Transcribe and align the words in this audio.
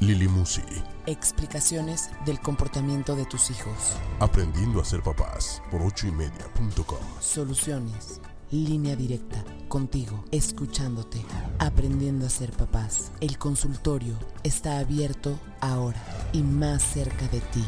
Lili 0.00 0.28
Musi, 0.28 0.62
explicaciones 1.06 2.10
del 2.26 2.38
comportamiento 2.38 3.16
de 3.16 3.24
tus 3.24 3.50
hijos, 3.50 3.96
aprendiendo 4.20 4.80
a 4.80 4.84
ser 4.84 5.02
papás 5.02 5.62
por 5.70 5.80
ochoymedia.com. 5.80 6.98
soluciones, 7.18 8.20
línea 8.50 8.94
directa, 8.94 9.42
contigo, 9.68 10.22
escuchándote, 10.32 11.24
aprendiendo 11.58 12.26
a 12.26 12.28
ser 12.28 12.52
papás. 12.52 13.10
El 13.20 13.38
consultorio 13.38 14.18
está 14.42 14.78
abierto 14.78 15.38
ahora 15.62 16.02
y 16.34 16.42
más 16.42 16.82
cerca 16.82 17.26
de 17.28 17.40
ti. 17.40 17.64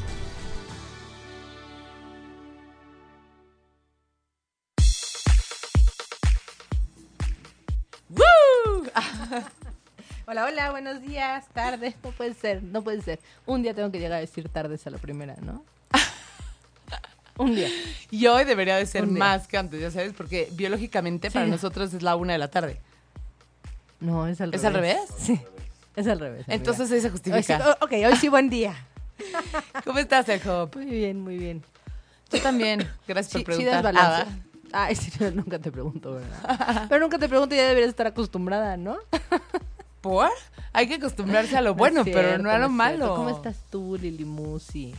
¡Woo! 8.10 8.84
hola, 10.28 10.44
hola, 10.44 10.70
buenos 10.70 11.00
días, 11.00 11.46
tardes. 11.52 11.94
No 12.02 12.10
puede 12.10 12.34
ser, 12.34 12.62
no 12.62 12.82
puede 12.82 13.00
ser. 13.02 13.18
Un 13.46 13.62
día 13.62 13.74
tengo 13.74 13.90
que 13.90 13.98
llegar 13.98 14.18
a 14.18 14.20
decir 14.20 14.48
tardes 14.48 14.86
a 14.86 14.90
la 14.90 14.98
primera, 14.98 15.36
¿no? 15.40 15.64
Un 17.38 17.54
día. 17.54 17.68
Y 18.10 18.26
hoy 18.26 18.44
debería 18.44 18.76
de 18.76 18.84
ser 18.86 19.06
más 19.06 19.46
que 19.46 19.56
antes, 19.58 19.80
ya 19.80 19.90
sabes, 19.90 20.12
porque 20.12 20.48
biológicamente 20.52 21.30
para 21.30 21.44
Sí. 21.46 21.50
nosotros 21.50 21.94
es 21.94 22.02
la 22.02 22.16
una 22.16 22.32
de 22.32 22.38
la 22.38 22.48
tarde. 22.48 22.80
No, 24.00 24.26
es 24.26 24.40
al 24.40 24.52
¿Es 24.54 24.62
revés. 24.62 24.64
al 24.66 24.74
revés? 24.74 25.00
Sí, 25.18 25.40
es 25.96 26.06
al 26.08 26.20
revés. 26.20 26.40
amiga. 26.46 26.54
Entonces 26.54 26.90
ahí 26.90 27.00
se 27.00 27.06
Hoy 27.06 27.10
sí- 27.10 27.10
justifica. 27.10 27.76
oh, 27.80 27.84
ok, 27.84 27.92
hoy 27.92 28.16
sí, 28.16 28.28
buen 28.28 28.50
día. 28.50 28.74
¿Cómo 29.84 29.98
estás, 29.98 30.26
Hop? 30.46 30.76
Muy 30.76 30.86
bien, 30.86 31.20
muy 31.20 31.38
bien. 31.38 31.62
Yo 32.30 32.40
también. 32.42 32.86
Gracias 33.06 33.42
por 33.42 33.54
sí 33.54 33.64
das 33.64 33.80
preguntar. 33.82 33.94
balance. 33.94 34.42
Ay, 34.72 34.94
sí, 34.96 35.10
nunca 35.34 35.58
te 35.58 35.70
pregunto, 35.72 36.14
¿verdad? 36.14 36.86
Pero 36.88 37.00
nunca 37.00 37.18
te 37.18 37.28
pregunto 37.28 37.54
y 37.54 37.58
ya 37.58 37.64
deberías 37.68 37.88
estar 37.90 38.06
acostumbrada, 38.06 38.76
¿no? 38.76 38.96
¿Por? 40.00 40.30
Hay 40.72 40.86
que 40.88 40.94
acostumbrarse 40.94 41.56
a 41.56 41.60
lo 41.60 41.70
No 41.70 41.76
bueno, 41.76 42.04
pero 42.04 42.38
no 42.38 42.50
a 42.50 42.58
lo 42.58 42.68
malo. 42.68 43.14
¿Cómo 43.16 43.30
estás 43.30 43.56
tú, 43.70 43.96
Lili 44.00 44.24
Musi? 44.24 44.94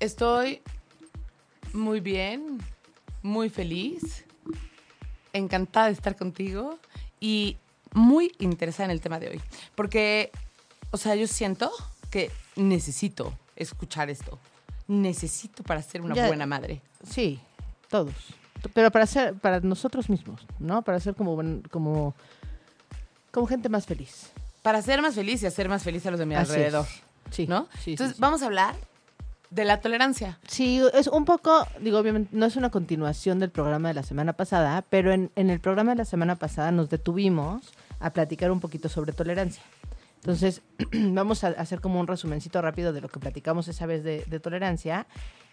Estoy 0.00 0.62
muy 1.72 2.00
bien, 2.00 2.58
muy 3.22 3.50
feliz, 3.50 4.24
encantada 5.32 5.86
de 5.86 5.92
estar 5.92 6.16
contigo 6.16 6.78
y 7.20 7.56
muy 7.92 8.32
interesada 8.38 8.86
en 8.86 8.90
el 8.92 9.00
tema 9.00 9.18
de 9.18 9.28
hoy. 9.30 9.40
Porque, 9.74 10.30
o 10.90 10.96
sea, 10.96 11.14
yo 11.14 11.26
siento 11.26 11.70
que 12.10 12.30
necesito 12.56 13.32
escuchar 13.56 14.10
esto. 14.10 14.38
Necesito 14.86 15.62
para 15.62 15.82
ser 15.82 16.00
una 16.02 16.14
Ya- 16.14 16.26
buena 16.26 16.46
madre. 16.46 16.80
Sí, 17.08 17.38
todos. 17.88 18.14
Pero 18.74 18.90
para 18.90 19.06
ser, 19.06 19.34
para 19.34 19.60
nosotros 19.60 20.08
mismos, 20.10 20.44
¿no? 20.58 20.82
Para 20.82 20.98
ser 20.98 21.14
como, 21.14 21.36
como, 21.70 22.14
como 23.30 23.46
gente 23.46 23.68
más 23.68 23.86
feliz. 23.86 24.30
Para 24.62 24.82
ser 24.82 25.02
más 25.02 25.14
feliz 25.14 25.42
y 25.42 25.46
hacer 25.46 25.68
más 25.68 25.82
feliz 25.82 26.04
a 26.06 26.10
los 26.10 26.18
de 26.20 26.26
mi 26.26 26.34
Así 26.34 26.50
es. 26.52 26.56
alrededor. 26.56 26.86
Sí. 27.30 27.46
¿No? 27.46 27.68
Sí, 27.82 27.92
Entonces, 27.92 28.16
sí. 28.16 28.20
vamos 28.20 28.42
a 28.42 28.46
hablar 28.46 28.74
de 29.50 29.64
la 29.64 29.80
tolerancia. 29.80 30.38
Sí, 30.46 30.82
es 30.92 31.06
un 31.06 31.24
poco, 31.24 31.66
digo, 31.80 31.98
obviamente 31.98 32.30
no 32.32 32.46
es 32.46 32.56
una 32.56 32.70
continuación 32.70 33.38
del 33.38 33.50
programa 33.50 33.88
de 33.88 33.94
la 33.94 34.02
semana 34.02 34.32
pasada, 34.34 34.84
pero 34.90 35.12
en, 35.12 35.30
en 35.36 35.50
el 35.50 35.60
programa 35.60 35.92
de 35.92 35.98
la 35.98 36.04
semana 36.04 36.36
pasada 36.36 36.70
nos 36.70 36.90
detuvimos 36.90 37.72
a 38.00 38.10
platicar 38.10 38.50
un 38.50 38.60
poquito 38.60 38.88
sobre 38.88 39.12
tolerancia. 39.12 39.62
Entonces, 40.16 40.62
vamos 40.92 41.44
a 41.44 41.48
hacer 41.48 41.80
como 41.80 42.00
un 42.00 42.06
resumencito 42.06 42.60
rápido 42.60 42.92
de 42.92 43.00
lo 43.00 43.08
que 43.08 43.20
platicamos 43.20 43.68
esa 43.68 43.86
vez 43.86 44.04
de, 44.04 44.24
de 44.26 44.40
tolerancia 44.40 45.06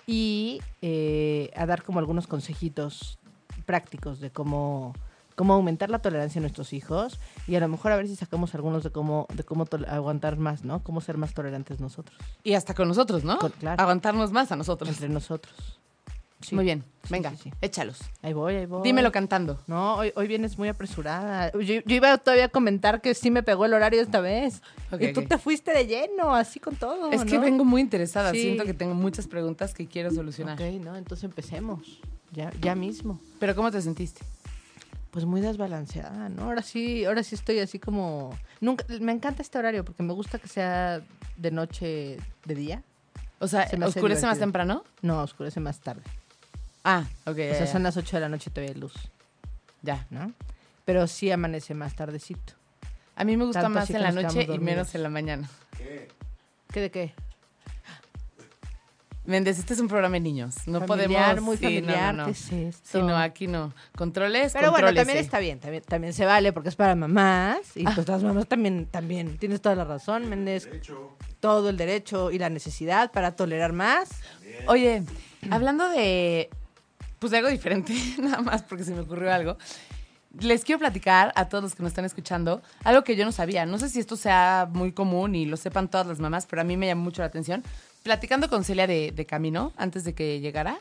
y 0.07 0.61
eh, 0.81 1.51
a 1.55 1.65
dar 1.65 1.83
como 1.83 1.99
algunos 1.99 2.27
consejitos 2.27 3.17
prácticos 3.65 4.19
de 4.19 4.29
cómo, 4.29 4.93
cómo 5.35 5.53
aumentar 5.53 5.89
la 5.89 5.99
tolerancia 5.99 6.39
en 6.39 6.43
nuestros 6.43 6.73
hijos 6.73 7.19
y 7.47 7.55
a 7.55 7.59
lo 7.59 7.67
mejor 7.67 7.91
a 7.91 7.97
ver 7.97 8.07
si 8.07 8.15
sacamos 8.15 8.55
algunos 8.55 8.83
de 8.83 8.89
cómo, 8.91 9.27
de 9.33 9.43
cómo 9.43 9.67
aguantar 9.87 10.37
más, 10.37 10.63
¿no? 10.63 10.81
Cómo 10.83 11.01
ser 11.01 11.17
más 11.17 11.33
tolerantes 11.33 11.79
nosotros, 11.79 12.17
Y 12.43 12.53
hasta 12.53 12.73
con 12.73 12.87
nosotros, 12.87 13.23
¿no? 13.23 13.37
Con- 13.37 13.51
claro. 13.51 13.81
Aguantarnos 13.81 14.31
más 14.31 14.51
a 14.51 14.55
nosotros. 14.55 14.89
entre 14.89 15.09
nosotros. 15.09 15.53
Sí. 16.41 16.53
Muy 16.53 16.65
bien. 16.65 16.83
Sí, 17.03 17.09
Venga, 17.11 17.33
sí, 17.35 17.51
échalos. 17.61 17.99
Ahí 18.21 18.33
voy, 18.33 18.55
ahí 18.55 18.65
voy. 18.65 18.83
Dímelo 18.83 19.11
cantando. 19.11 19.59
No, 19.67 19.95
hoy, 19.95 20.11
hoy 20.15 20.27
vienes 20.27 20.57
muy 20.57 20.67
apresurada. 20.67 21.51
Yo, 21.53 21.59
yo 21.59 21.95
iba 21.95 22.17
todavía 22.17 22.45
a 22.45 22.49
comentar 22.49 23.01
que 23.01 23.15
sí 23.15 23.31
me 23.31 23.41
pegó 23.41 23.65
el 23.65 23.73
horario 23.73 24.01
esta 24.01 24.19
vez. 24.21 24.61
Ok, 24.91 25.01
y 25.01 25.13
tú 25.13 25.23
te 25.23 25.37
fuiste 25.39 25.71
de 25.71 25.87
lleno, 25.87 26.35
así 26.35 26.59
con 26.59 26.75
todo. 26.75 27.09
Es 27.11 27.23
que 27.25 27.39
vengo 27.39 27.63
muy 27.63 27.81
interesada. 27.81 28.31
Siento 28.31 28.63
que 28.63 28.73
tengo 28.73 28.93
muchas 28.93 29.27
preguntas 29.27 29.73
que 29.73 29.87
quiero 29.87 30.11
solucionar. 30.11 30.55
Ok, 30.61 30.81
no, 30.83 30.95
entonces 30.95 31.23
empecemos. 31.23 31.99
Ya, 32.31 32.51
ya 32.61 32.75
mismo. 32.75 33.19
Pero 33.39 33.55
¿cómo 33.55 33.71
te 33.71 33.81
sentiste? 33.81 34.21
Pues 35.15 35.23
muy 35.23 35.39
desbalanceada, 35.39 36.27
¿no? 36.27 36.43
Ahora 36.43 36.61
sí, 36.61 37.05
ahora 37.05 37.23
sí 37.23 37.35
estoy 37.35 37.59
así 37.59 37.79
como. 37.79 38.37
Nunca, 38.59 38.83
me 38.99 39.13
encanta 39.13 39.41
este 39.41 39.57
horario 39.57 39.85
porque 39.85 40.03
me 40.03 40.11
gusta 40.11 40.39
que 40.39 40.49
sea 40.49 41.01
de 41.37 41.51
noche, 41.51 42.17
de 42.43 42.53
día. 42.55 42.83
O 43.39 43.47
sea, 43.47 43.65
Se 43.65 43.77
me 43.77 43.85
hace 43.85 43.99
¿oscurece 43.99 44.25
más 44.25 44.35
divertido. 44.39 44.45
temprano? 44.45 44.83
No, 45.03 45.21
oscurece 45.21 45.61
más 45.61 45.79
tarde. 45.79 46.01
Ah, 46.83 47.05
ok. 47.25 47.37
o 47.49 47.55
sea, 47.55 47.65
son 47.65 47.83
las 47.83 47.95
8 47.95 48.17
de 48.17 48.19
la 48.19 48.27
noche 48.27 48.49
y 48.49 48.53
todavía 48.53 48.73
hay 48.75 48.81
luz, 48.81 48.93
Ya. 49.83 50.05
¿no? 50.09 50.33
Pero 50.83 51.07
sí 51.07 51.31
amanece 51.31 51.73
más 51.75 51.95
tardecito. 51.95 52.51
A 53.15 53.23
mí 53.23 53.37
me 53.37 53.45
gusta 53.45 53.61
Tanto 53.61 53.75
más 53.75 53.83
así 53.85 53.93
en 53.93 53.99
que 53.99 54.03
la 54.03 54.11
nos 54.11 54.23
noche 54.25 54.39
quedamos 54.39 54.61
y 54.61 54.65
menos 54.65 54.95
en 54.95 55.03
la 55.03 55.09
mañana. 55.09 55.49
¿Qué 56.73 56.81
de 56.81 56.91
qué? 56.91 57.13
Méndez, 59.25 59.57
este 59.57 59.73
es 59.73 59.79
un 59.79 59.87
programa 59.87 60.13
de 60.13 60.19
niños. 60.19 60.55
No 60.67 60.85
Familiar, 60.85 61.35
podemos... 61.35 61.43
muy 61.43 61.57
sí, 61.57 61.81
no, 61.81 61.95
no, 61.95 62.13
no. 62.13 62.25
¿qué 62.25 62.31
es 62.31 62.51
esto? 62.51 62.99
Sí, 62.99 63.03
no, 63.03 63.17
aquí 63.17 63.47
no. 63.47 63.73
Controles, 63.97 64.53
Pero 64.53 64.69
bueno, 64.71 64.87
contrólese. 64.87 65.05
también 65.05 65.17
está 65.17 65.39
bien, 65.39 65.59
también, 65.59 65.83
también 65.83 66.13
se 66.13 66.25
vale 66.25 66.53
porque 66.53 66.69
es 66.69 66.75
para 66.75 66.95
mamás 66.95 67.75
y 67.75 67.83
pues 67.83 68.07
las 68.07 68.23
mamás 68.23 68.47
también, 68.47 68.85
también, 68.85 69.37
tienes 69.37 69.61
toda 69.61 69.75
la 69.75 69.83
razón, 69.83 70.29
Méndez. 70.29 70.69
Todo 71.39 71.69
el 71.69 71.77
derecho 71.77 72.31
y 72.31 72.37
la 72.37 72.49
necesidad 72.49 73.11
para 73.11 73.35
tolerar 73.35 73.73
más. 73.73 74.09
Oye, 74.67 75.03
hablando 75.49 75.89
de... 75.89 76.49
Pues 77.17 77.31
de 77.31 77.37
algo 77.37 77.49
diferente, 77.49 77.93
nada 78.19 78.41
más 78.41 78.61
porque 78.61 78.83
se 78.83 78.93
me 78.93 79.01
ocurrió 79.01 79.33
algo. 79.33 79.57
Les 80.39 80.65
quiero 80.65 80.79
platicar 80.79 81.31
a 81.35 81.47
todos 81.47 81.63
los 81.63 81.75
que 81.75 81.81
nos 81.81 81.91
están 81.91 82.03
escuchando 82.03 82.61
algo 82.83 83.03
que 83.03 83.15
yo 83.15 83.23
no 83.23 83.31
sabía. 83.31 83.65
No 83.65 83.79
sé 83.79 83.89
si 83.89 83.99
esto 83.99 84.17
sea 84.17 84.67
muy 84.69 84.91
común 84.91 85.33
y 85.33 85.45
lo 85.45 85.55
sepan 85.55 85.89
todas 85.89 86.05
las 86.05 86.19
mamás, 86.19 86.45
pero 86.45 86.61
a 86.61 86.65
mí 86.65 86.75
me 86.75 86.87
llamó 86.87 87.03
mucho 87.03 87.21
la 87.21 87.27
atención. 87.27 87.63
Platicando 88.05 88.51
con 88.51 88.63
Celia 88.63 88.85
de, 88.85 89.25
camino, 89.27 89.73
antes 89.77 90.03
de 90.03 90.13
que 90.13 90.39
llegara, 90.39 90.77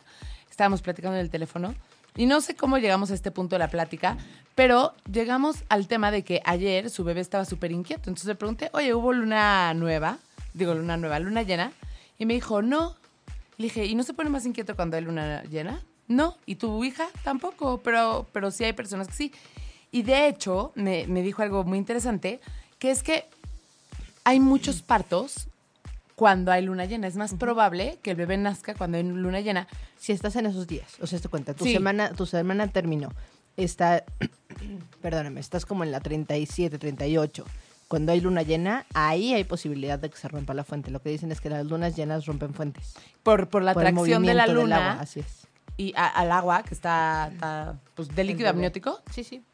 estábamos 0.50 0.82
platicando 0.82 1.16
en 1.16 1.22
el 1.22 1.30
teléfono 1.30 1.74
y 2.18 2.26
no 2.26 2.42
sé 2.42 2.54
cómo 2.54 2.76
llegamos 2.76 3.10
a 3.10 3.14
este 3.14 3.30
punto 3.30 3.54
de 3.54 3.60
la 3.60 3.70
plática, 3.70 4.18
pero 4.54 4.92
llegamos 5.10 5.64
al 5.70 5.88
tema 5.88 6.10
de 6.10 6.22
que 6.22 6.42
ayer 6.44 6.90
su 6.90 7.02
bebé 7.02 7.22
estaba 7.22 7.46
súper 7.46 7.72
inquieto. 7.72 8.10
Entonces 8.10 8.26
le 8.26 8.34
pregunté, 8.34 8.68
oye, 8.74 8.92
¿hubo 8.92 9.14
luna 9.14 9.72
nueva? 9.72 10.18
Digo, 10.52 10.74
luna 10.74 10.98
nueva, 10.98 11.18
luna 11.18 11.40
llena. 11.40 11.72
Y 12.18 12.26
me 12.26 12.34
dijo, 12.34 12.60
no. 12.60 12.94
Le 13.56 13.68
dije, 13.68 13.86
¿y 13.86 13.94
no 13.94 14.02
se 14.02 14.12
pone 14.12 14.28
más 14.28 14.44
inquieto 14.44 14.76
cuando 14.76 14.98
hay 14.98 15.04
luna 15.04 15.44
llena? 15.44 15.82
No. 16.08 16.36
¿Y 16.44 16.56
tu 16.56 16.84
hija? 16.84 17.08
Tampoco, 17.22 17.80
pero, 17.82 18.26
pero 18.34 18.50
sí 18.50 18.64
hay 18.64 18.74
personas 18.74 19.08
que 19.08 19.14
sí. 19.14 19.32
Y 19.90 20.02
de 20.02 20.28
hecho, 20.28 20.72
me, 20.74 21.06
me 21.06 21.22
dijo 21.22 21.40
algo 21.40 21.64
muy 21.64 21.78
interesante, 21.78 22.42
que 22.78 22.90
es 22.90 23.02
que 23.02 23.24
hay 24.24 24.40
muchos 24.40 24.82
partos 24.82 25.48
cuando 26.16 26.52
hay 26.52 26.62
luna 26.64 26.84
llena. 26.84 27.06
Es 27.06 27.16
más 27.16 27.34
probable 27.34 27.98
que 28.02 28.10
el 28.12 28.16
bebé 28.16 28.36
nazca 28.36 28.74
cuando 28.74 28.96
hay 28.98 29.02
luna 29.04 29.40
llena. 29.40 29.66
Si 29.96 30.12
estás 30.12 30.36
en 30.36 30.46
esos 30.46 30.66
días, 30.66 30.86
o 31.00 31.06
sea, 31.06 31.18
te 31.18 31.28
cuenta, 31.28 31.54
tu 31.54 31.64
Sí. 31.64 31.72
semana, 31.72 32.12
tu 32.12 32.26
semana 32.26 32.68
terminó. 32.68 33.10
Está, 33.56 34.04
perdóname, 35.02 35.40
estás 35.40 35.66
como 35.66 35.84
en 35.84 35.90
la 35.92 36.00
37, 36.00 36.78
38. 36.78 37.44
Cuando 37.88 38.12
hay 38.12 38.20
luna 38.20 38.42
llena, 38.42 38.86
ahí 38.94 39.34
hay 39.34 39.44
posibilidad 39.44 39.98
de 39.98 40.08
que 40.10 40.16
se 40.16 40.26
rompa 40.28 40.54
la 40.54 40.64
fuente. 40.64 40.90
Lo 40.90 41.00
que 41.02 41.10
dicen 41.10 41.30
es 41.32 41.40
que 41.40 41.50
las 41.50 41.66
lunas 41.66 41.94
llenas 41.94 42.26
rompen 42.26 42.54
fuentes. 42.54 42.94
Por, 43.22 43.48
por 43.48 43.62
la 43.62 43.74
Por 43.74 43.82
atracción 43.86 44.22
de 44.24 44.34
la 44.34 44.46
movimiento 44.46 44.52
del 44.60 44.62
luna 44.70 44.90
agua, 44.92 45.02
así 45.02 45.20
es. 45.20 45.46
y 45.76 45.92
a- 45.96 46.08
al 46.08 46.32
agua, 46.32 46.62
que 46.62 46.74
está, 46.74 47.30
está, 47.32 47.76
pues, 47.94 48.08
de 48.08 48.24
líquido 48.24 48.48
amniótico. 48.48 49.00
Sí, 49.12 49.22
sí. 49.22 49.44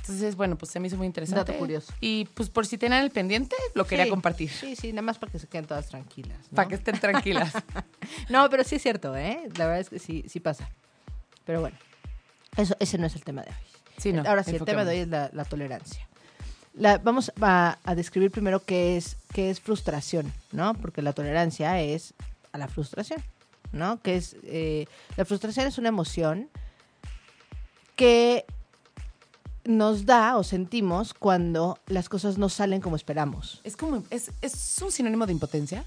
Entonces, 0.00 0.36
bueno, 0.36 0.56
pues 0.56 0.70
se 0.70 0.78
me 0.80 0.86
hizo 0.88 0.96
muy 0.96 1.06
interesante. 1.06 1.52
Dato 1.52 1.58
curioso. 1.58 1.92
Y 2.00 2.26
pues 2.34 2.48
por 2.48 2.66
si 2.66 2.78
tenían 2.78 3.02
el 3.02 3.10
pendiente, 3.10 3.56
lo 3.74 3.86
quería 3.86 4.08
compartir. 4.08 4.50
Sí, 4.50 4.76
sí, 4.76 4.92
nada 4.92 5.02
más 5.02 5.18
para 5.18 5.32
que 5.32 5.38
se 5.38 5.48
queden 5.48 5.66
todas 5.66 5.86
tranquilas. 5.88 6.38
¿no? 6.50 6.56
Para 6.56 6.68
que 6.68 6.74
estén 6.76 6.98
tranquilas. 6.98 7.52
No, 8.28 8.48
pero 8.50 8.62
sí 8.62 8.76
es 8.76 8.82
cierto, 8.82 9.16
¿eh? 9.16 9.48
La 9.56 9.66
verdad 9.66 9.80
es 9.80 9.90
que 9.90 9.98
sí, 9.98 10.24
sí 10.28 10.38
pasa. 10.38 10.68
Pero 11.44 11.60
bueno, 11.60 11.76
eso, 12.56 12.76
ese 12.78 12.98
no 12.98 13.06
es 13.06 13.16
el 13.16 13.24
tema 13.24 13.42
de 13.42 13.48
hoy. 13.48 13.56
Sí, 13.96 14.12
no, 14.12 14.22
Ahora 14.28 14.44
sí, 14.44 14.54
el 14.54 14.64
tema 14.64 14.84
de 14.84 14.90
hoy 14.92 14.98
es 14.98 15.08
la, 15.08 15.28
la 15.32 15.44
tolerancia. 15.44 16.06
La- 16.74 16.98
vamos 16.98 17.32
a, 17.40 17.78
a 17.82 17.94
describir 17.96 18.30
primero 18.30 18.60
qué 18.64 18.96
es, 18.96 19.16
qué 19.32 19.50
es 19.50 19.60
frustración, 19.60 20.32
¿no? 20.52 20.74
Porque 20.74 21.02
la 21.02 21.12
tolerancia 21.14 21.80
es 21.80 22.14
a 22.52 22.58
la 22.58 22.68
frustración. 22.68 23.20
¿no? 23.72 24.00
Que 24.00 24.16
es, 24.16 24.36
eh, 24.44 24.86
la 25.16 25.24
frustración 25.24 25.66
es 25.66 25.76
una 25.78 25.88
emoción 25.88 26.48
que 27.96 28.44
nos 29.66 30.06
da 30.06 30.36
o 30.36 30.44
sentimos 30.44 31.14
cuando 31.14 31.78
las 31.86 32.08
cosas 32.08 32.38
no 32.38 32.48
salen 32.48 32.80
como 32.80 32.96
esperamos. 32.96 33.60
Es 33.64 33.76
como, 33.76 34.02
es, 34.10 34.30
es 34.42 34.78
un 34.82 34.90
sinónimo 34.90 35.26
de 35.26 35.32
impotencia. 35.32 35.84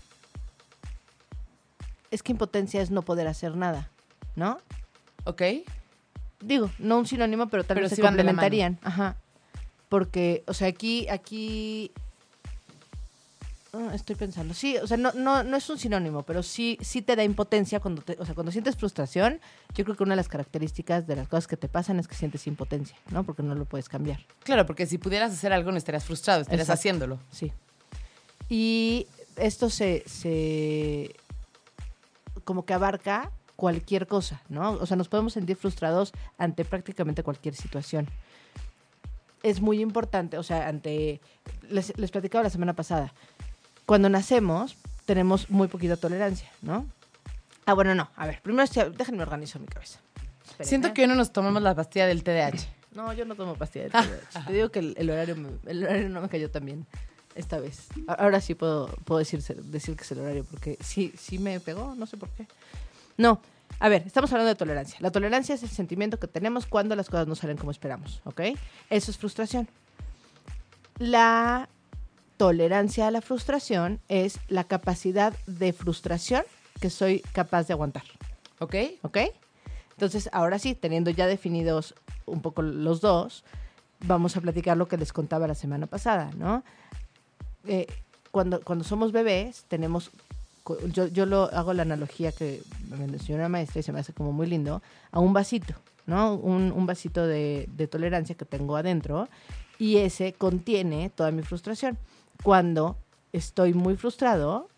Es 2.12 2.24
que 2.24 2.32
impotencia 2.32 2.82
es 2.82 2.92
no 2.92 3.04
poder 3.04 3.28
hacer 3.28 3.56
nada, 3.56 3.90
¿no? 4.36 4.58
¿Ok? 5.26 5.42
Digo, 6.42 6.72
no 6.80 6.98
un 6.98 7.06
sinónimo, 7.06 7.48
pero 7.50 7.64
tal 7.64 7.76
Pero 7.76 7.86
vez 7.86 7.92
sí 7.92 7.98
se 7.98 8.02
complementarían. 8.02 8.80
Ajá. 8.82 9.16
Porque, 9.90 10.44
o 10.48 10.54
sea, 10.54 10.68
aquí, 10.68 11.08
aquí. 11.10 11.92
Ah, 13.72 13.92
estoy 13.94 14.16
pensando. 14.16 14.56
Sí, 14.56 14.78
o 14.78 14.88
sea, 14.88 14.98
no, 14.98 15.12
no, 15.14 15.44
no 15.44 15.58
es 15.58 15.70
un 15.70 15.78
sinónimo, 15.78 16.24
pero 16.24 16.42
sí, 16.42 16.78
sí 16.82 17.04
te 17.04 17.16
da 17.16 17.24
impotencia 17.24 17.80
cuando 17.80 18.02
te, 18.02 18.18
o 18.20 18.26
sea, 18.26 18.34
cuando 18.34 18.52
sientes 18.52 18.76
frustración, 18.76 19.40
yo 19.76 19.84
creo 19.84 19.96
que 19.96 20.04
una 20.04 20.14
de 20.14 20.18
las 20.18 20.28
características 20.28 21.06
de 21.06 21.16
las 21.16 21.28
cosas 21.28 21.46
que 21.46 21.56
te 21.56 21.68
pasan 21.68 22.00
es 22.00 22.08
que 22.08 22.16
sientes 22.16 22.48
impotencia, 22.48 22.98
¿no? 23.12 23.24
Porque 23.24 23.44
no 23.44 23.54
lo 23.54 23.66
puedes 23.66 23.88
cambiar. 23.88 24.26
Claro, 24.44 24.66
porque 24.66 24.88
si 24.88 24.98
pudieras 24.98 25.32
hacer 25.32 25.54
algo 25.54 25.72
no 25.72 25.78
estarías 25.78 26.04
frustrado, 26.04 26.42
estarías 26.42 26.68
Exacto. 26.68 26.80
haciéndolo. 26.80 27.20
Sí. 27.32 27.54
Y 28.50 29.06
esto 29.36 29.70
se, 29.70 30.04
se 30.08 31.16
como 32.44 32.66
que 32.66 32.74
abarca 32.74 33.32
cualquier 33.56 34.08
cosa, 34.08 34.42
¿no? 34.50 34.72
O 34.72 34.86
sea, 34.88 34.98
nos 34.98 35.10
podemos 35.10 35.34
sentir 35.34 35.58
frustrados 35.58 36.12
ante 36.40 36.66
prácticamente 36.66 37.22
cualquier 37.22 37.54
situación. 37.54 38.08
Es 39.44 39.62
muy 39.62 39.80
importante, 39.80 40.38
o 40.38 40.44
sea, 40.44 40.68
ante, 40.68 41.22
les, 41.70 41.96
les 41.98 42.10
platicaba 42.10 42.44
la 42.44 42.50
semana 42.50 42.74
pasada, 42.74 43.14
cuando 43.90 44.08
nacemos 44.08 44.76
tenemos 45.06 45.50
muy 45.50 45.68
poquita 45.68 45.98
tolerancia, 45.98 46.48
¿no? 46.62 46.86
Ah, 47.66 47.74
bueno, 47.74 47.96
no, 47.96 48.08
a 48.16 48.28
ver, 48.28 48.40
primero 48.44 48.68
déjenme 48.96 49.24
organizar 49.24 49.60
mi 49.60 49.66
cabeza. 49.68 50.00
Siento 50.62 50.94
que 50.94 51.02
hoy 51.02 51.08
no 51.08 51.16
nos 51.16 51.34
tomamos 51.34 51.64
la 51.64 51.74
pastilla 51.74 52.06
del 52.06 52.24
TDAH. 52.24 52.68
No, 52.94 53.12
yo 53.14 53.26
no 53.26 53.34
tomo 53.34 53.56
pastilla 53.56 53.86
de 53.86 53.90
TDAH. 53.90 54.46
Te 54.46 54.54
digo 54.54 54.70
que 54.70 54.78
el, 54.80 54.94
el 54.96 55.10
horario 55.10 55.36
me- 55.36 55.58
el 55.72 55.84
horario 55.84 56.08
no 56.10 56.22
me 56.22 56.30
cayó 56.30 56.52
tan 56.52 56.66
bien 56.66 56.86
esta 57.34 57.60
vez. 57.60 57.88
Ahora 58.08 58.42
sí 58.42 58.54
puedo, 58.54 58.88
puedo 59.06 59.18
decir, 59.20 59.42
decir 59.44 59.96
que 59.96 60.04
es 60.04 60.12
el 60.12 60.20
horario, 60.20 60.44
porque 60.46 60.78
sí, 60.82 61.12
sí 61.18 61.40
me 61.40 61.60
pegó, 61.60 61.96
no 61.96 62.06
sé 62.06 62.16
por 62.18 62.30
qué. 62.30 62.46
No, 63.18 63.42
a 63.80 63.90
ver, 63.90 64.04
estamos 64.06 64.32
hablando 64.32 64.50
de 64.50 64.56
tolerancia. 64.56 64.98
La 65.02 65.10
tolerancia 65.12 65.56
es 65.56 65.64
el 65.64 65.70
sentimiento 65.70 66.20
que 66.20 66.28
tenemos 66.28 66.68
cuando 66.68 66.96
las 66.96 67.10
cosas 67.10 67.28
no 67.28 67.34
salen 67.36 67.58
como 67.58 67.72
esperamos, 67.72 68.22
¿ok? 68.26 68.42
Eso 68.92 69.10
es 69.12 69.18
frustración. 69.18 69.68
La 71.00 71.70
tolerancia 72.40 73.06
a 73.06 73.12
la 73.12 73.20
frustración 73.20 74.00
es 74.08 74.40
la 74.48 74.64
capacidad 74.64 75.34
de 75.46 75.74
frustración 75.74 76.44
que 76.80 76.90
soy 76.90 77.20
capaz 77.34 77.68
de 77.68 77.74
aguantar. 77.74 78.04
¿Ok? 78.60 78.76
¿Ok? 79.02 79.18
Entonces, 79.92 80.30
ahora 80.32 80.58
sí, 80.58 80.74
teniendo 80.74 81.12
ya 81.12 81.28
definidos 81.28 81.96
un 82.26 82.42
poco 82.42 82.62
los 82.62 83.02
dos, 83.02 83.44
vamos 84.00 84.38
a 84.38 84.42
platicar 84.42 84.78
lo 84.78 84.88
que 84.88 84.96
les 84.96 85.12
contaba 85.12 85.48
la 85.48 85.54
semana 85.54 85.86
pasada, 85.86 86.32
¿no? 86.38 86.64
Eh, 87.68 87.88
cuando, 88.32 88.62
cuando 88.62 88.86
somos 88.86 89.12
bebés, 89.12 89.66
tenemos. 89.68 90.10
Yo, 90.94 91.08
yo 91.08 91.26
lo 91.26 91.54
hago 91.54 91.74
la 91.74 91.82
analogía 91.82 92.32
que 92.32 92.62
me 92.88 93.04
enseñó 93.04 93.36
una 93.36 93.50
maestra 93.50 93.82
y 93.82 93.84
se 93.84 93.92
me 93.92 94.00
hace 94.00 94.14
como 94.14 94.32
muy 94.32 94.48
lindo, 94.48 94.82
a 95.12 95.20
un 95.20 95.34
vasito, 95.34 95.74
¿no? 96.06 96.36
Un, 96.36 96.72
un 96.72 96.86
vasito 96.86 97.28
de, 97.28 97.68
de 97.76 97.88
tolerancia 97.88 98.36
que 98.36 98.46
tengo 98.46 98.78
adentro 98.78 99.28
y 99.78 99.98
ese 99.98 100.32
contiene 100.32 101.10
toda 101.10 101.32
mi 101.32 101.42
frustración. 101.42 101.98
Cuando 102.44 102.98
estoy 103.34 103.74
muy 103.74 103.96
frustrado, 103.98 104.70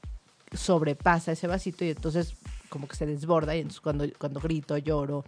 sobrepasa 0.53 1.31
ese 1.31 1.47
vasito 1.47 1.85
y 1.85 1.89
entonces 1.91 2.33
como 2.69 2.87
que 2.87 2.95
se 2.95 3.05
desborda 3.05 3.55
y 3.55 3.59
entonces 3.59 3.81
cuando, 3.81 4.05
cuando 4.17 4.39
grito, 4.39 4.77
lloro, 4.77 5.23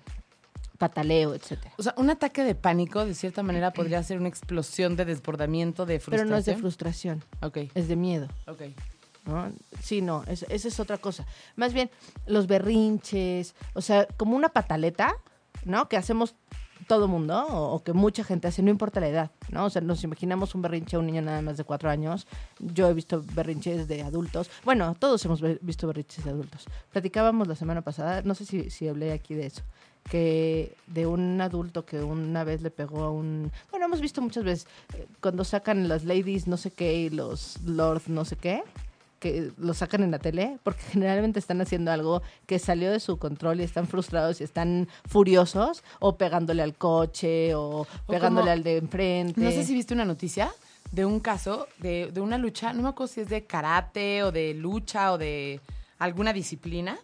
pataleo, 0.78 1.34
etcétera. 1.36 1.74
O 1.78 1.84
sea, 1.84 1.94
un 1.98 2.10
ataque 2.10 2.44
de 2.44 2.56
pánico, 2.56 3.06
de 3.06 3.14
cierta 3.14 3.44
manera, 3.44 3.72
podría 3.72 4.02
ser 4.04 4.18
una 4.20 4.30
explosión 4.30 4.96
de 4.96 5.06
desbordamiento, 5.06 5.86
de 5.86 5.96
Pero 6.00 6.06
frustración. 6.06 6.30
no 6.30 6.38
es 6.38 6.46
de 6.46 6.56
frustración, 6.58 7.24
Ok, 7.42 7.58
es 7.74 7.88
de 7.88 7.96
miedo. 7.96 8.28
ok. 8.48 8.62
¿no? 9.26 9.54
Sí, 9.82 10.02
no, 10.02 10.24
es- 10.28 10.46
esa 10.50 10.68
es 10.68 10.80
otra 10.82 10.98
cosa. 10.98 11.26
Más 11.56 11.72
bien, 11.74 11.90
los 12.28 12.46
berrinches, 12.48 13.56
o 13.74 13.80
sea, 13.82 14.06
como 14.18 14.36
una 14.36 14.50
pataleta, 14.50 15.16
¿no? 15.64 15.88
Que 15.88 15.96
hacemos 15.96 16.36
todo 16.88 17.08
mundo, 17.08 17.46
o, 17.48 17.84
que 17.84 17.94
mucha 17.94 18.24
gente 18.24 18.48
hace, 18.48 18.62
no 18.62 18.70
importa 18.70 19.00
la 19.00 19.08
edad, 19.08 19.32
¿no? 19.50 19.66
O 19.66 19.70
sea, 19.70 19.82
nos 19.82 20.04
imaginamos 20.04 20.56
un 20.56 20.62
berrinche 20.62 20.96
a 20.96 21.00
un 21.00 21.08
niño 21.08 21.22
nada 21.22 21.42
más 21.42 21.58
de 21.58 21.64
cuatro 21.64 21.90
años. 21.90 22.28
Yo 22.60 22.90
he 22.90 22.94
visto 22.94 23.24
berrinches 23.34 23.88
de 23.88 24.02
adultos. 24.02 24.50
Bueno, 24.64 24.96
todos 24.98 25.24
hemos 25.26 25.42
visto 25.62 25.88
berrinches 25.88 26.24
de 26.24 26.32
adultos. 26.32 26.66
Platicábamos 26.92 27.48
la 27.48 27.56
semana 27.56 27.82
pasada, 27.82 28.22
no 28.24 28.36
sé 28.36 28.46
si, 28.46 28.70
si 28.70 28.88
hablé 28.88 29.12
aquí 29.12 29.34
de 29.34 29.48
eso, 29.48 29.64
que 30.10 30.76
de 30.88 31.06
un 31.06 31.40
adulto 31.42 31.86
que 31.86 32.02
una 32.02 32.44
vez 32.44 32.62
le 32.62 32.72
pegó 32.72 33.04
a 33.04 33.12
un... 33.12 33.52
Bueno, 33.72 33.86
hemos 33.86 34.02
visto 34.02 34.22
muchas 34.22 34.44
veces 34.44 34.68
eh, 34.94 35.08
cuando 35.22 35.44
sacan 35.44 35.88
las 35.88 36.04
ladies 36.04 36.48
no 36.48 36.58
sé 36.58 36.72
qué 36.72 36.94
y 36.96 37.10
los 37.10 37.62
lords 37.64 38.10
no 38.10 38.26
sé 38.26 38.36
qué 38.36 38.64
que 39.24 39.52
lo 39.58 39.74
sacan 39.74 40.04
en 40.04 40.12
la 40.12 40.20
tele, 40.20 40.60
porque 40.64 40.82
generalmente 40.92 41.40
están 41.40 41.62
haciendo 41.62 41.92
algo 41.92 42.22
que 42.46 42.60
salió 42.60 42.92
de 42.92 43.00
su 43.00 43.18
control 43.18 43.60
y 43.62 43.64
están 43.64 43.88
frustrados 43.88 44.42
y 44.42 44.44
están 44.44 44.88
furiosos, 45.08 45.84
o 46.00 46.18
pegándole 46.18 46.62
al 46.62 46.76
coche, 46.76 47.56
o, 47.56 47.88
pegándole 48.08 48.42
como- 48.46 48.52
al 48.52 48.64
de 48.64 48.78
enfrente. 48.78 49.42
No 49.42 49.50
sé 49.52 49.64
si 49.64 49.74
viste 49.74 49.94
una 49.94 50.06
noticia 50.06 50.52
de 50.92 51.06
un 51.06 51.20
caso 51.20 51.68
de, 51.80 52.12
de 52.14 52.22
una 52.22 52.38
lucha, 52.38 52.74
no 52.74 52.84
me 52.84 52.90
acuerdo 52.90 53.12
si 53.14 53.22
es 53.22 53.30
de 53.30 53.46
karate 53.46 54.22
o 54.24 54.32
de 54.32 54.54
lucha 54.54 55.12
o 55.14 55.18
de 55.18 55.60
alguna 55.98 56.34
disciplina. 56.34 57.00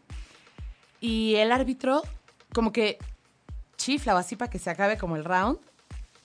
Y 1.01 1.36
el 1.36 1.51
árbitro 1.51 2.04
como 2.54 2.71
que 2.71 2.98
chifla 3.77 4.13
o 4.13 4.18
así 4.18 4.36
para 4.36 4.51
que 4.51 4.60
se 4.60 4.69
acabe 4.69 4.98
como 4.98 5.16
el 5.16 5.24
round. 5.24 5.57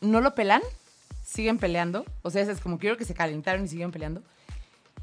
No 0.01 0.21
lo 0.21 0.35
pelan, 0.35 0.61
siguen 1.25 1.59
peleando. 1.59 2.05
O 2.23 2.31
sea, 2.31 2.43
es 2.43 2.61
como 2.61 2.79
quiero 2.79 2.97
que 2.97 3.05
se 3.05 3.15
calentaron 3.15 3.65
y 3.65 3.69
siguen 3.69 3.93
peleando. 3.93 4.23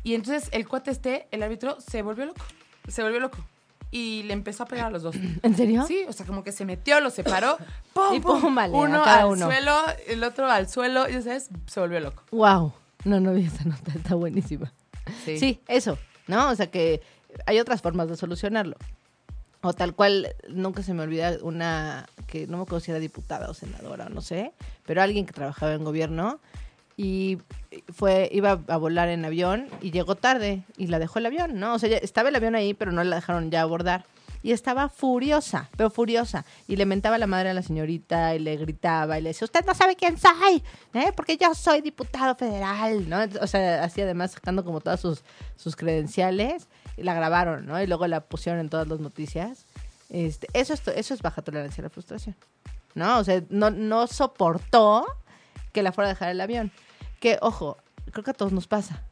Y 0.03 0.15
entonces 0.15 0.49
el 0.51 0.67
cuate 0.67 0.91
este, 0.91 1.27
el 1.31 1.43
árbitro, 1.43 1.77
se 1.79 2.01
volvió 2.01 2.25
loco. 2.25 2.43
Se 2.87 3.03
volvió 3.03 3.19
loco. 3.19 3.37
Y 3.91 4.23
le 4.23 4.33
empezó 4.33 4.63
a 4.63 4.65
pegar 4.65 4.87
a 4.87 4.89
los 4.89 5.03
dos. 5.03 5.15
¿En 5.43 5.55
serio? 5.55 5.85
Sí, 5.85 6.05
o 6.07 6.13
sea, 6.13 6.25
como 6.25 6.43
que 6.43 6.51
se 6.51 6.65
metió, 6.65 6.99
los 7.01 7.13
separó, 7.13 7.57
¡pum! 7.93 8.13
Y 8.13 8.19
pum! 8.19 8.41
pum, 8.41 8.55
vale, 8.55 8.73
uno 8.73 9.03
al 9.03 9.25
uno. 9.25 9.45
suelo, 9.45 9.77
el 10.07 10.23
otro 10.23 10.49
al 10.49 10.69
suelo, 10.69 11.09
y 11.09 11.21
sabes, 11.21 11.49
se 11.67 11.79
volvió 11.79 11.99
loco. 11.99 12.23
Wow. 12.31 12.73
No, 13.03 13.19
no 13.19 13.33
vi 13.33 13.45
esa 13.45 13.65
nota, 13.65 13.91
está 13.95 14.15
buenísima. 14.15 14.71
Sí. 15.25 15.37
Sí, 15.37 15.61
eso, 15.67 15.97
¿no? 16.27 16.49
O 16.49 16.55
sea 16.55 16.67
que 16.67 17.01
hay 17.45 17.59
otras 17.59 17.81
formas 17.81 18.07
de 18.07 18.15
solucionarlo. 18.15 18.77
O 19.61 19.73
tal 19.73 19.93
cual, 19.93 20.35
nunca 20.49 20.81
se 20.81 20.93
me 20.93 21.03
olvida 21.03 21.37
una 21.43 22.07
que 22.27 22.47
no 22.47 22.57
me 22.57 22.63
acuerdo 22.63 22.79
si 22.79 22.91
era 22.91 22.99
diputada 22.99 23.49
o 23.49 23.53
senadora, 23.53 24.09
no 24.09 24.21
sé, 24.21 24.53
pero 24.85 25.01
alguien 25.01 25.25
que 25.25 25.33
trabajaba 25.33 25.73
en 25.73 25.83
gobierno 25.83 26.39
y 27.01 27.39
fue 27.91 28.29
iba 28.31 28.59
a 28.67 28.77
volar 28.77 29.09
en 29.09 29.25
avión 29.25 29.67
y 29.81 29.89
llegó 29.89 30.13
tarde 30.13 30.61
y 30.77 30.85
la 30.85 30.99
dejó 30.99 31.17
el 31.17 31.25
avión, 31.25 31.59
¿no? 31.59 31.73
O 31.73 31.79
sea, 31.79 31.97
estaba 31.97 32.29
el 32.29 32.35
avión 32.35 32.53
ahí, 32.53 32.75
pero 32.75 32.91
no 32.91 33.03
la 33.03 33.15
dejaron 33.15 33.49
ya 33.49 33.61
abordar. 33.61 34.05
Y 34.43 34.51
estaba 34.51 34.87
furiosa, 34.87 35.67
pero 35.77 35.89
furiosa. 35.89 36.45
Y 36.67 36.75
le 36.75 36.85
mentaba 36.85 37.17
la 37.17 37.25
madre 37.25 37.49
a 37.49 37.53
la 37.55 37.63
señorita 37.63 38.35
y 38.35 38.39
le 38.39 38.55
gritaba 38.57 39.17
y 39.17 39.23
le 39.23 39.29
decía, 39.29 39.45
usted 39.45 39.65
no 39.65 39.73
sabe 39.73 39.95
quién 39.95 40.19
soy, 40.19 40.63
¿eh? 40.93 41.11
porque 41.15 41.37
yo 41.37 41.55
soy 41.55 41.81
diputado 41.81 42.35
federal, 42.35 43.09
¿no? 43.09 43.17
O 43.41 43.47
sea, 43.47 43.83
así 43.83 44.01
además 44.01 44.33
sacando 44.33 44.63
como 44.63 44.79
todas 44.79 44.99
sus, 44.99 45.23
sus 45.55 45.75
credenciales 45.75 46.67
y 46.97 47.03
la 47.03 47.15
grabaron, 47.15 47.65
¿no? 47.65 47.81
Y 47.81 47.87
luego 47.87 48.05
la 48.05 48.21
pusieron 48.21 48.61
en 48.61 48.69
todas 48.69 48.87
las 48.87 48.99
noticias. 48.99 49.65
Este, 50.09 50.47
eso, 50.53 50.73
es, 50.73 50.87
eso 50.87 51.15
es 51.15 51.21
baja 51.23 51.41
tolerancia 51.41 51.81
a 51.81 51.85
la 51.85 51.89
frustración, 51.89 52.35
¿no? 52.93 53.17
O 53.17 53.23
sea, 53.23 53.41
no, 53.49 53.71
no 53.71 54.05
soportó 54.05 55.07
que 55.71 55.81
la 55.81 55.91
fuera 55.91 56.09
a 56.09 56.13
dejar 56.13 56.29
el 56.29 56.41
avión. 56.41 56.71
Que, 57.21 57.37
ojo, 57.41 57.77
creo 58.11 58.23
que 58.25 58.31
a 58.31 58.33
todos 58.33 58.51
nos 58.51 58.67
pasa, 58.67 59.03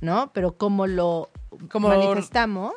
¿no? 0.00 0.32
Pero 0.32 0.56
como 0.56 0.88
lo 0.88 1.28
Como- 1.70 1.86
manifestamos 1.88 2.72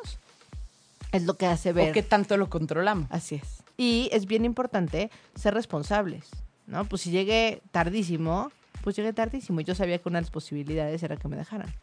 es 1.10 1.24
lo 1.24 1.34
que 1.34 1.46
hace 1.46 1.72
ver. 1.72 1.90
¿O 1.90 1.92
qué 1.92 2.02
tanto 2.04 2.36
lo 2.36 2.48
controlamos? 2.48 3.06
Así 3.10 3.34
es. 3.36 3.64
Y 3.76 4.08
es 4.12 4.26
bien 4.26 4.44
importante 4.44 5.10
ser 5.34 5.54
responsables, 5.54 6.28
¿no? 6.66 6.84
Pues 6.84 7.02
si 7.02 7.10
llegué 7.10 7.62
tardísimo, 7.72 8.52
pues 8.84 8.94
llegué 8.96 9.12
tardísimo. 9.12 9.60
Y 9.60 9.64
yo 9.64 9.74
sabía 9.74 9.98
que 9.98 10.08
una 10.08 10.18
de 10.18 10.22
las 10.22 10.30
posibilidades 10.30 11.02
era 11.02 11.16
que 11.16 11.26
me 11.26 11.36
dejaran, 11.36 11.74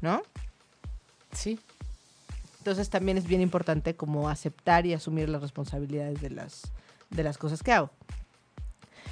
¿no? 0.00 0.22
Sí. 1.32 1.58
Entonces 2.58 2.90
también 2.90 3.16
es 3.16 3.26
bien 3.28 3.40
importante 3.40 3.94
como 3.94 4.28
aceptar 4.28 4.86
y 4.86 4.92
asumir 4.92 5.28
las 5.28 5.40
responsabilidades 5.40 6.20
de 6.20 6.30
las, 6.30 6.72
de 7.10 7.22
las 7.22 7.38
cosas 7.38 7.62
que 7.62 7.72
hago. 7.72 7.90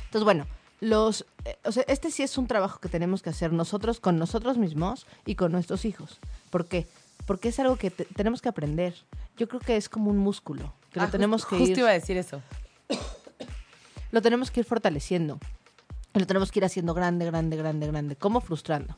Entonces, 0.06 0.24
bueno, 0.24 0.44
los, 0.84 1.24
eh, 1.44 1.56
o 1.64 1.72
sea, 1.72 1.84
este 1.88 2.10
sí 2.10 2.22
es 2.22 2.36
un 2.38 2.46
trabajo 2.46 2.78
que 2.78 2.88
tenemos 2.88 3.22
que 3.22 3.30
hacer 3.30 3.52
nosotros 3.52 4.00
con 4.00 4.18
nosotros 4.18 4.58
mismos 4.58 5.06
y 5.26 5.34
con 5.34 5.50
nuestros 5.52 5.84
hijos. 5.84 6.18
¿Por 6.50 6.66
qué? 6.66 6.86
Porque 7.26 7.48
es 7.48 7.58
algo 7.58 7.76
que 7.76 7.90
te- 7.90 8.04
tenemos 8.04 8.42
que 8.42 8.48
aprender. 8.48 8.94
Yo 9.36 9.48
creo 9.48 9.60
que 9.60 9.76
es 9.76 9.88
como 9.88 10.10
un 10.10 10.18
músculo, 10.18 10.74
que 10.92 11.00
Ah, 11.00 11.04
lo 11.06 11.10
tenemos 11.10 11.42
just- 11.42 11.50
que 11.50 11.58
Justo 11.58 11.72
ir 11.72 11.78
iba 11.78 11.88
a 11.90 11.92
decir 11.94 12.16
eso. 12.16 12.42
lo 14.12 14.22
tenemos 14.22 14.50
que 14.50 14.60
ir 14.60 14.66
fortaleciendo. 14.66 15.38
Lo 16.12 16.26
tenemos 16.26 16.52
que 16.52 16.60
ir 16.60 16.64
haciendo 16.64 16.94
grande, 16.94 17.24
grande, 17.26 17.56
grande, 17.56 17.86
grande. 17.88 18.16
¿Cómo? 18.16 18.40
Frustrando. 18.40 18.96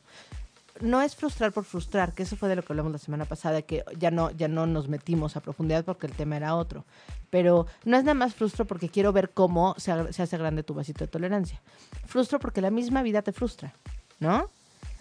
No 0.81 1.01
es 1.01 1.15
frustrar 1.15 1.51
por 1.51 1.63
frustrar, 1.63 2.13
que 2.13 2.23
eso 2.23 2.35
fue 2.35 2.49
de 2.49 2.55
lo 2.55 2.63
que 2.63 2.73
hablamos 2.73 2.91
la 2.91 2.97
semana 2.97 3.25
pasada, 3.25 3.61
que 3.61 3.83
ya 3.97 4.11
no, 4.11 4.31
ya 4.31 4.47
no 4.47 4.65
nos 4.67 4.87
metimos 4.87 5.35
a 5.35 5.41
profundidad 5.41 5.85
porque 5.85 6.07
el 6.07 6.13
tema 6.13 6.37
era 6.37 6.55
otro. 6.55 6.85
Pero 7.29 7.67
no 7.85 7.97
es 7.97 8.03
nada 8.03 8.13
más 8.13 8.35
frustro 8.35 8.65
porque 8.65 8.89
quiero 8.89 9.13
ver 9.13 9.31
cómo 9.31 9.75
se, 9.77 9.91
hace 9.91 10.37
grande 10.37 10.63
tu 10.63 10.73
vasito 10.73 11.03
de 11.03 11.07
tolerancia. 11.07 11.61
Frustro 12.05 12.39
porque 12.39 12.61
la 12.61 12.71
misma 12.71 13.03
vida 13.03 13.21
te 13.21 13.31
frustra, 13.31 13.73
¿no? 14.19 14.49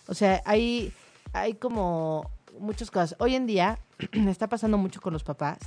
O 0.08 0.14
sea, 0.14 0.42
hay, 0.44 0.92
hay 1.32 1.54
como 1.54 2.30
muchas 2.58 2.90
cosas. 2.90 3.16
Hoy 3.18 3.34
en 3.34 3.46
día 3.46 3.78
está 4.12 4.48
pasando 4.48 4.78
mucho 4.78 5.00
con 5.00 5.12
los 5.12 5.24
papás 5.24 5.58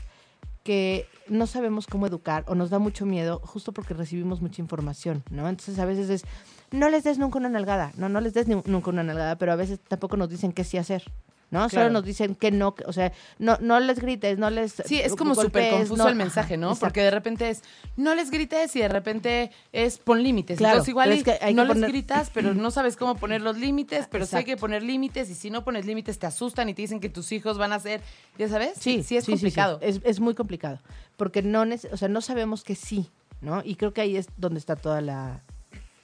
que 0.64 1.08
no 1.28 1.48
sabemos 1.48 1.88
cómo 1.88 2.06
educar 2.06 2.44
o 2.48 2.56
nos 2.56 2.70
da 2.70 2.80
mucho 2.80 3.06
miedo 3.06 3.40
justo 3.44 3.72
porque 3.72 3.94
recibimos 3.94 4.42
mucha 4.42 4.62
información, 4.62 5.24
¿no? 5.30 5.48
Entonces 5.48 5.80
a 5.80 5.86
veces 5.86 6.10
es, 6.10 6.26
no 6.72 6.90
les 6.90 7.04
des 7.04 7.18
nunca 7.18 7.38
una 7.40 7.50
nalgada, 7.50 7.92
no, 7.98 8.10
no 8.10 8.22
les 8.22 8.34
des 8.34 8.48
ni- 8.48 8.62
nunca 8.66 8.90
una 8.90 9.04
nalgada, 9.04 9.38
pero 9.38 9.52
a 9.52 9.56
veces 9.56 9.80
tampoco 9.88 10.18
nos 10.18 10.30
dicen 10.30 10.52
qué 10.52 10.64
sí 10.64 10.78
hacer, 10.78 11.04
¿no? 11.52 11.68
Solo 11.70 11.90
nos 11.90 12.04
dicen 12.06 12.36
que 12.36 12.52
no, 12.52 12.76
o 12.86 12.94
sea, 12.94 13.12
no, 13.40 13.58
no 13.60 13.80
les 13.80 14.00
grites, 14.00 14.38
no 14.38 14.52
les 14.52 14.74
Sí, 14.86 15.00
es 15.00 15.16
como 15.16 15.34
súper 15.34 15.72
confuso 15.72 16.04
no- 16.04 16.10
el 16.10 16.16
mensaje, 16.16 16.58
¿no? 16.58 16.76
Porque 16.76 17.02
de 17.02 17.10
repente 17.10 17.50
es, 17.50 17.64
no 17.98 18.14
les 18.14 18.30
grites 18.30 18.76
y 18.76 18.80
de 18.82 18.88
repente 18.88 19.50
es, 19.74 19.98
pon 19.98 20.22
límites. 20.22 20.60
Claro, 20.60 20.76
Entonces 20.76 20.90
igual 20.90 21.12
es 21.12 21.24
que 21.24 21.40
hay 21.42 21.56
no 21.56 21.66
que 21.66 21.74
les 21.74 21.90
gritas, 21.90 22.30
pero 22.32 22.54
no 22.54 22.70
sabes 22.70 22.96
cómo 22.98 23.16
poner 23.16 23.42
los 23.42 23.58
límites, 23.58 24.08
pero 24.12 24.26
sí 24.28 24.36
hay 24.36 24.44
que 24.46 24.58
poner 24.58 24.84
límites 24.84 25.30
y 25.32 25.34
si 25.36 25.50
no 25.50 25.64
pones 25.64 25.88
límites 25.88 26.20
te 26.20 26.28
asustan 26.28 26.70
y 26.70 26.76
te 26.76 26.84
dicen 26.84 27.00
que 27.00 27.10
tus 27.10 27.32
hijos 27.32 27.58
van 27.58 27.74
a 27.74 27.80
ser, 27.80 28.02
¿ya 28.38 28.48
sabes? 28.48 28.74
Sí, 28.80 29.02
sí 29.02 29.18
es 29.18 29.26
complicado. 29.26 29.80
Es, 29.82 30.02
es 30.04 30.20
muy 30.20 30.36
complicado. 30.36 30.80
Porque 31.18 31.42
no, 31.42 31.64
o 31.92 31.98
sea, 31.98 32.08
no 32.10 32.22
sabemos 32.22 32.64
que 32.64 32.76
sí, 32.76 33.10
¿no? 33.42 33.62
Y 33.66 33.76
creo 33.76 33.92
que 33.92 34.02
ahí 34.02 34.18
es 34.18 34.28
donde 34.38 34.60
está 34.60 34.76
toda 34.76 35.02
la, 35.02 35.42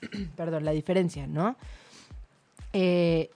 perdón, 0.35 0.65
la 0.65 0.71
diferencia, 0.71 1.27
¿no? 1.27 1.55
Eh, 2.73 3.29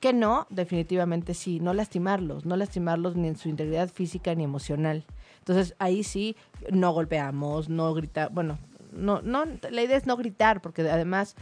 que 0.00 0.12
no, 0.12 0.46
definitivamente 0.50 1.34
sí, 1.34 1.60
no 1.60 1.72
lastimarlos, 1.74 2.44
no 2.44 2.56
lastimarlos 2.56 3.16
ni 3.16 3.28
en 3.28 3.36
su 3.36 3.48
integridad 3.48 3.88
física 3.88 4.34
ni 4.34 4.44
emocional. 4.44 5.04
Entonces 5.38 5.74
ahí 5.78 6.02
sí, 6.02 6.36
no 6.70 6.92
golpeamos, 6.92 7.68
no 7.68 7.94
grita, 7.94 8.28
bueno, 8.28 8.58
no, 8.92 9.22
no, 9.22 9.44
la 9.70 9.82
idea 9.82 9.96
es 9.96 10.06
no 10.06 10.16
gritar, 10.16 10.60
porque 10.60 10.82
además 10.82 11.36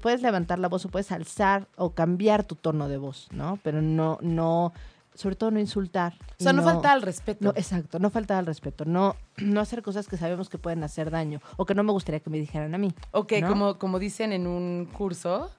puedes 0.00 0.22
levantar 0.22 0.58
la 0.58 0.68
voz 0.68 0.84
o 0.84 0.88
puedes 0.88 1.12
alzar 1.12 1.68
o 1.76 1.90
cambiar 1.90 2.44
tu 2.44 2.54
tono 2.54 2.88
de 2.88 2.98
voz, 2.98 3.28
¿no? 3.32 3.58
Pero 3.62 3.82
no, 3.82 4.18
no, 4.22 4.72
sobre 5.14 5.36
todo 5.36 5.50
no 5.50 5.60
insultar. 5.60 6.14
O 6.38 6.42
sea, 6.42 6.52
y 6.52 6.56
no, 6.56 6.62
falta 6.62 6.92
al 6.92 7.02
respeto. 7.02 7.44
no, 7.44 7.50
exacto, 7.50 7.98
no 7.98 8.10
faltar 8.10 8.38
al 8.38 8.46
respeto, 8.46 8.84
no, 8.84 9.16
no 9.38 9.60
hacer 9.60 9.82
cosas 9.82 10.08
que 10.08 10.16
sabemos 10.16 10.48
que 10.48 10.58
pueden 10.58 10.82
hacer 10.84 11.10
daño 11.10 11.40
o 11.56 11.66
que 11.66 11.74
no 11.74 11.82
me 11.82 11.92
gustaría 11.92 12.20
que 12.20 12.30
me 12.30 12.38
dijeran 12.38 12.74
a 12.74 12.78
mí. 12.78 12.92
Ok, 13.12 13.32
¿no? 13.40 13.48
como, 13.48 13.78
como 13.78 13.98
dicen 13.98 14.32
en 14.32 14.46
un 14.46 14.86
curso, 14.86 15.50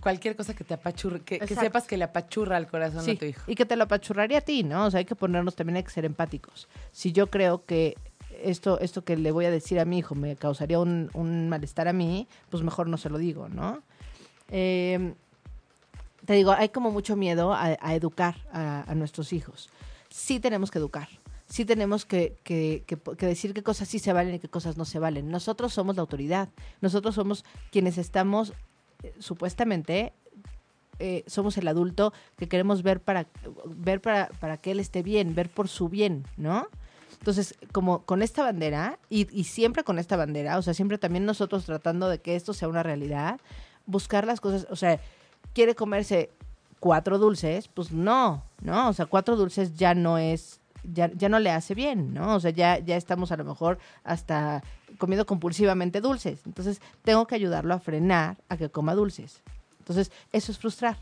cualquier 0.00 0.36
cosa 0.36 0.54
que 0.54 0.64
te 0.64 0.74
apachurre, 0.74 1.20
que, 1.20 1.44
sepas 1.46 1.86
que 1.86 1.96
le 1.96 2.04
apachurra 2.04 2.56
al 2.56 2.66
corazón 2.66 3.04
Sí, 3.04 3.12
a 3.12 3.18
tu 3.18 3.24
hijo. 3.24 3.42
y 3.50 3.54
que 3.54 3.66
te 3.66 3.76
lo 3.76 3.84
apachurraría 3.84 4.38
a 4.38 4.42
ti, 4.42 4.62
¿no? 4.62 4.86
O 4.86 4.90
sea, 4.90 4.98
hay 4.98 5.04
que 5.04 5.16
ponernos 5.16 5.56
también, 5.56 5.76
hay 5.76 5.82
que 5.82 5.90
ser 5.90 6.04
empáticos. 6.04 6.68
Si 6.92 7.12
yo 7.12 7.28
creo 7.28 7.64
que 7.64 7.96
esto, 8.42 8.78
esto 8.80 9.04
que 9.04 9.16
le 9.16 9.32
voy 9.32 9.46
a 9.46 9.50
decir 9.50 9.80
a 9.80 9.84
mi 9.84 9.98
hijo 9.98 10.14
me 10.14 10.36
causaría 10.36 10.78
un, 10.78 11.10
un 11.14 11.48
malestar 11.48 11.88
a 11.88 11.92
mí, 11.92 12.28
pues 12.50 12.62
mejor 12.62 12.88
no 12.88 12.96
se 12.96 13.10
lo 13.10 13.18
digo, 13.18 13.48
¿no? 13.48 13.82
Eh, 14.48 15.14
te 16.24 16.34
digo, 16.34 16.52
hay 16.52 16.68
como 16.70 16.90
mucho 16.90 17.16
miedo 17.16 17.52
a, 17.52 17.76
a 17.80 17.94
educar 17.94 18.36
a, 18.52 18.90
a 18.90 18.94
nuestros 18.94 19.32
hijos. 19.32 19.70
Sí 20.10 20.40
tenemos 20.40 20.70
que 20.70 20.78
educar. 20.78 21.08
Sí 21.46 21.64
tenemos 21.64 22.06
que, 22.06 22.36
decir 23.20 23.52
qué 23.54 23.62
cosas 23.62 23.88
sí 23.88 23.98
se 23.98 24.12
valen 24.12 24.34
y 24.34 24.38
qué 24.38 24.48
cosas 24.48 24.76
no 24.76 24.84
se 24.84 24.98
valen. 24.98 25.30
Nosotros 25.30 25.74
somos 25.74 25.96
la 25.96 26.00
autoridad. 26.02 26.48
Nosotros 26.80 27.14
somos 27.14 27.44
quienes 27.70 27.98
estamos, 27.98 28.54
eh, 29.02 29.14
supuestamente, 29.18 30.12
eh, 30.98 31.22
somos 31.26 31.58
el 31.58 31.68
adulto 31.68 32.12
que 32.38 32.48
queremos 32.48 32.82
ver 32.82 33.00
para 33.00 33.26
ver 33.66 34.00
para, 34.00 34.28
para 34.40 34.56
que 34.56 34.70
él 34.70 34.80
esté 34.80 35.02
bien, 35.02 35.34
ver 35.34 35.50
por 35.50 35.68
su 35.68 35.88
bien, 35.88 36.24
¿no? 36.36 36.66
Entonces, 37.18 37.54
como 37.72 38.02
con 38.02 38.22
esta 38.22 38.42
bandera, 38.42 38.98
y, 39.08 39.28
y 39.36 39.44
siempre 39.44 39.84
con 39.84 39.98
esta 39.98 40.16
bandera, 40.16 40.58
o 40.58 40.62
sea, 40.62 40.74
siempre 40.74 40.98
también 40.98 41.24
nosotros 41.24 41.64
tratando 41.64 42.08
de 42.08 42.20
que 42.20 42.36
esto 42.36 42.52
sea 42.52 42.68
una 42.68 42.82
realidad, 42.82 43.40
buscar 43.86 44.26
las 44.26 44.40
cosas, 44.40 44.66
o 44.70 44.76
sea, 44.76 45.00
quiere 45.52 45.74
comerse 45.74 46.30
cuatro 46.80 47.18
dulces, 47.18 47.68
pues 47.68 47.92
no, 47.92 48.42
¿no? 48.60 48.88
O 48.88 48.92
sea, 48.92 49.06
cuatro 49.06 49.36
dulces 49.36 49.74
ya 49.74 49.94
no 49.94 50.18
es, 50.18 50.60
ya, 50.82 51.10
ya 51.14 51.28
no 51.28 51.38
le 51.38 51.50
hace 51.50 51.74
bien, 51.74 52.12
¿no? 52.12 52.34
O 52.34 52.40
sea, 52.40 52.50
ya, 52.50 52.78
ya 52.78 52.96
estamos 52.96 53.32
a 53.32 53.36
lo 53.36 53.44
mejor 53.44 53.78
hasta 54.04 54.62
comiendo 54.98 55.26
compulsivamente 55.26 56.00
dulces. 56.00 56.40
Entonces, 56.44 56.80
tengo 57.02 57.26
que 57.26 57.34
ayudarlo 57.34 57.74
a 57.74 57.78
frenar 57.78 58.36
a 58.48 58.56
que 58.56 58.68
coma 58.68 58.94
dulces. 58.94 59.42
Entonces, 59.78 60.12
eso 60.32 60.52
es 60.52 60.58
frustrar. 60.58 60.96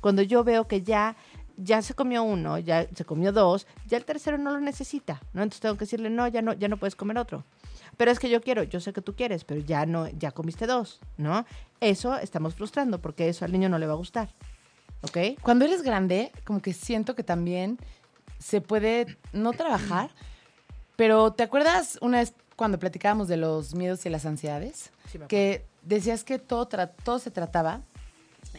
Cuando 0.00 0.22
yo 0.22 0.44
veo 0.44 0.68
que 0.68 0.82
ya, 0.82 1.16
ya 1.56 1.82
se 1.82 1.94
comió 1.94 2.22
uno, 2.22 2.58
ya 2.58 2.86
se 2.94 3.04
comió 3.04 3.32
dos, 3.32 3.66
ya 3.86 3.96
el 3.96 4.04
tercero 4.04 4.38
no 4.38 4.52
lo 4.52 4.60
necesita, 4.60 5.20
¿no? 5.32 5.42
Entonces 5.42 5.60
tengo 5.60 5.74
que 5.76 5.84
decirle, 5.84 6.10
no, 6.10 6.28
ya 6.28 6.42
no, 6.42 6.52
ya 6.52 6.68
no 6.68 6.76
puedes 6.76 6.94
comer 6.94 7.18
otro. 7.18 7.44
Pero 7.96 8.10
es 8.10 8.18
que 8.18 8.28
yo 8.28 8.40
quiero, 8.40 8.62
yo 8.62 8.80
sé 8.80 8.92
que 8.92 9.02
tú 9.02 9.14
quieres, 9.14 9.44
pero 9.44 9.60
ya 9.60 9.86
no, 9.86 10.08
ya 10.08 10.32
comiste 10.32 10.66
dos, 10.66 11.00
¿no? 11.16 11.44
Eso 11.80 12.16
estamos 12.16 12.54
frustrando 12.54 13.00
porque 13.00 13.28
eso 13.28 13.44
al 13.44 13.52
niño 13.52 13.68
no 13.68 13.78
le 13.78 13.86
va 13.86 13.92
a 13.92 13.96
gustar. 13.96 14.28
¿Ok? 15.02 15.38
Cuando 15.42 15.64
eres 15.64 15.82
grande, 15.82 16.32
como 16.44 16.62
que 16.62 16.72
siento 16.72 17.14
que 17.14 17.22
también 17.22 17.78
se 18.38 18.60
puede 18.60 19.18
no 19.32 19.52
trabajar, 19.52 20.10
pero 20.96 21.32
¿te 21.32 21.42
acuerdas 21.42 21.98
una 22.00 22.18
vez 22.18 22.34
cuando 22.56 22.78
platicábamos 22.78 23.28
de 23.28 23.36
los 23.36 23.74
miedos 23.74 24.06
y 24.06 24.10
las 24.10 24.24
ansiedades? 24.26 24.90
Sí, 25.10 25.18
que 25.28 25.66
decías 25.82 26.24
que 26.24 26.38
todo, 26.38 26.66
todo 26.66 27.18
se 27.18 27.30
trataba 27.30 27.82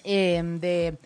eh, 0.03 0.41
de, 0.59 0.97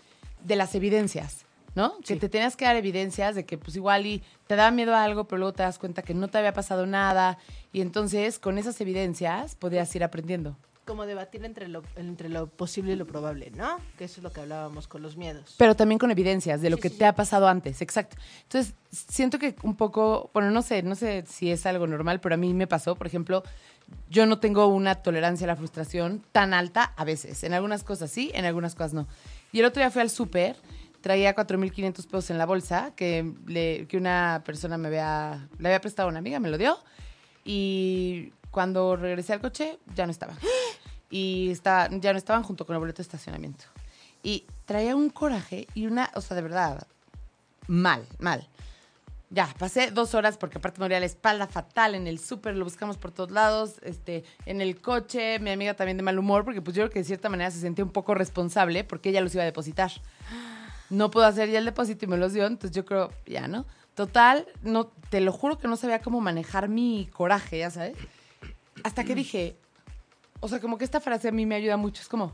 de 0.43 0.55
las 0.55 0.75
evidencias, 0.75 1.45
¿no? 1.75 1.97
Que 1.99 2.15
te 2.15 2.29
tenías 2.29 2.55
que 2.55 2.65
dar 2.65 2.75
evidencias 2.75 3.35
de 3.35 3.45
que 3.45 3.57
pues 3.57 3.75
igual 3.75 4.05
y 4.05 4.23
te 4.47 4.55
daba 4.55 4.71
miedo 4.71 4.95
a 4.95 5.03
algo, 5.03 5.25
pero 5.25 5.39
luego 5.39 5.53
te 5.53 5.63
das 5.63 5.77
cuenta 5.79 6.01
que 6.01 6.13
no 6.13 6.27
te 6.27 6.37
había 6.37 6.53
pasado 6.53 6.85
nada 6.85 7.37
y 7.71 7.81
entonces 7.81 8.39
con 8.39 8.57
esas 8.57 8.79
evidencias 8.81 9.55
podías 9.55 9.93
ir 9.95 10.03
aprendiendo. 10.03 10.57
Como 10.85 11.05
debatir 11.05 11.45
entre 11.45 11.67
lo, 11.67 11.83
entre 11.97 12.29
lo 12.29 12.47
posible 12.47 12.93
y 12.93 12.95
lo 12.95 13.05
probable, 13.05 13.51
¿no? 13.55 13.77
Que 13.99 14.05
eso 14.05 14.21
es 14.21 14.23
lo 14.23 14.31
que 14.31 14.41
hablábamos 14.41 14.87
con 14.87 15.03
los 15.03 15.17
miedos. 15.17 15.53
Pero 15.59 15.75
también 15.75 15.99
con 15.99 16.09
evidencias 16.09 16.61
de 16.61 16.71
lo 16.71 16.77
Sí, 16.77 16.81
que 16.81 16.89
sí, 16.89 16.97
te 16.97 17.05
ha 17.05 17.13
pasado 17.13 17.47
antes, 17.47 17.83
exacto. 17.83 18.17
Entonces, 18.41 18.73
siento 18.89 19.37
que 19.37 19.55
un 19.61 19.75
poco, 19.75 20.31
bueno, 20.33 20.49
no 20.49 20.63
sé, 20.63 20.81
no 20.81 20.95
sé 20.95 21.25
si 21.27 21.51
es 21.51 21.67
algo 21.67 21.85
normal, 21.85 22.19
pero 22.21 22.33
a 22.33 22.37
mí 22.39 22.55
me 22.55 22.65
pasó, 22.65 22.95
por 22.95 23.05
ejemplo, 23.05 23.43
yo 24.09 24.25
no 24.25 24.39
tengo 24.39 24.65
una 24.65 24.95
tolerancia 24.95 25.45
a 25.45 25.49
la 25.49 25.55
frustración 25.55 26.23
tan 26.31 26.55
alta 26.55 26.93
a 26.97 27.03
veces. 27.03 27.43
En 27.43 27.53
algunas 27.53 27.83
cosas 27.83 28.09
sí, 28.09 28.31
en 28.33 28.45
algunas 28.45 28.73
cosas 28.73 28.93
no. 28.93 29.07
Y 29.51 29.59
el 29.59 29.65
otro 29.65 29.81
día 29.83 29.91
fui 29.91 30.01
al 30.01 30.09
súper, 30.09 30.55
traía 31.01 31.35
4.500 31.35 31.93
pesos 32.05 32.29
en 32.29 32.37
la 32.37 32.45
bolsa 32.45 32.93
que, 32.95 33.33
le- 33.47 33.87
que 33.87 33.97
una 33.97 34.41
persona 34.45 34.77
me 34.77 34.87
había, 34.87 35.47
le 35.57 35.67
había 35.69 35.81
prestado 35.81 36.07
a 36.07 36.11
una 36.11 36.19
amiga, 36.19 36.39
me 36.39 36.49
lo 36.49 36.57
dio. 36.57 36.77
Y 37.45 38.33
cuando 38.51 38.95
regresé 38.95 39.33
al 39.33 39.41
coche, 39.41 39.79
ya 39.95 40.05
no 40.05 40.11
estaban. 40.11 40.37
Y 41.09 41.49
está, 41.49 41.89
ya 41.91 42.11
no 42.11 42.17
estaban 42.19 42.43
junto 42.43 42.65
con 42.65 42.75
el 42.75 42.79
boleto 42.79 42.97
de 42.97 43.03
estacionamiento. 43.03 43.65
Y 44.21 44.45
traía 44.65 44.95
un 44.95 45.09
coraje 45.09 45.67
y 45.73 45.87
una, 45.87 46.11
o 46.13 46.21
sea, 46.21 46.35
de 46.35 46.41
verdad, 46.43 46.85
mal, 47.67 48.05
mal. 48.19 48.47
Ya, 49.31 49.47
pasé 49.59 49.91
dos 49.91 50.15
horas 50.15 50.37
porque 50.37 50.57
aparte 50.57 50.79
me 50.79 50.85
dolía 50.85 50.99
la 50.99 51.05
espalda 51.05 51.45
fatal 51.47 51.93
en 51.95 52.07
el 52.07 52.19
súper, 52.19 52.55
lo 52.55 52.63
buscamos 52.65 52.97
por 52.97 53.11
todos 53.11 53.29
lados, 53.31 53.75
este, 53.83 54.23
en 54.47 54.59
el 54.59 54.81
coche, 54.81 55.37
mi 55.39 55.51
amiga 55.51 55.75
también 55.75 55.97
de 55.97 56.03
mal 56.03 56.17
humor, 56.17 56.43
porque 56.45 56.61
pues 56.63 56.75
yo 56.75 56.81
creo 56.83 56.91
que 56.91 56.99
de 56.99 57.05
cierta 57.05 57.29
manera 57.29 57.51
se 57.51 57.59
sentía 57.59 57.85
un 57.85 57.91
poco 57.91 58.15
responsable 58.15 58.83
porque 58.83 59.09
ella 59.09 59.21
los 59.21 59.33
iba 59.35 59.43
a 59.43 59.45
depositar. 59.45 59.91
No 60.89 61.11
puedo 61.11 61.25
hacer 61.25 61.49
ya 61.49 61.59
el 61.59 61.65
depósito 61.65 62.05
y 62.05 62.07
me 62.07 62.17
los 62.17 62.33
dio, 62.33 62.45
entonces 62.45 62.75
yo 62.75 62.85
creo, 62.85 63.11
ya, 63.25 63.47
¿no? 63.47 63.65
Total, 63.95 64.47
no, 64.63 64.87
te 65.09 65.21
lo 65.21 65.31
juro 65.31 65.57
que 65.57 65.67
no 65.67 65.75
sabía 65.75 66.01
cómo 66.01 66.21
manejar 66.21 66.69
mi 66.69 67.09
coraje, 67.13 67.59
ya 67.59 67.69
sabes. 67.69 67.97
Hasta 68.83 69.03
que 69.03 69.13
dije, 69.13 69.57
o 70.39 70.47
sea, 70.47 70.59
como 70.59 70.77
que 70.77 70.85
esta 70.85 71.01
frase 71.01 71.27
a 71.27 71.31
mí 71.31 71.45
me 71.45 71.55
ayuda 71.55 71.77
mucho, 71.77 72.01
es 72.01 72.07
como, 72.07 72.33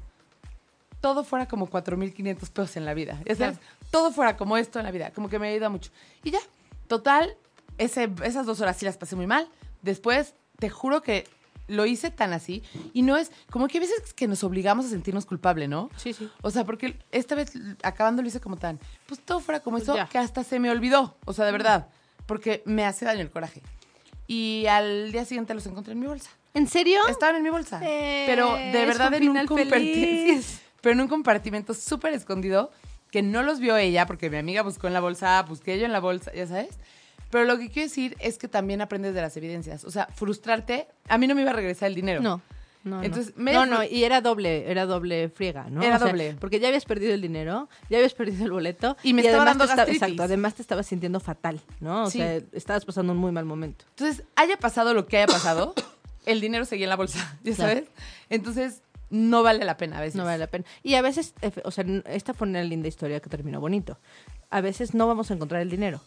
todo 1.02 1.24
fuera 1.24 1.48
como 1.48 1.68
4.500 1.70 2.50
pesos 2.50 2.78
en 2.78 2.86
la 2.86 2.94
vida. 2.94 3.22
Ya 3.26 3.36
sabes, 3.36 3.60
todo 3.92 4.12
fuera 4.12 4.38
como 4.38 4.58
esto 4.58 4.80
en 4.80 4.86
la 4.86 4.92
vida. 4.92 5.12
Como 5.12 5.30
que 5.30 5.38
me 5.38 5.50
ayuda 5.50 5.70
mucho. 5.70 5.92
Y 6.24 6.32
ya, 6.32 6.40
total, 6.88 7.38
ese, 7.78 8.10
esas 8.24 8.48
dos 8.48 8.60
horas 8.62 8.78
sí 8.78 8.86
las 8.86 8.98
pasé 8.98 9.16
muy 9.16 9.28
mal. 9.28 9.48
Después, 9.84 10.34
te 10.58 10.70
juro 10.70 11.04
que 11.04 11.28
lo 11.68 11.86
hice 11.86 12.12
tan 12.12 12.34
así. 12.34 12.64
Y 12.94 13.02
no 13.02 13.18
es, 13.18 13.32
como 13.50 13.68
que 13.68 13.78
a 13.78 13.82
veces 13.82 14.14
que 14.14 14.28
nos 14.28 14.44
obligamos 14.44 14.86
a 14.86 14.90
sentirnos 14.90 15.26
culpable, 15.26 15.68
¿no? 15.68 15.90
Sí, 15.98 16.14
sí. 16.14 16.30
O 16.42 16.52
sea, 16.52 16.64
porque 16.64 16.98
esta 17.12 17.36
vez 17.36 17.54
acabando 17.84 18.22
lo 18.22 18.28
hice 18.28 18.40
como 18.40 18.58
tan, 18.58 18.80
pues 19.08 19.20
todo 19.20 19.40
fuera 19.40 19.60
como 19.60 19.78
Pues 19.78 19.84
eso, 19.84 19.96
ya. 19.96 20.08
que 20.08 20.18
hasta 20.18 20.44
se 20.44 20.60
me 20.60 20.70
olvidó. 20.70 21.18
O 21.26 21.34
sea, 21.34 21.46
de 21.46 21.52
verdad. 21.52 21.90
Porque 22.26 22.64
me 22.66 22.86
hace 22.86 23.06
daño 23.06 23.22
el 23.22 23.30
coraje. 23.30 23.62
Y 24.28 24.66
al 24.68 25.12
día 25.12 25.26
siguiente 25.26 25.54
los 25.54 25.66
encontré 25.68 25.94
en 25.94 26.00
mi 26.00 26.08
bolsa. 26.08 26.32
¿En 26.54 26.68
serio? 26.68 27.02
Estaban 27.08 27.36
en 27.36 27.44
mi 27.44 27.50
bolsa. 27.50 27.82
Eh, 27.84 28.24
pero 28.26 28.56
de 28.56 28.86
verdad 28.86 29.14
en 29.14 29.30
un, 29.30 29.48
feliz. 29.48 30.62
pero 30.82 30.94
en 30.94 31.02
un 31.02 31.08
compartimento 31.08 31.74
súper 31.74 32.14
escondido 32.14 32.72
que 33.12 33.22
no 33.22 33.44
los 33.44 33.60
vio 33.60 33.78
ella 33.78 34.06
porque 34.06 34.30
mi 34.30 34.38
amiga 34.38 34.62
buscó 34.62 34.88
en 34.88 34.94
la 34.94 35.00
bolsa, 35.00 35.42
busqué 35.44 35.78
yo 35.78 35.86
en 35.86 35.92
la 35.92 36.00
bolsa, 36.00 36.34
ya 36.34 36.48
sabes. 36.48 36.80
Pero 37.32 37.46
lo 37.46 37.58
que 37.58 37.70
quiero 37.70 37.88
decir 37.90 38.16
es 38.20 38.38
que 38.38 38.48
también 38.48 38.82
aprendes 38.82 39.14
de 39.14 39.22
las 39.22 39.36
evidencias. 39.38 39.84
O 39.84 39.92
sea, 39.92 40.08
frustrarte, 40.14 40.88
a 41.10 41.18
mí 41.18 41.28
no 41.28 41.36
me 41.36 41.42
iba 41.42 41.52
a 41.52 41.54
regresar 41.56 41.88
el 41.90 41.96
dinero. 41.96 42.22
No. 42.22 42.42
No, 42.84 43.02
Entonces, 43.02 43.34
no. 43.36 43.66
no, 43.66 43.84
y 43.84 44.04
era 44.04 44.22
doble, 44.22 44.70
era 44.70 44.86
doble 44.86 45.30
friega, 45.30 45.68
¿no? 45.72 45.82
Era 45.82 45.96
O 45.96 46.00
sea, 46.00 46.08
doble. 46.10 46.36
Porque 46.40 46.60
ya 46.60 46.68
habías 46.68 46.86
perdido 46.86 47.16
el 47.16 47.22
dinero, 47.22 47.68
ya 47.90 47.98
habías 47.98 48.14
perdido 48.14 48.46
el 48.46 48.52
boleto. 48.52 48.96
Y 49.02 49.14
me 49.16 49.24
estaba 49.24 49.42
además 49.42 49.70
dando 49.70 49.86
te. 49.86 49.92
Exacto, 49.94 50.22
además 50.22 50.54
te 50.54 50.62
estabas 50.62 50.86
sintiendo 50.86 51.20
fatal, 51.20 51.62
¿no? 51.80 52.04
O 52.04 52.10
Sí. 52.12 52.20
sea, 52.20 52.40
estabas 52.52 52.86
pasando 52.86 53.14
un 53.14 53.18
muy 53.18 53.32
mal 53.32 53.44
momento. 53.44 53.86
Entonces, 53.90 54.24
haya 54.36 54.58
pasado 54.58 54.94
lo 54.94 55.08
que 55.08 55.18
haya 55.18 55.26
pasado, 55.26 55.74
el 56.28 56.40
dinero 56.42 56.64
seguía 56.66 56.86
en 56.86 56.90
la 56.92 56.96
bolsa, 56.96 57.40
¿ya 57.44 57.56
Claro. 57.56 57.72
sabes? 57.74 57.90
Entonces, 58.30 58.84
no 59.10 59.42
vale 59.42 59.66
la 59.66 59.78
pena 59.78 59.98
a 59.98 60.02
veces. 60.02 60.16
No 60.16 60.24
vale 60.24 60.38
la 60.38 60.48
pena. 60.48 60.66
Y 60.84 60.94
a 60.94 61.02
veces, 61.02 61.34
efe- 61.42 61.62
o 61.66 61.72
sea, 61.72 61.84
esta 62.06 62.36
fue 62.36 62.48
una 62.48 62.62
linda 62.64 62.88
historia 62.88 63.20
que 63.20 63.32
terminó 63.32 63.60
bonito. 63.60 63.98
A 64.52 64.62
veces 64.62 64.94
no 64.94 65.08
vamos 65.08 65.32
a 65.32 65.34
encontrar 65.34 65.64
el 65.64 65.72
dinero, 65.72 66.02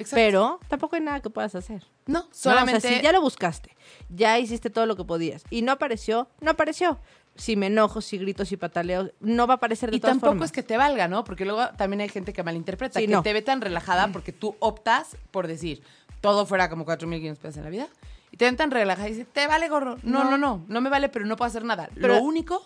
Exacto. 0.00 0.16
pero 0.16 0.60
tampoco 0.68 0.96
hay 0.96 1.02
nada 1.02 1.20
que 1.20 1.30
puedas 1.30 1.54
hacer. 1.54 1.84
no, 2.06 2.20
¿no? 2.20 2.28
solamente... 2.32 2.78
O 2.78 2.80
sea, 2.80 2.96
si 2.98 3.02
ya 3.02 3.12
lo 3.12 3.20
buscaste, 3.20 3.76
ya 4.08 4.38
hiciste 4.38 4.70
todo 4.70 4.86
lo 4.86 4.96
que 4.96 5.04
podías 5.04 5.44
y 5.50 5.62
no 5.62 5.72
apareció, 5.72 6.28
no 6.40 6.50
apareció. 6.52 6.98
Si 7.36 7.54
me 7.56 7.66
enojo, 7.68 8.00
si 8.00 8.18
grito, 8.18 8.44
si 8.44 8.56
pataleo, 8.56 9.12
no 9.20 9.46
va 9.46 9.54
a 9.54 9.56
aparecer 9.58 9.90
de 9.90 9.96
Y 9.96 10.00
todas 10.00 10.14
tampoco 10.14 10.32
formas. 10.32 10.46
es 10.48 10.52
que 10.52 10.62
te 10.62 10.76
valga, 10.76 11.06
¿no? 11.08 11.22
Porque 11.24 11.44
luego 11.44 11.68
también 11.76 12.00
hay 12.00 12.08
gente 12.08 12.32
que 12.32 12.42
malinterpreta, 12.42 12.98
Sí, 12.98 13.06
que 13.06 13.12
no. 13.12 13.22
te 13.22 13.32
ve 13.32 13.40
tan 13.40 13.60
relajada 13.60 14.08
porque 14.12 14.32
tú 14.32 14.56
optas 14.58 15.16
por 15.30 15.46
decir, 15.46 15.82
todo 16.20 16.44
fuera 16.44 16.68
como 16.68 16.84
4.500 16.84 17.36
pesos 17.38 17.56
en 17.58 17.64
la 17.64 17.70
vida. 17.70 17.88
Y 18.32 18.36
te 18.36 18.44
ven 18.44 18.56
tan 18.56 18.70
relajada 18.70 19.08
y 19.08 19.12
dices, 19.12 19.26
te 19.32 19.46
vale 19.46 19.68
gorro. 19.68 19.96
No, 20.02 20.24
No. 20.24 20.30
no, 20.32 20.38
no, 20.38 20.64
no, 20.68 20.80
me 20.80 20.90
vale, 20.90 21.08
pero 21.08 21.24
no 21.24 21.36
puedo 21.36 21.48
hacer 21.48 21.64
nada. 21.64 21.88
Pero- 21.94 22.14
Lo 22.16 22.22
único, 22.22 22.62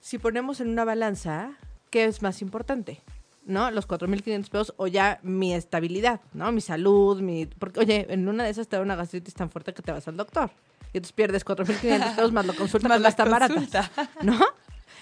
Si 0.00 0.18
ponemos 0.18 0.60
en 0.60 0.68
una 0.68 0.84
balanza, 0.84 1.52
¿qué 1.90 2.04
es 2.04 2.20
más 2.20 2.42
importante? 2.42 3.00
¿No? 3.46 3.70
Los 3.70 3.86
4.500 3.86 4.48
pesos 4.48 4.74
o 4.76 4.86
ya 4.86 5.20
mi 5.22 5.52
estabilidad, 5.52 6.20
¿no? 6.32 6.50
Mi 6.52 6.60
salud, 6.60 7.20
mi... 7.20 7.46
Porque, 7.46 7.80
oye, 7.80 8.06
en 8.08 8.26
una 8.28 8.44
de 8.44 8.50
esas 8.50 8.68
te 8.68 8.76
da 8.76 8.82
una 8.82 8.96
gastritis 8.96 9.34
tan 9.34 9.50
fuerte 9.50 9.74
que 9.74 9.82
te 9.82 9.92
vas 9.92 10.08
al 10.08 10.16
doctor. 10.16 10.50
Y 10.94 10.98
entonces 10.98 11.12
pierdes 11.12 11.44
4.500 11.44 12.14
pesos 12.16 12.32
más 12.32 12.46
la 12.46 12.54
consulta 12.54 12.88
Más 12.88 12.98
que 12.98 13.02
la 13.02 13.08
está 13.08 13.24
barata. 13.24 13.90
¿No? 14.22 14.38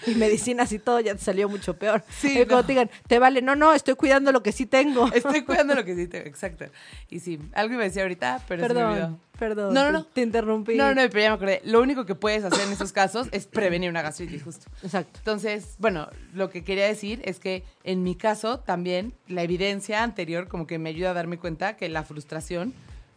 Y 0.07 0.15
medicinas 0.15 0.71
y 0.71 0.79
todo 0.79 0.99
ya 0.99 1.15
te 1.15 1.21
salió 1.23 1.47
mucho 1.49 1.75
peor. 1.75 2.03
Sí, 2.19 2.31
Y 2.31 2.35
cuando 2.45 2.57
no. 2.57 2.63
te 2.65 2.71
digan, 2.73 2.89
te 3.07 3.19
vale, 3.19 3.41
no, 3.41 3.55
no, 3.55 3.73
estoy 3.73 3.95
cuidando 3.95 4.31
lo 4.31 4.43
que 4.43 4.51
sí 4.51 4.65
tengo. 4.65 5.07
estoy 5.13 5.41
cuidando 5.45 5.75
lo 5.75 5.83
que 5.85 5.95
sí 5.95 6.07
tengo, 6.07 6.25
exacto. 6.27 6.65
Y 7.09 7.19
sí, 7.19 7.39
algo 7.53 7.73
iba 7.75 7.83
a 7.83 7.85
decir 7.85 8.01
ahorita, 8.01 8.41
pero 8.47 8.67
se 8.67 8.73
me 8.73 8.83
olvidó. 8.83 8.95
Perdón, 8.99 9.19
perdón. 9.39 9.73
No, 9.73 9.83
no, 9.83 9.87
te- 9.87 9.93
no. 9.93 10.05
Te 10.13 10.21
interrumpí. 10.21 10.75
No, 10.75 10.89
no, 10.93 11.01
pero 11.09 11.19
ya 11.21 11.29
me 11.29 11.35
acordé. 11.35 11.61
Lo 11.65 11.81
único 11.81 12.05
que 12.05 12.15
puedes 12.15 12.43
hacer 12.43 12.65
en 12.67 12.71
esos 12.73 12.91
casos 12.93 13.27
es 13.31 13.47
prevenir 13.47 13.89
una 13.89 14.01
gastritis, 14.01 14.43
justo. 14.43 14.65
Exacto. 14.83 15.19
Entonces, 15.19 15.75
bueno, 15.79 16.07
lo 16.33 16.49
que 16.49 16.63
quería 16.63 16.85
decir 16.85 17.21
es 17.25 17.39
que 17.39 17.63
en 17.83 18.03
mi 18.03 18.15
caso 18.15 18.59
también 18.59 19.13
la 19.27 19.43
evidencia 19.43 20.03
anterior 20.03 20.47
como 20.47 20.67
que 20.67 20.77
me 20.79 20.89
ayuda 20.89 21.11
a 21.11 21.13
darme 21.13 21.37
cuenta 21.39 21.75
que 21.77 21.89
la 21.89 22.03
frustración 22.03 22.73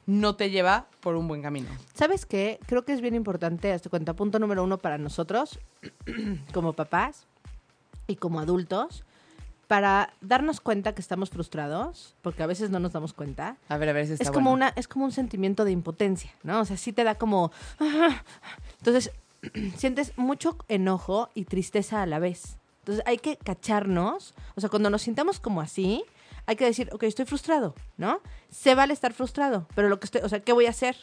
no 0.06 0.36
te 0.36 0.50
lleva 0.50 0.86
por 1.00 1.16
un 1.16 1.28
buen 1.28 1.42
camino. 1.42 1.68
¿Sabes 1.94 2.26
qué? 2.26 2.58
Creo 2.66 2.84
que 2.84 2.92
es 2.92 3.00
bien 3.00 3.14
importante, 3.14 3.72
hasta 3.72 3.90
cuenta, 3.90 4.14
punto 4.14 4.38
número 4.38 4.62
uno 4.64 4.78
para 4.78 4.98
nosotros, 4.98 5.58
como 6.52 6.72
papás 6.72 7.26
y 8.06 8.16
como 8.16 8.40
adultos, 8.40 9.04
para 9.66 10.12
darnos 10.20 10.60
cuenta 10.60 10.94
que 10.94 11.00
estamos 11.00 11.30
frustrados, 11.30 12.14
porque 12.22 12.44
a 12.44 12.46
veces 12.46 12.70
no 12.70 12.78
nos 12.78 12.92
damos 12.92 13.12
cuenta. 13.12 13.56
A 13.68 13.76
ver, 13.78 13.88
a 13.88 13.92
ver 13.92 14.06
si 14.06 14.12
está 14.12 14.24
Es 14.24 14.30
como, 14.30 14.50
bueno. 14.50 14.66
una, 14.66 14.68
es 14.76 14.86
como 14.86 15.04
un 15.04 15.12
sentimiento 15.12 15.64
de 15.64 15.72
impotencia, 15.72 16.30
¿no? 16.44 16.60
O 16.60 16.64
sea, 16.64 16.76
sí 16.76 16.92
te 16.92 17.02
da 17.02 17.16
como... 17.16 17.50
Entonces, 18.78 19.10
sientes 19.76 20.12
mucho 20.16 20.56
enojo 20.68 21.30
y 21.34 21.46
tristeza 21.46 22.02
a 22.02 22.06
la 22.06 22.20
vez. 22.20 22.58
Entonces, 22.80 23.04
hay 23.06 23.18
que 23.18 23.36
cacharnos. 23.36 24.34
O 24.54 24.60
sea, 24.60 24.70
cuando 24.70 24.88
nos 24.88 25.02
sintamos 25.02 25.40
como 25.40 25.60
así, 25.60 26.04
hay 26.46 26.56
que 26.56 26.64
decir, 26.64 26.88
ok, 26.92 27.02
estoy 27.04 27.24
frustrado, 27.24 27.74
¿no? 27.96 28.20
Se 28.50 28.74
vale 28.74 28.92
estar 28.92 29.12
frustrado, 29.12 29.66
pero 29.74 29.88
lo 29.88 29.98
que 30.00 30.06
estoy... 30.06 30.22
O 30.22 30.28
sea, 30.28 30.40
¿qué 30.40 30.52
voy 30.52 30.66
a 30.66 30.70
hacer? 30.70 30.96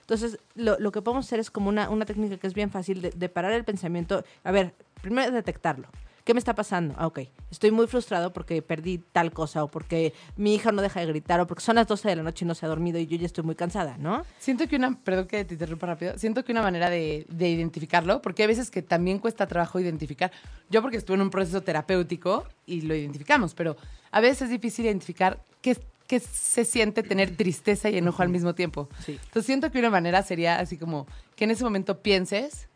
Entonces, 0.00 0.38
lo, 0.54 0.92
que 0.92 1.02
podemos 1.02 1.26
hacer 1.26 1.40
es 1.40 1.50
como 1.50 1.68
una, 1.68 1.90
una 1.90 2.06
técnica 2.06 2.36
que 2.36 2.46
es 2.46 2.54
bien 2.54 2.70
fácil 2.70 3.10
de 3.14 3.28
parar 3.28 3.52
el 3.52 3.64
pensamiento. 3.64 4.24
A 4.44 4.52
ver, 4.52 4.72
primero 5.02 5.32
detectarlo. 5.32 5.88
¿Qué 6.26 6.34
me 6.34 6.40
está 6.40 6.56
pasando? 6.56 6.92
Ah, 6.98 7.06
ok. 7.06 7.20
Estoy 7.52 7.70
muy 7.70 7.86
frustrado 7.86 8.32
porque 8.32 8.60
perdí 8.60 8.98
tal 8.98 9.30
cosa 9.32 9.62
o 9.62 9.68
porque 9.68 10.12
mi 10.34 10.56
hija 10.56 10.72
no 10.72 10.82
deja 10.82 10.98
de 10.98 11.06
gritar 11.06 11.38
o 11.38 11.46
porque 11.46 11.62
son 11.62 11.76
las 11.76 11.86
12 11.86 12.08
de 12.08 12.16
la 12.16 12.24
noche 12.24 12.44
y 12.44 12.48
no 12.48 12.56
se 12.56 12.66
ha 12.66 12.68
dormido 12.68 12.98
y 12.98 13.06
yo 13.06 13.16
ya 13.16 13.26
estoy 13.26 13.44
muy 13.44 13.54
cansada, 13.54 13.96
¿no? 13.96 14.24
Siento 14.40 14.66
que 14.66 14.74
una, 14.74 14.98
perdón 14.98 15.28
que 15.28 15.44
te 15.44 15.54
interrumpa 15.54 15.86
rápido, 15.86 16.18
siento 16.18 16.44
que 16.44 16.50
una 16.50 16.62
manera 16.62 16.90
de, 16.90 17.26
de 17.28 17.48
identificarlo, 17.48 18.22
porque 18.22 18.42
hay 18.42 18.48
veces 18.48 18.72
que 18.72 18.82
también 18.82 19.20
cuesta 19.20 19.46
trabajo 19.46 19.78
identificar, 19.78 20.32
yo 20.68 20.82
porque 20.82 20.96
estuve 20.96 21.14
en 21.14 21.22
un 21.22 21.30
proceso 21.30 21.62
terapéutico 21.62 22.44
y 22.66 22.80
lo 22.80 22.96
identificamos, 22.96 23.54
pero 23.54 23.76
a 24.10 24.20
veces 24.20 24.42
es 24.42 24.50
difícil 24.50 24.86
identificar 24.86 25.38
qué, 25.62 25.78
qué 26.08 26.18
se 26.18 26.64
siente 26.64 27.04
tener 27.04 27.36
tristeza 27.36 27.88
y 27.88 27.98
enojo 27.98 28.24
al 28.24 28.30
mismo 28.30 28.52
tiempo. 28.52 28.88
Sí. 29.04 29.12
Entonces 29.12 29.46
siento 29.46 29.70
que 29.70 29.78
una 29.78 29.90
manera 29.90 30.24
sería 30.24 30.58
así 30.58 30.76
como 30.76 31.06
que 31.36 31.44
en 31.44 31.52
ese 31.52 31.62
momento 31.62 32.00
pienses 32.02 32.68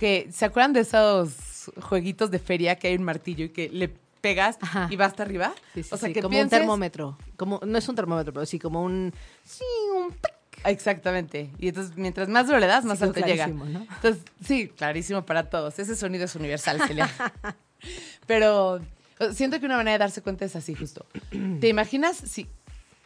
que, 0.00 0.28
¿se 0.32 0.46
acuerdan 0.46 0.72
de 0.72 0.80
esos 0.80 1.70
jueguitos 1.82 2.30
de 2.30 2.38
feria 2.38 2.76
que 2.76 2.88
hay 2.88 2.94
un 2.96 3.02
martillo 3.04 3.44
y 3.44 3.48
que 3.50 3.68
le 3.68 3.90
pegas 4.22 4.56
Ajá. 4.62 4.88
y 4.90 4.96
va 4.96 5.04
hasta 5.04 5.22
arriba? 5.22 5.52
Sí, 5.74 5.82
sí, 5.82 5.90
o 5.92 5.96
sea, 5.98 6.08
sí, 6.08 6.14
que 6.14 6.22
como 6.22 6.34
pienses- 6.34 6.44
un 6.44 6.48
termómetro. 6.50 7.18
Como, 7.36 7.60
no 7.66 7.76
es 7.76 7.86
un 7.86 7.94
termómetro, 7.96 8.32
pero 8.32 8.46
sí 8.46 8.58
como 8.58 8.82
un... 8.82 9.12
Sí, 9.44 9.62
un... 9.94 10.16
Exactamente. 10.64 11.50
Y 11.58 11.68
entonces, 11.68 11.96
mientras 11.96 12.28
más 12.30 12.46
duro 12.46 12.58
le 12.58 12.66
das, 12.66 12.84
más 12.86 12.98
Sí, 12.98 13.04
alto 13.04 13.20
llega. 13.20 13.46
¿no? 13.46 13.64
Entonces, 13.94 14.22
sí, 14.42 14.68
clarísimo 14.68 15.24
para 15.26 15.48
todos. 15.50 15.78
Ese 15.78 15.94
sonido 15.96 16.24
es 16.24 16.34
universal, 16.34 16.80
Celia. 16.86 17.08
Pero 18.26 18.80
siento 19.32 19.60
que 19.60 19.66
una 19.66 19.76
manera 19.76 19.92
de 19.92 19.98
darse 19.98 20.22
cuenta 20.22 20.44
es 20.46 20.56
así, 20.56 20.74
justo. 20.74 21.06
¿Te 21.60 21.68
imaginas 21.68 22.16
si 22.16 22.46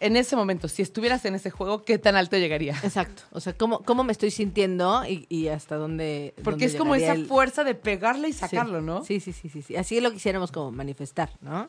en 0.01 0.17
ese 0.17 0.37
momento, 0.37 0.69
si 0.69 0.83
estuvieras 0.83 1.25
en 1.25 1.35
ese 1.35 1.51
juego, 1.51 1.83
qué 1.85 1.99
tan 1.99 2.17
alto 2.17 2.37
llegaría? 2.37 2.75
Exacto. 2.83 3.23
O 3.31 3.41
sea, 3.41 3.57
cómo, 3.57 3.81
cómo 3.85 4.05
me 4.05 4.13
estoy 4.13 4.31
sintiendo 4.31 5.05
y, 5.07 5.27
y 5.29 5.49
hasta 5.49 5.77
dónde... 5.77 6.35
Porque 6.37 6.51
dónde 6.51 6.67
es 6.67 6.75
como 6.77 6.95
esa 6.95 7.13
el- 7.13 7.27
fuerza 7.27 7.65
de 7.65 7.75
pegarle 7.75 8.29
y 8.29 8.33
Sí. 8.33 8.41
sacarlo, 8.41 8.81
¿no? 8.81 9.05
Sí, 9.05 9.21
sí, 9.21 9.33
sí, 9.33 9.49
sí, 9.49 9.63
sí. 9.63 9.77
Así 9.77 10.01
lo 10.01 10.11
quisiéramos 10.13 10.51
como 10.53 10.73
manifestar, 10.73 11.31
¿no? 11.41 11.69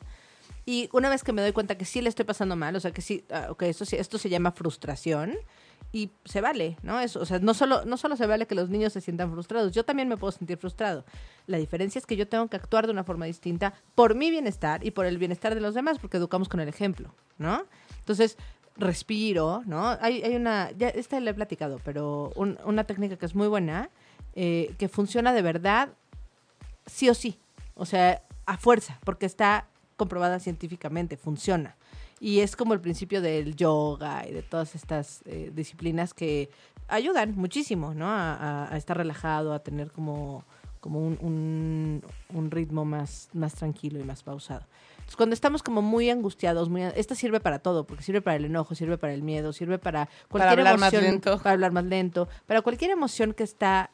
Y 0.65 0.89
una 0.93 1.09
vez 1.09 1.23
que 1.23 1.31
me 1.31 1.43
doy 1.43 1.51
cuenta 1.51 1.77
que 1.77 1.85
sí 1.85 2.01
le 2.01 2.09
estoy 2.09 2.25
pasando 2.25 2.55
mal, 2.55 2.75
o 2.75 2.79
sea, 2.79 2.91
que 2.91 3.01
sí, 3.03 3.23
ah, 3.29 3.47
ok, 3.51 3.63
esto, 3.63 3.85
esto 3.95 4.17
se 4.17 4.29
llama 4.29 4.51
frustración 4.51 5.35
y 5.91 6.09
se 6.25 6.41
vale, 6.41 6.77
¿no? 6.81 6.97
O 7.03 7.25
sea, 7.25 7.38
no 7.38 7.53
solo, 7.53 7.85
no 7.85 7.97
solo 7.97 8.17
se 8.17 8.25
vale 8.25 8.47
que 8.47 8.55
los 8.55 8.69
niños 8.69 8.91
se 8.91 8.99
sientan 8.99 9.31
frustrados, 9.31 9.71
yo 9.73 9.85
también 9.85 10.09
me 10.09 10.17
puedo 10.17 10.31
sentir 10.31 10.57
frustrado. 10.57 11.05
La 11.45 11.57
diferencia 11.57 11.99
es 11.99 12.07
que 12.07 12.15
yo 12.15 12.27
tengo 12.27 12.47
que 12.47 12.57
actuar 12.57 12.88
de 12.88 12.91
una 12.93 13.03
forma 13.03 13.25
distinta 13.27 13.75
por 13.93 14.15
mi 14.15 14.31
bienestar 14.31 14.83
y 14.83 14.89
por 14.89 15.05
el 15.05 15.19
bienestar 15.19 15.53
de 15.53 15.61
los 15.61 15.75
demás, 15.75 15.99
porque 15.99 16.17
educamos 16.17 16.49
con 16.49 16.59
el 16.59 16.67
ejemplo, 16.67 17.13
¿no? 17.38 17.63
Entonces, 18.06 18.38
respiro, 18.78 19.63
¿no? 19.65 19.98
Hay, 20.00 20.22
hay 20.22 20.36
una, 20.36 20.70
ya 20.78 20.89
esta 20.89 21.20
le 21.20 21.32
he 21.32 21.34
platicado, 21.34 21.80
pero 21.84 22.32
un- 22.36 22.60
una 22.65 22.84
técnica 22.84 23.18
que 23.18 23.26
es 23.26 23.34
muy 23.34 23.48
buena, 23.48 23.89
eh, 24.36 24.76
que 24.78 24.88
funciona 24.89 25.34
de 25.34 25.41
verdad 25.41 25.89
sí 26.86 27.10
o 27.10 27.15
sí. 27.15 27.39
O 27.74 27.86
sea, 27.88 28.22
a 28.46 28.58
fuerza, 28.58 29.00
porque 29.04 29.26
está 29.26 29.65
comprobada 29.98 30.39
científicamente, 30.39 31.18
funciona. 31.18 31.76
Y 32.20 32.41
es 32.41 32.56
como 32.56 32.74
el 32.76 32.80
principio 32.80 33.22
del 33.24 33.56
yoga 33.56 34.28
y 34.28 34.34
de 34.34 34.44
todas 34.44 34.76
estas 34.76 35.22
eh, 35.26 35.52
disciplinas 35.56 36.13
que 36.13 36.50
ayudan 36.88 37.34
muchísimo, 37.36 37.96
¿no? 37.96 38.08
A, 38.08 38.36
a- 38.36 38.74
a 38.74 38.78
estar 38.78 38.96
relajado, 38.98 39.52
a 39.54 39.60
tener 39.63 39.91
como, 39.91 40.44
como 40.80 41.00
un, 41.00 41.18
un- 41.22 42.04
un 42.38 42.52
ritmo 42.52 42.86
más, 42.86 43.30
más 43.34 43.56
tranquilo 43.56 44.00
y 44.00 44.04
más 44.04 44.22
pausado. 44.22 44.65
Entonces, 45.06 45.18
cuando 45.18 45.36
estamos 45.36 45.62
como 45.62 45.84
muy 45.84 46.10
angustiados, 46.10 46.68
muy, 46.70 46.82
esta 46.82 47.13
sirve 47.13 47.39
para 47.39 47.60
todo, 47.60 47.86
porque 47.86 48.04
sirve 48.04 48.22
para 48.22 48.38
el 48.38 48.46
enojo, 48.46 48.74
sirve 48.74 48.98
para 48.98 49.13
el 49.13 49.22
miedo, 49.22 49.54
sirve 49.54 49.78
para 49.78 50.10
cualquier 50.30 50.60
hablar 50.60 50.80
más 50.80 50.91
emoción, 50.91 51.12
lento. 51.13 51.38
para 51.38 51.54
hablar 51.54 51.72
más 51.72 51.86
lento, 51.86 52.28
para 52.48 52.63
cualquier 52.63 52.89
emoción 52.89 53.34
que 53.34 53.44
está 53.44 53.91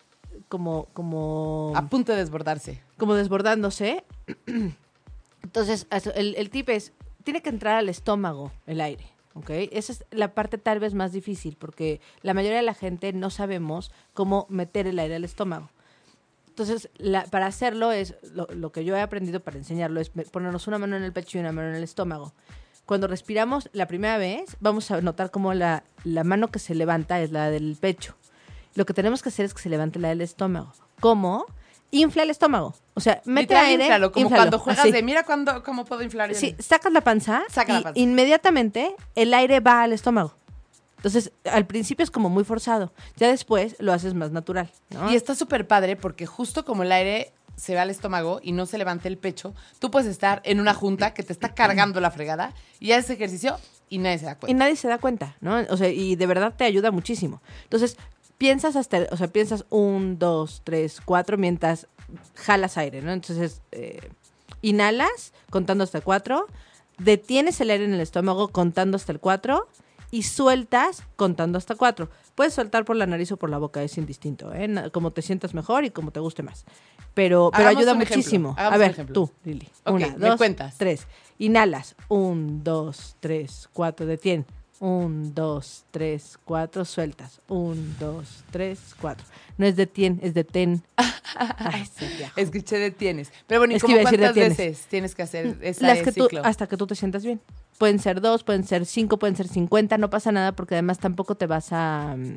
como, 0.48 0.88
como 0.94 1.74
A 1.76 1.90
punto 1.90 2.14
de 2.14 2.20
desbordarse. 2.20 2.82
como 2.98 3.16
desbordándose. 3.16 4.06
Entonces, 5.44 5.86
el, 6.16 6.36
el 6.36 6.50
tip 6.50 6.70
es, 6.70 6.94
tiene 7.26 7.42
que 7.42 7.50
entrar 7.50 7.76
al 7.76 7.90
estómago 7.90 8.54
el 8.66 8.80
aire, 8.80 9.04
¿ok? 9.34 9.50
Esa 9.74 9.92
es 9.92 10.06
la 10.12 10.34
parte 10.34 10.58
tal 10.58 10.80
vez 10.80 10.94
más 10.94 11.12
difícil, 11.12 11.58
porque 11.60 12.00
la 12.22 12.34
mayoría 12.34 12.58
de 12.60 12.64
la 12.64 12.74
gente 12.74 13.12
no 13.12 13.30
sabemos 13.32 13.92
cómo 14.14 14.46
meter 14.48 14.88
el 14.88 14.98
aire 14.98 15.16
al 15.16 15.26
estómago. 15.26 15.70
Entonces, 16.52 16.90
la- 16.98 17.24
para 17.26 17.46
hacerlo 17.48 17.92
es, 17.92 18.16
lo, 18.34 18.46
lo 18.54 18.72
que 18.72 18.84
yo 18.84 18.96
he 18.96 19.02
aprendido 19.02 19.40
para 19.40 19.58
enseñarlo 19.58 20.02
es 20.02 20.10
ponernos 20.32 20.68
una 20.68 20.78
mano 20.78 20.98
en 20.98 21.04
el 21.04 21.14
pecho 21.14 21.38
y 21.38 21.42
una 21.42 21.52
mano 21.54 21.70
en 21.70 21.76
el 21.76 21.84
estómago. 21.84 22.34
Cuando 22.86 23.08
respiramos 23.08 23.70
la 23.72 23.88
primera 23.88 24.18
vez, 24.18 24.58
vamos 24.60 24.92
a 24.92 25.00
notar 25.02 25.32
como 25.32 25.54
la, 25.54 25.84
la 26.04 26.24
mano 26.26 26.50
que 26.50 26.60
se 26.60 26.76
levanta 26.76 27.22
es 27.22 27.32
la 27.32 27.50
del 27.50 27.78
pecho. 27.80 28.16
Lo 28.76 28.86
que 28.86 28.94
tenemos 28.94 29.22
que 29.22 29.30
hacer 29.30 29.46
es 29.46 29.54
que 29.54 29.62
se 29.62 29.70
levante 29.70 29.98
la 29.98 30.10
del 30.10 30.20
estómago. 30.22 30.74
¿Cómo? 31.00 31.46
Infla 31.92 32.24
el 32.24 32.30
estómago. 32.30 32.76
O 32.96 33.00
sea, 33.00 33.22
mete 33.26 33.56
aire. 33.56 33.84
inflalo, 33.86 34.12
como 34.12 34.24
inflalo, 34.26 34.42
cuando 34.42 34.60
juegas 34.60 34.80
así. 34.82 34.92
de 34.92 35.04
mira 35.04 35.24
cuando, 35.24 35.64
cómo 35.64 35.86
puedo 35.86 36.02
inflar. 36.04 36.30
yo". 36.32 36.36
Sí, 36.36 36.56
sacas 36.60 36.92
la 36.92 37.02
panza 37.02 37.44
Saca 37.50 37.72
y 37.72 37.76
la 37.78 37.82
panza. 37.84 38.00
inmediatamente 38.00 38.94
el 39.16 39.34
aire 39.34 39.62
va 39.62 39.84
al 39.84 39.94
estómago. 39.94 40.34
Entonces, 41.02 41.32
al 41.52 41.66
principio 41.66 42.04
es 42.04 42.12
como 42.12 42.30
muy 42.30 42.44
forzado. 42.44 42.94
Ya 43.18 43.28
después 43.28 43.76
lo 43.80 43.92
haces 43.92 44.14
más 44.14 44.32
natural, 44.32 44.70
¿no? 44.92 45.12
Y 45.12 45.16
está 45.16 45.34
súper 45.34 45.68
padre 45.68 45.96
porque 45.96 46.28
justo 46.28 46.64
como 46.64 46.84
el 46.84 46.92
aire 46.92 47.34
se 47.56 47.74
va 47.76 47.82
al 47.82 47.90
estómago 47.90 48.40
y 48.44 48.52
no 48.52 48.66
se 48.68 48.78
levanta 48.78 49.08
el 49.08 49.18
pecho, 49.18 49.54
tú 49.80 49.90
puedes 49.92 50.08
estar 50.08 50.42
en 50.46 50.60
una 50.60 50.74
junta 50.74 51.14
que 51.14 51.24
te 51.24 51.34
está 51.34 51.54
cargando 51.54 52.00
la 52.02 52.12
fregada 52.12 52.54
y 52.80 52.92
haces 52.92 53.12
ejercicio 53.12 53.58
y 53.90 53.98
nadie 53.98 54.20
se 54.20 54.26
da 54.26 54.32
Y 54.34 54.36
cuenta. 54.36 54.58
nadie 54.58 54.76
se 54.76 54.88
da 54.88 54.98
cuenta, 55.00 55.36
¿no? 55.42 55.58
O 55.70 55.78
sea, 55.78 55.90
y 55.90 56.16
de 56.16 56.26
verdad 56.28 56.54
te 56.56 56.64
ayuda 56.64 56.92
muchísimo. 56.92 57.42
Entonces, 57.64 57.98
piensas 58.38 58.76
hasta, 58.76 59.08
o 59.12 59.18
sea, 59.18 59.28
piensas 59.28 59.66
un, 59.70 60.18
dos, 60.18 60.62
tres, 60.64 61.02
cuatro 61.04 61.38
mientras 61.38 61.88
jalas 62.36 62.78
aire, 62.78 63.02
¿no? 63.02 63.12
Entonces, 63.12 63.62
eh, 63.72 64.10
inhalas 64.62 65.34
contando 65.50 65.84
hasta 65.84 66.02
cuatro, 66.02 66.48
detienes 66.98 67.60
el 67.62 67.70
aire 67.70 67.86
en 67.86 67.94
el 67.94 68.02
estómago 68.02 68.48
contando 68.50 68.96
hasta 68.96 69.12
el 69.12 69.20
cuatro 69.20 69.68
y 70.12 70.24
sueltas 70.24 71.04
contando 71.16 71.58
hasta 71.58 71.76
cuatro. 71.76 72.10
Puedes 72.36 72.54
soltar 72.54 72.86
por 72.86 72.96
la 72.96 73.06
nariz 73.08 73.32
o 73.32 73.38
por 73.38 73.50
la 73.50 73.58
boca, 73.58 73.82
es 73.82 73.98
indistinto, 73.98 74.54
¿eh? 74.54 74.90
Como 74.92 75.12
te 75.12 75.22
sientas 75.22 75.54
mejor 75.54 75.86
y 75.86 75.90
como 75.92 76.12
te 76.12 76.20
guste 76.20 76.44
más. 76.44 76.66
Pero, 77.14 77.50
pero 77.52 77.64
Hagamos 77.68 77.78
ayuda 77.82 77.94
muchísimo. 77.94 78.56
A 78.58 78.78
ver, 78.78 79.08
tú, 79.12 79.32
Lili. 79.44 79.68
Una, 79.86 80.10
dos, 80.10 80.38
cuentas. 80.38 80.76
tres. 80.78 81.08
Inhalas. 81.40 81.96
Un, 82.08 82.64
dos, 82.64 83.16
tres, 83.20 83.70
cuatro. 83.74 84.06
Detien. 84.06 84.46
Un, 84.80 85.34
dos, 85.36 85.86
tres, 85.92 86.40
cuatro. 86.44 86.86
Sueltas. 86.86 87.42
Un, 87.48 87.96
dos, 88.00 88.44
tres, 88.50 88.80
cuatro. 89.00 89.26
No 89.58 89.66
es 89.66 89.76
detien, 89.76 90.20
es 90.24 90.34
detén. 90.34 90.84
Ay, 91.58 91.86
sí. 91.86 92.06
Escuché 92.36 92.78
detienes. 92.80 93.32
Pero 93.46 93.60
bueno, 93.62 93.74
¿y 93.74 93.78
Es 93.78 93.84
que 93.84 93.88
como 93.88 94.02
cuántas 94.02 94.34
detienes. 94.34 94.58
veces 94.58 94.86
tienes 94.88 95.14
que 95.16 95.22
hacer 95.22 95.58
ese 95.62 95.86
Las 95.86 96.00
que 96.02 96.12
tú, 96.12 96.24
ciclo? 96.24 96.42
hasta 96.44 96.68
que 96.68 96.78
tú 96.78 96.88
te 96.88 96.96
sientas 96.96 97.24
bien. 97.24 97.42
Pueden 97.82 97.98
ser 97.98 98.22
dos, 98.22 98.44
pueden 98.44 98.64
ser 98.64 98.86
cinco, 98.86 99.18
pueden 99.18 99.36
ser 99.36 99.48
cincuenta, 99.48 99.98
no 99.98 100.12
pasa 100.12 100.32
nada 100.32 100.52
porque 100.52 100.76
además 100.76 101.00
tampoco 101.00 101.34
te 101.34 101.48
vas 101.48 101.70
a... 101.74 102.14
mm, 102.16 102.36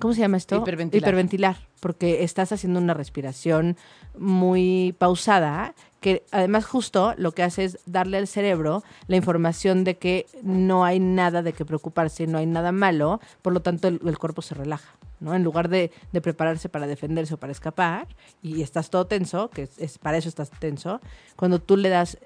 ¿Cómo 0.00 0.12
se 0.12 0.20
llama 0.22 0.38
esto? 0.38 0.56
Hiperventilar. 0.56 1.08
Hiperventilar, 1.08 1.56
porque 1.78 2.24
estás 2.24 2.50
haciendo 2.50 2.80
una 2.80 2.94
respiración 2.94 3.76
muy 4.18 4.92
pausada, 4.98 5.72
que 6.00 6.24
además 6.32 6.66
justo 6.66 7.14
lo 7.16 7.30
que 7.30 7.44
hace 7.44 7.62
es 7.64 7.78
darle 7.86 8.16
al 8.18 8.26
cerebro 8.26 8.82
la 9.06 9.14
información 9.16 9.84
de 9.84 9.96
que 9.98 10.26
no 10.42 10.84
hay 10.84 10.98
nada 10.98 11.42
de 11.42 11.52
qué 11.52 11.64
preocuparse, 11.64 12.26
no 12.26 12.38
hay 12.38 12.46
nada 12.46 12.72
malo, 12.72 13.20
por 13.40 13.52
lo 13.52 13.62
tanto 13.62 13.86
el, 13.86 14.00
el 14.04 14.18
cuerpo 14.18 14.42
se 14.42 14.54
relaja. 14.56 14.96
¿no? 15.20 15.34
En 15.34 15.44
lugar 15.44 15.68
de, 15.68 15.92
de 16.12 16.20
prepararse 16.20 16.68
para 16.68 16.86
defenderse 16.88 17.34
o 17.34 17.36
para 17.38 17.52
escapar, 17.52 18.08
y 18.42 18.62
estás 18.62 18.90
todo 18.90 19.06
tenso, 19.06 19.48
que 19.48 19.62
es, 19.62 19.78
es- 19.78 19.96
para 19.98 20.18
eso 20.18 20.28
estás 20.28 20.50
tenso, 20.50 21.00
cuando 21.36 21.60
tú 21.60 21.76
le 21.76 21.88
das 21.88 22.18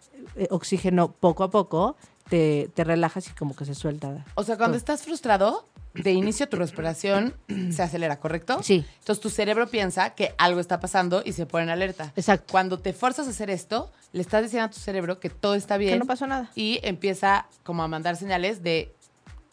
oxígeno 0.51 1.13
poco 1.13 1.45
a 1.45 1.51
poco, 1.51 1.97
te, 2.29 2.71
te 2.75 2.85
relajas 2.85 3.29
y 3.29 3.31
como 3.33 3.55
que 3.57 3.65
se 3.65 3.75
suelta. 3.75 4.25
O 4.35 4.43
sea, 4.43 4.57
cuando 4.57 4.73
todo. 4.75 4.79
estás 4.79 5.03
frustrado, 5.03 5.65
de 5.95 6.13
inicio 6.13 6.49
tu 6.49 6.57
respiración 6.57 7.35
se 7.73 7.83
acelera, 7.83 8.21
¿correcto? 8.21 8.63
Sí. 8.63 8.85
Entonces 9.01 9.21
tu 9.21 9.31
cerebro 9.31 9.67
piensa 9.69 10.11
que 10.15 10.35
algo 10.39 10.61
está 10.61 10.79
pasando 10.81 11.23
y 11.25 11.33
se 11.33 11.47
pone 11.47 11.65
en 11.65 11.71
alerta. 11.71 12.13
Exacto. 12.17 12.47
Cuando 12.53 12.79
te 12.79 12.93
forzas 12.93 13.27
a 13.27 13.31
hacer 13.31 13.51
esto, 13.51 13.91
le 14.13 14.21
estás 14.21 14.43
diciendo 14.43 14.67
a 14.67 14.71
tu 14.71 14.79
cerebro 14.79 15.19
que 15.21 15.31
todo 15.31 15.55
está 15.55 15.77
bien 15.77 15.95
Que 15.95 15.99
no 15.99 16.05
pasó 16.07 16.27
nada. 16.27 16.51
y 16.55 16.79
empieza 16.83 17.47
como 17.65 17.83
a 17.83 17.89
mandar 17.89 18.17
señales 18.17 18.63
de 18.63 18.95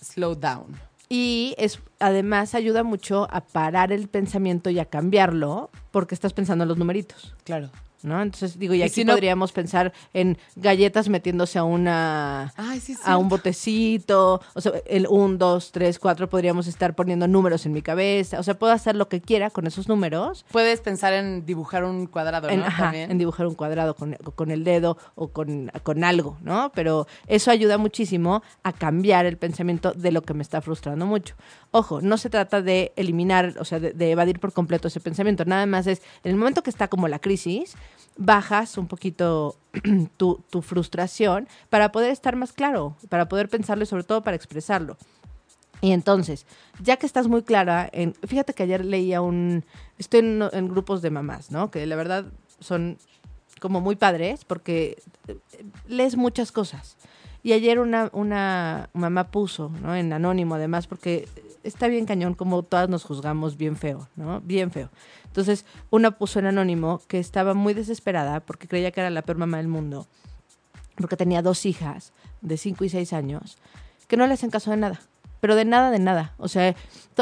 slow 0.02 0.36
down. 0.36 0.66
Y 1.08 1.54
es 1.58 1.80
además 2.00 2.56
ayuda 2.56 2.84
mucho 2.84 3.28
a 3.32 3.42
parar 3.42 3.92
el 3.92 4.08
pensamiento 4.08 4.70
y 4.72 4.80
a 4.80 4.86
cambiarlo 4.86 5.70
porque 5.92 6.16
estás 6.16 6.34
pensando 6.34 6.64
en 6.64 6.68
los 6.68 6.78
numeritos, 6.78 7.34
Claro. 7.44 7.70
¿No? 8.06 8.22
Entonces 8.22 8.58
digo, 8.60 8.74
y 8.74 8.82
aquí 8.84 8.94
si 8.94 9.04
no- 9.06 9.14
podríamos 9.14 9.52
pensar 9.52 9.92
en 10.14 10.38
galletas 10.56 11.10
metiéndose 11.10 11.60
a 11.60 11.64
una 11.64 12.54
Ay, 12.56 12.80
sí, 12.80 12.94
sí. 12.96 13.02
a 13.04 13.18
un 13.18 13.28
botecito, 13.30 14.42
o 14.54 14.62
sea, 14.62 14.72
el 14.86 15.08
1, 15.10 15.38
2, 15.38 15.72
3, 15.72 16.00
4 16.00 16.30
podríamos 16.30 16.68
estar 16.68 16.96
poniendo 16.96 17.28
números 17.28 17.66
en 17.66 17.74
mi 17.74 17.82
cabeza, 17.82 18.40
o 18.40 18.44
sea, 18.44 18.54
puedo 18.58 18.72
hacer 18.74 18.96
lo 18.96 19.10
que 19.10 19.22
quiera 19.22 19.50
con 19.50 19.68
esos 19.68 19.88
números 19.90 20.46
Puedes 20.52 20.82
pensar 20.82 21.14
en 21.14 21.46
dibujar 21.46 21.84
un 21.84 22.08
cuadrado, 22.08 22.50
en, 22.50 22.60
¿no? 22.62 22.66
ajá, 22.66 22.84
También. 22.86 23.12
en 23.12 23.18
dibujar 23.18 23.48
un 23.48 23.56
cuadrado 23.56 23.96
con, 23.96 24.14
con 24.36 24.52
el 24.52 24.64
dedo 24.64 24.98
o 25.16 25.30
con, 25.30 25.72
con 25.84 26.04
algo, 26.04 26.38
¿no? 26.42 26.72
Pero 26.76 27.08
eso 27.28 27.52
ayuda 27.52 27.78
muchísimo 27.78 28.44
a 28.64 28.72
cambiar 28.72 29.26
el 29.26 29.38
pensamiento 29.38 29.92
de 29.94 30.12
lo 30.12 30.22
que 30.22 30.34
me 30.34 30.44
está 30.44 30.62
frustrando 30.62 31.06
mucho. 31.06 31.36
Ojo, 31.72 32.02
no 32.02 32.18
se 32.18 32.30
trata 32.30 32.62
de 32.62 32.94
eliminar, 32.96 33.56
o 33.60 33.66
sea, 33.66 33.80
de, 33.80 33.92
de 33.94 34.12
evadir 34.12 34.40
por 34.40 34.54
completo 34.54 34.88
ese 34.88 35.00
pensamiento. 35.00 35.44
Nada 35.46 35.66
más 35.66 35.88
es, 35.88 36.02
en 36.24 36.32
el 36.32 36.38
momento 36.38 36.64
que 36.64 36.70
está 36.70 36.88
como 36.88 37.08
la 37.08 37.20
crisis, 37.20 37.76
bajas 38.18 38.78
un 38.78 38.88
poquito 38.88 39.56
tu, 40.18 40.44
tu 40.50 40.62
frustración 40.62 41.48
para 41.70 41.92
poder 41.92 42.12
estar 42.12 42.36
más 42.36 42.54
claro, 42.54 42.96
para 43.10 43.28
poder 43.28 43.50
pensarlo 43.50 43.84
y 43.84 43.88
sobre 43.88 44.04
todo 44.04 44.22
para 44.22 44.36
expresarlo. 44.36 44.98
Y 45.82 45.92
entonces, 45.92 46.46
ya 46.82 46.98
que 46.98 47.06
estás 47.06 47.28
muy 47.28 47.44
clara, 47.44 47.90
en, 47.92 48.14
fíjate 48.16 48.54
que 48.54 48.64
ayer 48.64 48.84
leía 48.84 49.22
un, 49.22 49.66
estoy 49.98 50.22
en, 50.22 50.44
en 50.52 50.68
grupos 50.68 51.02
de 51.02 51.12
mamás, 51.12 51.52
¿no? 51.52 51.70
Que 51.70 51.86
la 51.86 51.96
verdad 51.96 52.26
son 52.60 52.98
como 53.60 53.82
muy 53.82 53.96
padres 53.96 54.46
porque 54.46 54.98
eh, 55.28 55.38
lees 55.88 56.16
muchas 56.16 56.52
cosas. 56.52 56.98
Y 57.46 57.54
ayer 57.54 57.78
una, 57.80 58.90
mamá 58.94 59.28
puso, 59.28 59.72
¿no? 59.84 59.96
En 59.96 60.12
anónimo 60.12 60.56
además, 60.56 60.88
porque 60.88 61.30
está 61.62 61.88
bien 61.88 62.08
cañón 62.08 62.34
como 62.34 62.64
todas 62.64 62.90
nos 62.90 63.04
juzgamos 63.04 63.56
bien 63.56 63.76
feo, 63.76 64.10
¿no? 64.16 64.42
Bien 64.42 64.72
feo. 64.72 64.90
Entonces, 65.26 65.64
una 65.92 66.18
puso 66.18 66.40
en 66.40 66.48
anónimo 66.48 67.04
que 67.08 67.20
estaba 67.20 67.54
muy 67.54 67.76
desesperada 67.76 68.40
porque 68.40 68.68
creía 68.68 68.90
que 68.90 69.00
era 69.02 69.12
la 69.12 69.22
peor 69.22 69.38
mamá 69.38 69.58
del 69.58 69.68
mundo, 69.68 70.08
porque 70.96 71.18
tenía 71.18 71.44
dos 71.44 71.68
hijas 71.68 72.14
de 72.42 72.58
5 72.58 72.84
y 72.84 72.90
6 72.90 73.14
años 73.14 73.60
que 74.08 74.18
no 74.18 74.26
le 74.26 74.34
hacen 74.34 74.50
caso 74.50 74.72
de 74.72 74.78
nada. 74.78 75.00
Pero 75.40 75.54
de 75.54 75.66
nada, 75.66 75.92
de 75.92 76.00
nada. 76.00 76.34
O 76.40 76.48
sea, 76.48 76.74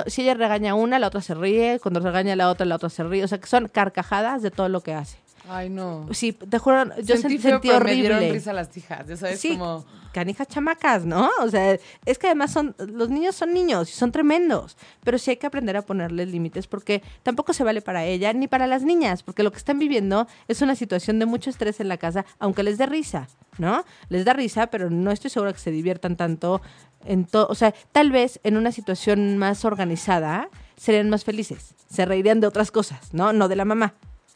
si 0.07 0.21
ella 0.21 0.35
regaña 0.35 0.71
a 0.71 0.75
una, 0.75 0.99
la 0.99 1.07
otra 1.07 1.19
se 1.19 1.33
ríe. 1.33 1.81
Cuando 1.81 1.99
regaña 1.99 2.31
a 2.31 2.37
la 2.37 2.49
otra, 2.49 2.65
la 2.65 2.75
otra 2.75 2.87
se 2.87 3.03
ríe. 3.03 3.25
O 3.25 3.27
sea, 3.27 3.41
que 3.41 3.47
son 3.47 3.67
carcajadas 3.67 4.41
de 4.41 4.51
todo 4.51 4.69
lo 4.69 4.79
que 4.79 4.93
hace. 4.93 5.17
Ay, 5.49 5.69
no. 5.69 6.07
Sí, 6.11 6.31
te 6.33 6.57
juro, 6.57 6.85
yo 7.01 7.17
sentí 7.17 7.37
feo, 7.37 7.51
sentí 7.53 7.67
pero 7.67 7.83
me 7.83 7.93
dieron 7.93 8.17
horrible. 8.17 8.33
risa 8.33 8.53
las 8.53 8.75
hijas. 8.77 9.05
Ya 9.07 9.17
sabes, 9.17 9.39
Sí, 9.41 9.49
como... 9.57 9.83
canijas 10.13 10.47
chamacas, 10.47 11.05
¿no? 11.05 11.29
O 11.41 11.49
sea, 11.49 11.77
es 12.05 12.17
que 12.17 12.27
además 12.27 12.51
son, 12.51 12.73
los 12.77 13.09
niños 13.09 13.35
son 13.35 13.53
niños 13.53 13.89
y 13.89 13.93
son 13.93 14.11
tremendos, 14.13 14.77
pero 15.03 15.17
sí 15.17 15.31
hay 15.31 15.37
que 15.37 15.47
aprender 15.47 15.75
a 15.75 15.81
ponerles 15.81 16.29
límites 16.29 16.67
porque 16.67 17.03
tampoco 17.23 17.51
se 17.51 17.63
vale 17.65 17.81
para 17.81 18.05
ella 18.05 18.31
ni 18.31 18.47
para 18.47 18.67
las 18.67 18.83
niñas, 18.83 19.21
porque 19.21 19.43
lo 19.43 19.51
que 19.51 19.57
están 19.57 19.79
viviendo 19.79 20.27
es 20.47 20.61
una 20.61 20.75
situación 20.75 21.19
de 21.19 21.25
mucho 21.25 21.49
estrés 21.49 21.79
en 21.81 21.89
la 21.89 21.97
casa, 21.97 22.25
aunque 22.39 22.63
les 22.63 22.77
dé 22.77 22.85
risa, 22.85 23.27
¿no? 23.57 23.83
Les 24.07 24.23
da 24.23 24.31
risa, 24.33 24.67
pero 24.67 24.89
no 24.89 25.11
estoy 25.11 25.29
segura 25.29 25.51
que 25.51 25.59
se 25.59 25.71
diviertan 25.71 26.15
tanto 26.15 26.61
en 27.05 27.25
todo, 27.25 27.47
o 27.49 27.55
sea, 27.55 27.73
tal 27.91 28.11
vez 28.11 28.39
en 28.43 28.55
una 28.55 28.71
situación 28.71 29.37
más 29.37 29.65
organizada 29.65 30.47
serían 30.77 31.09
más 31.09 31.25
felices, 31.25 31.75
se 31.91 32.05
reirían 32.05 32.39
de 32.39 32.47
otras 32.47 32.71
cosas, 32.71 33.13
¿no? 33.13 33.33
No 33.33 33.49
de 33.49 33.57
la 33.57 33.65
mamá, 33.65 33.93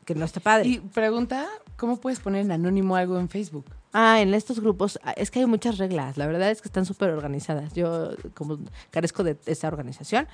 que 0.07 0.15
no 0.15 0.23
está 0.23 0.39
padre. 0.39 0.69
Y 0.69 0.79
pregunta, 0.79 1.45
¿cómo 1.75 1.97
puedes 1.97 2.19
poner 2.21 2.41
en 2.45 2.51
anónimo 2.53 2.95
algo 2.95 3.19
en 3.19 3.27
Facebook? 3.27 3.65
Ah, 3.91 4.21
en 4.21 4.33
estos 4.33 4.59
grupos 4.61 4.97
ah, 5.03 5.11
es 5.11 5.29
que 5.31 5.39
hay 5.39 5.45
muchas 5.45 5.77
reglas. 5.77 6.15
La 6.17 6.25
verdad 6.27 6.49
es 6.49 6.61
que 6.61 6.69
están 6.69 6.85
súper 6.85 7.09
organizadas. 7.09 7.73
Yo 7.73 8.11
como 8.33 8.57
carezco 8.89 9.23
de 9.25 9.35
esa 9.45 9.67
organización, 9.67 10.25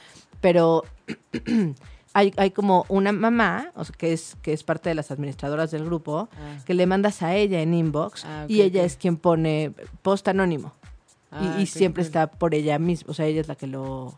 pero 0.41 0.83
hay, 2.13 2.33
hay 2.37 2.51
como 2.51 2.85
una 2.87 3.11
mamá, 3.11 3.71
o 3.75 3.83
sea, 3.83 3.95
que 3.97 4.13
es 4.13 4.35
que 4.43 4.53
es 4.53 4.63
parte 4.63 4.89
de 4.89 4.95
las 4.95 5.09
administradoras 5.11 5.71
del 5.71 5.85
grupo, 5.85 6.29
Ah. 6.33 6.57
que 6.65 6.75
le 6.75 6.85
mandas 6.85 7.23
a 7.23 7.35
ella 7.35 7.61
en 7.61 7.73
inbox 7.73 8.25
Ah, 8.25 8.45
y 8.47 8.61
ella 8.61 8.83
es 8.83 8.95
quien 8.95 9.17
pone 9.17 9.71
post 10.03 10.27
anónimo 10.27 10.71
y- 11.31 11.63
Ah, 11.63 11.65
siempre 11.65 12.03
cool. 12.03 12.07
está 12.07 12.27
por 12.27 12.53
ella 12.53 12.77
misma, 12.77 13.09
o 13.09 13.13
sea, 13.15 13.25
ella 13.25 13.41
es 13.41 13.47
la 13.47 13.55
que 13.55 13.65
lo 13.67 14.17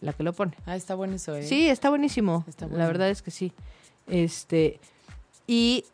la 0.00 0.12
que 0.12 0.22
lo 0.22 0.32
pone. 0.32 0.54
Ah, 0.66 0.76
está 0.76 0.94
bueno 0.94 1.16
eso, 1.16 1.34
¿eh? 1.34 1.42
Sí, 1.42 1.68
está 1.68 1.88
buenísimo. 1.90 2.44
Está 2.48 2.68
La 2.68 2.86
verdad 2.86 3.10
es 3.10 3.20
que 3.20 3.32
sí. 3.32 3.52
Este, 4.08 4.80
y, 5.46 5.84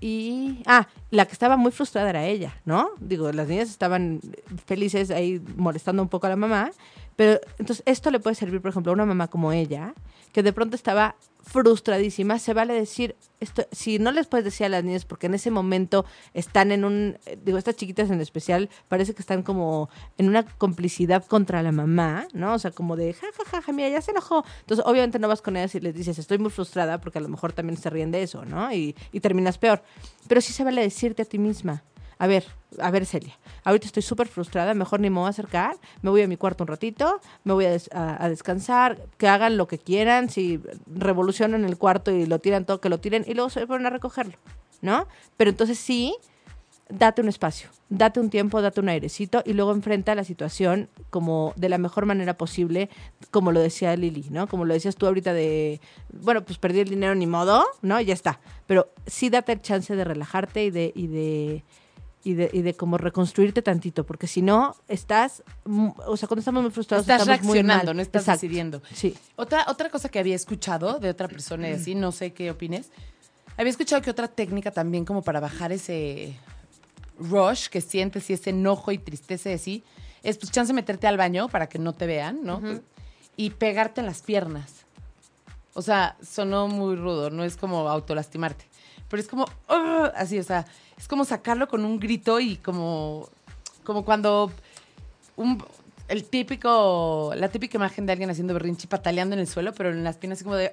y, 0.00 0.62
ah, 0.66 0.86
la 1.10 1.26
que 1.26 1.32
estaba 1.32 1.56
muy 1.56 1.72
frustrada 1.72 2.10
era 2.10 2.24
ella, 2.24 2.60
¿no? 2.64 2.90
Digo, 2.98 3.30
las 3.32 3.48
niñas 3.48 3.70
estaban 3.70 4.20
felices 4.66 5.10
ahí 5.10 5.40
molestando 5.56 6.02
un 6.02 6.08
poco 6.08 6.26
a 6.26 6.30
la 6.30 6.36
mamá, 6.36 6.70
pero 7.16 7.40
entonces 7.58 7.82
esto 7.86 8.10
le 8.10 8.20
puede 8.20 8.36
servir, 8.36 8.60
por 8.60 8.70
ejemplo, 8.70 8.92
a 8.92 8.94
una 8.94 9.06
mamá 9.06 9.28
como 9.28 9.52
ella, 9.52 9.94
que 10.32 10.42
de 10.42 10.52
pronto 10.52 10.76
estaba 10.76 11.16
frustradísima, 11.46 12.38
se 12.38 12.52
vale 12.54 12.74
decir, 12.74 13.16
esto, 13.38 13.66
si 13.70 13.98
no 13.98 14.10
les 14.10 14.26
puedes 14.26 14.44
decir 14.44 14.66
a 14.66 14.68
las 14.68 14.84
niñas, 14.84 15.04
porque 15.04 15.26
en 15.26 15.34
ese 15.34 15.50
momento 15.50 16.04
están 16.34 16.72
en 16.72 16.84
un, 16.84 17.18
eh, 17.24 17.38
digo, 17.42 17.56
estas 17.56 17.76
chiquitas 17.76 18.10
en 18.10 18.20
especial, 18.20 18.68
parece 18.88 19.14
que 19.14 19.22
están 19.22 19.42
como 19.42 19.88
en 20.18 20.28
una 20.28 20.44
complicidad 20.44 21.24
contra 21.24 21.62
la 21.62 21.72
mamá, 21.72 22.26
¿no? 22.32 22.54
O 22.54 22.58
sea, 22.58 22.72
como 22.72 22.96
de, 22.96 23.14
ja, 23.14 23.26
ja, 23.36 23.44
ja, 23.50 23.62
ja, 23.62 23.72
mira, 23.72 23.88
ya 23.88 24.02
se 24.02 24.10
enojó. 24.10 24.44
Entonces, 24.60 24.84
obviamente 24.86 25.18
no 25.18 25.28
vas 25.28 25.40
con 25.40 25.56
ellas 25.56 25.74
y 25.76 25.80
les 25.80 25.94
dices, 25.94 26.18
estoy 26.18 26.38
muy 26.38 26.50
frustrada, 26.50 27.00
porque 27.00 27.18
a 27.18 27.22
lo 27.22 27.28
mejor 27.28 27.52
también 27.52 27.76
se 27.76 27.90
ríen 27.90 28.10
de 28.10 28.22
eso, 28.22 28.44
¿no? 28.44 28.72
Y, 28.72 28.96
y 29.12 29.20
terminas 29.20 29.56
peor. 29.56 29.82
Pero 30.28 30.40
sí 30.40 30.52
se 30.52 30.64
vale 30.64 30.82
decirte 30.82 31.22
a 31.22 31.24
ti 31.26 31.38
misma, 31.38 31.84
a 32.18 32.26
ver, 32.26 32.44
a 32.80 32.90
ver, 32.90 33.04
Celia, 33.06 33.34
ahorita 33.64 33.86
estoy 33.86 34.02
súper 34.02 34.26
frustrada, 34.28 34.72
mejor 34.74 35.00
ni 35.00 35.10
me 35.10 35.18
voy 35.18 35.26
a 35.26 35.30
acercar, 35.30 35.76
me 36.02 36.10
voy 36.10 36.22
a 36.22 36.28
mi 36.28 36.36
cuarto 36.36 36.64
un 36.64 36.68
ratito, 36.68 37.20
me 37.44 37.52
voy 37.52 37.66
a, 37.66 37.70
des- 37.70 37.90
a- 37.92 38.22
a 38.24 38.28
descansar, 38.28 38.98
que 39.18 39.28
hagan 39.28 39.56
lo 39.56 39.66
que 39.68 39.78
quieran, 39.78 40.30
si 40.30 40.60
revolucionan 40.86 41.64
el 41.64 41.76
cuarto 41.76 42.10
y 42.10 42.26
lo 42.26 42.38
tiran 42.38 42.64
todo, 42.64 42.80
que 42.80 42.88
lo 42.88 42.98
tiren, 43.00 43.24
y 43.26 43.34
luego 43.34 43.50
se 43.50 43.66
ponen 43.66 43.86
a 43.86 43.90
recogerlo, 43.90 44.34
¿no? 44.80 45.06
Pero 45.36 45.50
entonces 45.50 45.78
sí, 45.78 46.16
date 46.88 47.20
un 47.20 47.28
espacio, 47.28 47.68
date 47.88 48.20
un 48.20 48.30
tiempo, 48.30 48.62
date 48.62 48.80
un 48.80 48.88
airecito 48.88 49.42
y 49.44 49.52
luego 49.54 49.72
enfrenta 49.72 50.14
la 50.14 50.22
situación 50.24 50.88
como 51.10 51.52
de 51.56 51.68
la 51.68 51.78
mejor 51.78 52.06
manera 52.06 52.36
posible, 52.38 52.88
como 53.30 53.50
lo 53.52 53.60
decía 53.60 53.94
Lili, 53.96 54.24
¿no? 54.30 54.46
Como 54.46 54.64
lo 54.64 54.72
decías 54.72 54.94
tú 54.96 55.06
ahorita 55.06 55.32
de, 55.32 55.80
bueno, 56.12 56.44
pues 56.44 56.58
perdí 56.58 56.80
el 56.80 56.88
dinero 56.88 57.14
ni 57.14 57.26
modo, 57.26 57.64
¿no? 57.82 58.00
Ya 58.00 58.14
está. 58.14 58.38
Pero 58.68 58.88
sí 59.06 59.28
date 59.30 59.52
el 59.52 59.60
chance 59.62 59.94
de 59.96 60.04
relajarte 60.04 60.64
y 60.64 60.68
y 60.94 61.06
de, 61.08 61.64
y 62.26 62.34
de, 62.34 62.50
y 62.52 62.62
de 62.62 62.74
como 62.74 62.98
reconstruirte 62.98 63.62
tantito, 63.62 64.04
porque 64.04 64.26
si 64.26 64.42
no, 64.42 64.74
estás, 64.88 65.44
o 65.64 66.16
sea, 66.16 66.26
cuando 66.26 66.40
estamos 66.40 66.60
muy 66.60 66.72
frustrados, 66.72 67.04
Estás 67.04 67.20
estamos 67.22 67.42
muy 67.44 67.54
reaccionando, 67.54 67.86
mal. 67.86 67.96
no 67.96 68.02
estás 68.02 68.22
Exacto. 68.22 68.40
decidiendo. 68.40 68.82
Sí. 68.92 69.16
Otra, 69.36 69.64
otra 69.68 69.90
cosa 69.90 70.08
que 70.08 70.18
había 70.18 70.34
escuchado 70.34 70.98
de 70.98 71.08
otra 71.08 71.28
persona 71.28 71.70
y 71.70 71.74
así, 71.74 71.94
no 71.94 72.10
sé 72.10 72.32
qué 72.32 72.50
opines. 72.50 72.90
Había 73.56 73.70
escuchado 73.70 74.02
que 74.02 74.10
otra 74.10 74.26
técnica 74.26 74.72
también 74.72 75.04
como 75.04 75.22
para 75.22 75.38
bajar 75.38 75.70
ese 75.70 76.36
rush 77.20 77.68
que 77.68 77.80
sientes 77.80 78.28
y 78.28 78.32
ese 78.32 78.50
enojo 78.50 78.90
y 78.90 78.98
tristeza 78.98 79.48
de 79.48 79.58
sí, 79.58 79.84
es 80.24 80.36
pues 80.36 80.50
chance 80.50 80.72
meterte 80.72 81.06
al 81.06 81.16
baño 81.16 81.48
para 81.48 81.68
que 81.68 81.78
no 81.78 81.92
te 81.92 82.06
vean, 82.06 82.40
¿no? 82.42 82.60
Y 83.36 83.50
pegarte 83.50 84.00
en 84.00 84.06
las 84.06 84.22
piernas. 84.22 84.72
O 85.74 85.82
sea, 85.82 86.16
sonó 86.26 86.66
muy 86.66 86.96
rudo, 86.96 87.30
no 87.30 87.44
es 87.44 87.56
como 87.56 87.88
autolastimarte. 87.88 88.64
Pero 89.08 89.20
es 89.22 89.28
como, 89.28 89.46
así, 90.14 90.38
o 90.38 90.42
sea, 90.42 90.66
es 90.98 91.06
como 91.08 91.24
sacarlo 91.24 91.68
con 91.68 91.84
un 91.84 91.98
grito 92.00 92.40
y 92.40 92.56
como, 92.56 93.28
como 93.84 94.04
cuando 94.04 94.50
un, 95.36 95.62
el 96.08 96.24
típico, 96.24 97.32
la 97.36 97.48
típica 97.48 97.76
imagen 97.78 98.06
de 98.06 98.12
alguien 98.12 98.30
haciendo 98.30 98.54
berrinche 98.54 98.88
pataleando 98.88 99.34
en 99.34 99.40
el 99.40 99.46
suelo, 99.46 99.72
pero 99.74 99.90
en 99.90 100.02
las 100.04 100.16
piernas 100.16 100.38
así 100.38 100.44
como 100.44 100.56
de, 100.56 100.72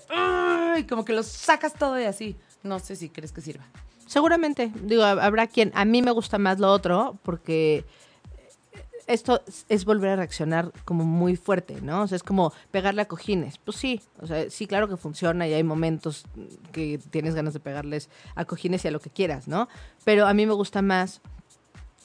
y 0.78 0.84
como 0.84 1.06
que 1.06 1.14
lo 1.14 1.22
sacas 1.24 1.74
todo 1.74 2.00
y 2.00 2.06
así. 2.06 2.36
No 2.64 2.80
sé 2.80 2.96
si 2.96 3.10
crees 3.10 3.32
que 3.32 3.42
sirva. 3.42 3.66
Seguramente, 4.08 4.72
digo, 4.84 5.04
hab- 5.04 5.22
habrá 5.22 5.48
quien, 5.48 5.72
a 5.76 5.86
mí 5.86 6.02
me 6.02 6.12
gusta 6.12 6.38
más 6.38 6.60
lo 6.60 6.72
otro, 6.72 7.18
porque 7.24 7.86
esto 9.08 9.42
es- 9.70 9.86
volver 9.86 10.12
a 10.12 10.16
reaccionar 10.16 10.72
como 10.86 11.04
muy 11.04 11.36
fuerte, 11.36 11.82
¿no? 11.82 12.04
O 12.04 12.08
sea, 12.08 12.16
es 12.16 12.24
como 12.24 12.54
pegarle 12.72 13.02
a 13.02 13.08
cojines. 13.08 13.58
Pues 13.58 13.78
sí, 13.78 14.02
o 14.22 14.28
sea, 14.28 14.50
sí, 14.50 14.68
claro 14.68 14.88
que 14.88 14.98
funciona 14.98 15.48
y 15.48 15.54
hay 15.54 15.64
momentos 15.64 16.26
que 16.72 17.00
tienes 17.10 17.36
ganas 17.36 17.54
de 17.54 17.60
pegarles 17.60 18.10
a 18.36 18.46
cojines 18.46 18.84
y 18.86 18.88
a 18.88 18.92
lo 18.92 19.00
que 19.00 19.10
quieras, 19.10 19.48
¿no? 19.48 19.68
Pero 20.04 20.28
a 20.28 20.34
mí 20.34 20.46
me 20.46 20.54
gusta 20.54 20.82
más 20.82 21.22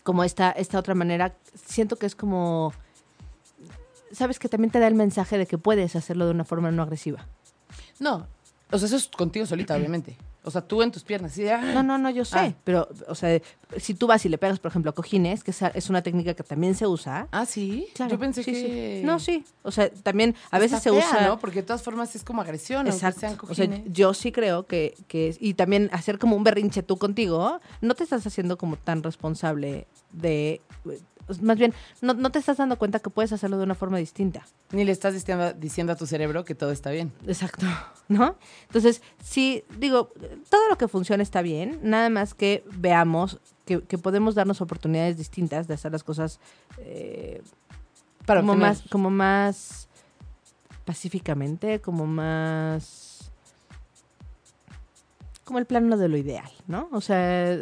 como 0.02 0.24
esta, 0.24 0.50
esta 0.50 0.78
otra 0.78 0.94
manera. 0.94 1.34
Siento 1.66 1.96
que 1.96 2.06
es 2.06 2.14
como, 2.14 2.72
sabes 4.12 4.38
que 4.38 4.48
también 4.48 4.70
te 4.70 4.78
da 4.80 4.86
el 4.86 4.94
mensaje 4.94 5.38
de 5.38 5.46
que 5.46 5.58
puedes 5.58 5.96
hacerlo 5.96 6.24
de 6.26 6.32
una 6.32 6.44
forma 6.44 6.70
no 6.70 6.82
agresiva. 6.82 7.26
No, 7.98 8.26
o 8.70 8.78
sea, 8.78 8.86
eso 8.86 8.96
es 8.96 9.08
contigo 9.08 9.46
solita, 9.46 9.76
obviamente. 9.76 10.16
O 10.48 10.50
sea, 10.50 10.62
tú 10.62 10.82
en 10.82 10.90
tus 10.90 11.04
piernas. 11.04 11.36
de, 11.36 11.52
"Ah". 11.52 11.60
No, 11.74 11.82
no, 11.82 11.98
no, 11.98 12.10
yo 12.10 12.24
sé. 12.24 12.38
Ah. 12.38 12.52
Pero, 12.64 12.88
o 13.06 13.14
sea, 13.14 13.40
si 13.76 13.94
tú 13.94 14.06
vas 14.06 14.24
y 14.24 14.28
le 14.28 14.38
pegas, 14.38 14.58
por 14.58 14.70
ejemplo, 14.70 14.90
a 14.90 14.94
cojines, 14.94 15.44
que 15.44 15.52
es 15.74 15.90
una 15.90 16.02
técnica 16.02 16.34
que 16.34 16.42
también 16.42 16.74
se 16.74 16.86
usa. 16.86 17.28
Ah, 17.30 17.46
sí. 17.46 17.86
Claro, 17.94 18.12
Yo 18.12 18.18
pensé 18.18 18.42
sí, 18.42 18.54
sí. 18.54 18.62
que. 18.62 19.02
No, 19.04 19.18
sí. 19.20 19.44
O 19.62 19.70
sea, 19.70 19.90
también 19.90 20.34
a 20.50 20.58
veces 20.58 20.78
Está 20.78 20.90
se 20.90 20.96
fea, 21.00 21.08
usa. 21.08 21.26
¿no? 21.28 21.38
Porque 21.38 21.56
de 21.60 21.62
todas 21.64 21.82
formas 21.82 22.14
es 22.16 22.24
como 22.24 22.40
agresión, 22.42 22.86
Exacto. 22.88 23.20
sean 23.20 23.36
O 23.48 23.54
sea, 23.54 23.66
yo 23.86 24.14
sí 24.14 24.32
creo 24.32 24.66
que, 24.66 24.94
que. 25.06 25.36
Y 25.38 25.54
también 25.54 25.90
hacer 25.92 26.18
como 26.18 26.34
un 26.34 26.44
berrinche 26.44 26.82
tú 26.82 26.96
contigo, 26.98 27.60
no 27.80 27.94
te 27.94 28.04
estás 28.04 28.26
haciendo 28.26 28.56
como 28.58 28.76
tan 28.76 29.02
responsable 29.02 29.86
de. 30.12 30.60
Más 31.42 31.58
bien, 31.58 31.74
no, 32.00 32.14
no 32.14 32.30
te 32.30 32.38
estás 32.38 32.56
dando 32.56 32.78
cuenta 32.78 33.00
que 33.00 33.10
puedes 33.10 33.32
hacerlo 33.32 33.58
de 33.58 33.64
una 33.64 33.74
forma 33.74 33.98
distinta. 33.98 34.46
Ni 34.72 34.84
le 34.84 34.92
estás 34.92 35.14
diciendo, 35.14 35.52
diciendo 35.52 35.92
a 35.92 35.96
tu 35.96 36.06
cerebro 36.06 36.44
que 36.44 36.54
todo 36.54 36.70
está 36.72 36.90
bien. 36.90 37.12
Exacto, 37.26 37.66
¿no? 38.08 38.36
Entonces, 38.66 39.02
sí, 39.22 39.64
digo, 39.78 40.10
todo 40.48 40.68
lo 40.70 40.78
que 40.78 40.88
funciona 40.88 41.22
está 41.22 41.42
bien, 41.42 41.78
nada 41.82 42.08
más 42.10 42.34
que 42.34 42.64
veamos 42.76 43.38
que, 43.66 43.82
que 43.82 43.98
podemos 43.98 44.34
darnos 44.34 44.60
oportunidades 44.62 45.16
distintas 45.18 45.68
de 45.68 45.74
hacer 45.74 45.92
las 45.92 46.02
cosas 46.02 46.40
eh, 46.78 47.42
Para 48.24 48.40
como 48.40 48.54
obtener- 48.54 48.60
más, 48.60 48.82
como 48.90 49.10
más 49.10 49.88
pacíficamente, 50.86 51.80
como 51.80 52.06
más 52.06 53.30
como 55.44 55.58
el 55.58 55.64
plano 55.66 55.96
de 55.96 56.08
lo 56.08 56.16
ideal, 56.18 56.50
¿no? 56.66 56.88
O 56.92 57.00
sea, 57.00 57.56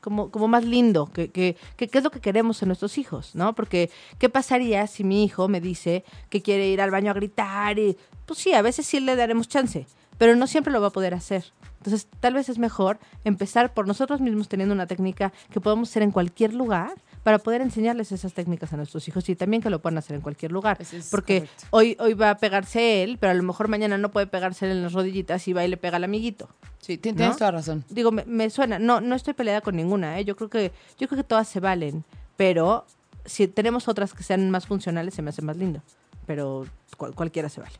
como, 0.00 0.30
como 0.30 0.48
más 0.48 0.64
lindo, 0.64 1.06
que, 1.06 1.30
que, 1.30 1.56
que, 1.76 1.88
que 1.88 1.98
es 1.98 2.04
lo 2.04 2.10
que 2.10 2.20
queremos 2.20 2.62
en 2.62 2.68
nuestros 2.68 2.98
hijos, 2.98 3.34
¿no? 3.34 3.54
Porque, 3.54 3.90
¿qué 4.18 4.28
pasaría 4.28 4.86
si 4.86 5.04
mi 5.04 5.24
hijo 5.24 5.48
me 5.48 5.60
dice 5.60 6.04
que 6.28 6.42
quiere 6.42 6.68
ir 6.68 6.80
al 6.80 6.90
baño 6.90 7.10
a 7.10 7.14
gritar? 7.14 7.78
Y, 7.78 7.96
pues 8.26 8.38
sí, 8.38 8.52
a 8.52 8.62
veces 8.62 8.86
sí 8.86 9.00
le 9.00 9.16
daremos 9.16 9.48
chance, 9.48 9.86
pero 10.18 10.36
no 10.36 10.46
siempre 10.46 10.72
lo 10.72 10.80
va 10.80 10.88
a 10.88 10.92
poder 10.92 11.14
hacer. 11.14 11.52
Entonces, 11.78 12.08
tal 12.20 12.34
vez 12.34 12.48
es 12.48 12.58
mejor 12.58 12.98
empezar 13.24 13.72
por 13.72 13.86
nosotros 13.86 14.20
mismos 14.20 14.48
teniendo 14.48 14.74
una 14.74 14.86
técnica 14.86 15.32
que 15.50 15.60
podemos 15.60 15.88
hacer 15.88 16.02
en 16.02 16.10
cualquier 16.10 16.52
lugar 16.52 16.92
para 17.22 17.38
poder 17.38 17.60
enseñarles 17.60 18.12
esas 18.12 18.32
técnicas 18.32 18.72
a 18.72 18.76
nuestros 18.78 19.06
hijos 19.08 19.28
y 19.28 19.36
también 19.36 19.62
que 19.62 19.68
lo 19.70 19.80
puedan 19.80 19.98
hacer 19.98 20.16
en 20.16 20.22
cualquier 20.22 20.52
lugar. 20.52 20.78
Es 20.80 21.08
Porque 21.10 21.40
correcto. 21.42 21.66
hoy, 21.70 21.96
hoy 22.00 22.14
va 22.14 22.30
a 22.30 22.36
pegarse 22.38 23.02
él, 23.02 23.18
pero 23.18 23.30
a 23.32 23.34
lo 23.34 23.42
mejor 23.42 23.68
mañana 23.68 23.98
no 23.98 24.10
puede 24.10 24.26
pegarse 24.26 24.64
él 24.66 24.72
en 24.72 24.82
las 24.82 24.92
rodillitas 24.94 25.46
y 25.46 25.52
va 25.52 25.64
y 25.64 25.68
le 25.68 25.76
pega 25.76 25.96
al 25.98 26.04
amiguito. 26.04 26.48
Sí, 26.78 26.96
ti- 26.96 27.10
¿no? 27.12 27.16
tienes 27.18 27.36
toda 27.36 27.50
razón. 27.50 27.84
Digo, 27.90 28.10
me, 28.10 28.24
me 28.24 28.48
suena, 28.48 28.78
no, 28.78 29.00
no 29.02 29.14
estoy 29.14 29.34
peleada 29.34 29.60
con 29.60 29.76
ninguna, 29.76 30.18
¿eh? 30.18 30.24
yo 30.24 30.34
creo 30.34 30.48
que, 30.48 30.72
yo 30.98 31.08
creo 31.08 31.18
que 31.18 31.24
todas 31.28 31.46
se 31.46 31.60
valen, 31.60 32.04
pero 32.38 32.86
si 33.26 33.46
tenemos 33.48 33.86
otras 33.88 34.14
que 34.14 34.22
sean 34.22 34.50
más 34.50 34.66
funcionales 34.66 35.12
se 35.14 35.20
me 35.20 35.28
hace 35.28 35.42
más 35.42 35.56
lindo. 35.58 35.82
Pero 36.26 36.66
cual- 36.96 37.14
cualquiera 37.14 37.48
se 37.50 37.60
vale. 37.60 37.74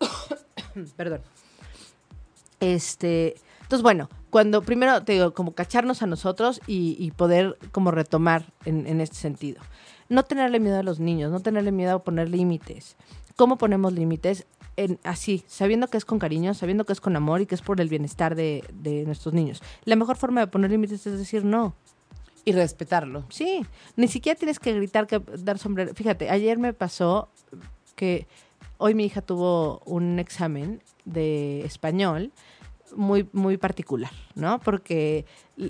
Perdón. 0.96 1.20
Este, 2.60 3.36
entonces 3.62 3.82
bueno, 3.82 4.08
cuando 4.30 4.62
primero 4.62 5.02
te 5.04 5.12
digo, 5.12 5.32
como 5.32 5.52
cacharnos 5.52 6.02
a 6.02 6.06
nosotros 6.06 6.60
y, 6.66 6.96
y 6.98 7.10
poder 7.12 7.58
como 7.72 7.90
retomar 7.90 8.52
en, 8.64 8.86
en 8.86 9.00
este 9.00 9.16
sentido. 9.16 9.60
No 10.08 10.22
tenerle 10.22 10.60
miedo 10.60 10.78
a 10.78 10.82
los 10.82 11.00
niños, 11.00 11.30
no 11.30 11.40
tenerle 11.40 11.72
miedo 11.72 11.96
a 11.96 12.02
poner 12.02 12.28
límites. 12.28 12.96
¿Cómo 13.36 13.58
ponemos 13.58 13.92
límites? 13.92 14.46
En, 14.76 14.98
así, 15.02 15.44
sabiendo 15.46 15.88
que 15.88 15.98
es 15.98 16.04
con 16.04 16.18
cariño, 16.18 16.54
sabiendo 16.54 16.84
que 16.84 16.92
es 16.92 17.00
con 17.00 17.16
amor 17.16 17.40
y 17.40 17.46
que 17.46 17.54
es 17.54 17.62
por 17.62 17.80
el 17.80 17.88
bienestar 17.88 18.34
de, 18.34 18.64
de 18.72 19.04
nuestros 19.04 19.34
niños. 19.34 19.62
La 19.84 19.96
mejor 19.96 20.16
forma 20.16 20.40
de 20.40 20.46
poner 20.46 20.70
límites 20.70 21.06
es 21.06 21.18
decir 21.18 21.44
no. 21.44 21.74
Y 22.44 22.52
respetarlo. 22.52 23.26
Sí, 23.28 23.66
ni 23.96 24.08
siquiera 24.08 24.38
tienes 24.38 24.58
que 24.58 24.72
gritar 24.72 25.06
que 25.06 25.20
dar 25.38 25.58
sombrero. 25.58 25.94
Fíjate, 25.94 26.30
ayer 26.30 26.58
me 26.58 26.72
pasó 26.72 27.28
que 27.94 28.26
hoy 28.78 28.94
mi 28.94 29.04
hija 29.04 29.20
tuvo 29.20 29.80
un 29.84 30.18
examen 30.18 30.82
de 31.04 31.64
español 31.66 32.32
muy 32.96 33.28
muy 33.32 33.56
particular, 33.56 34.12
¿no? 34.34 34.60
Porque 34.60 35.24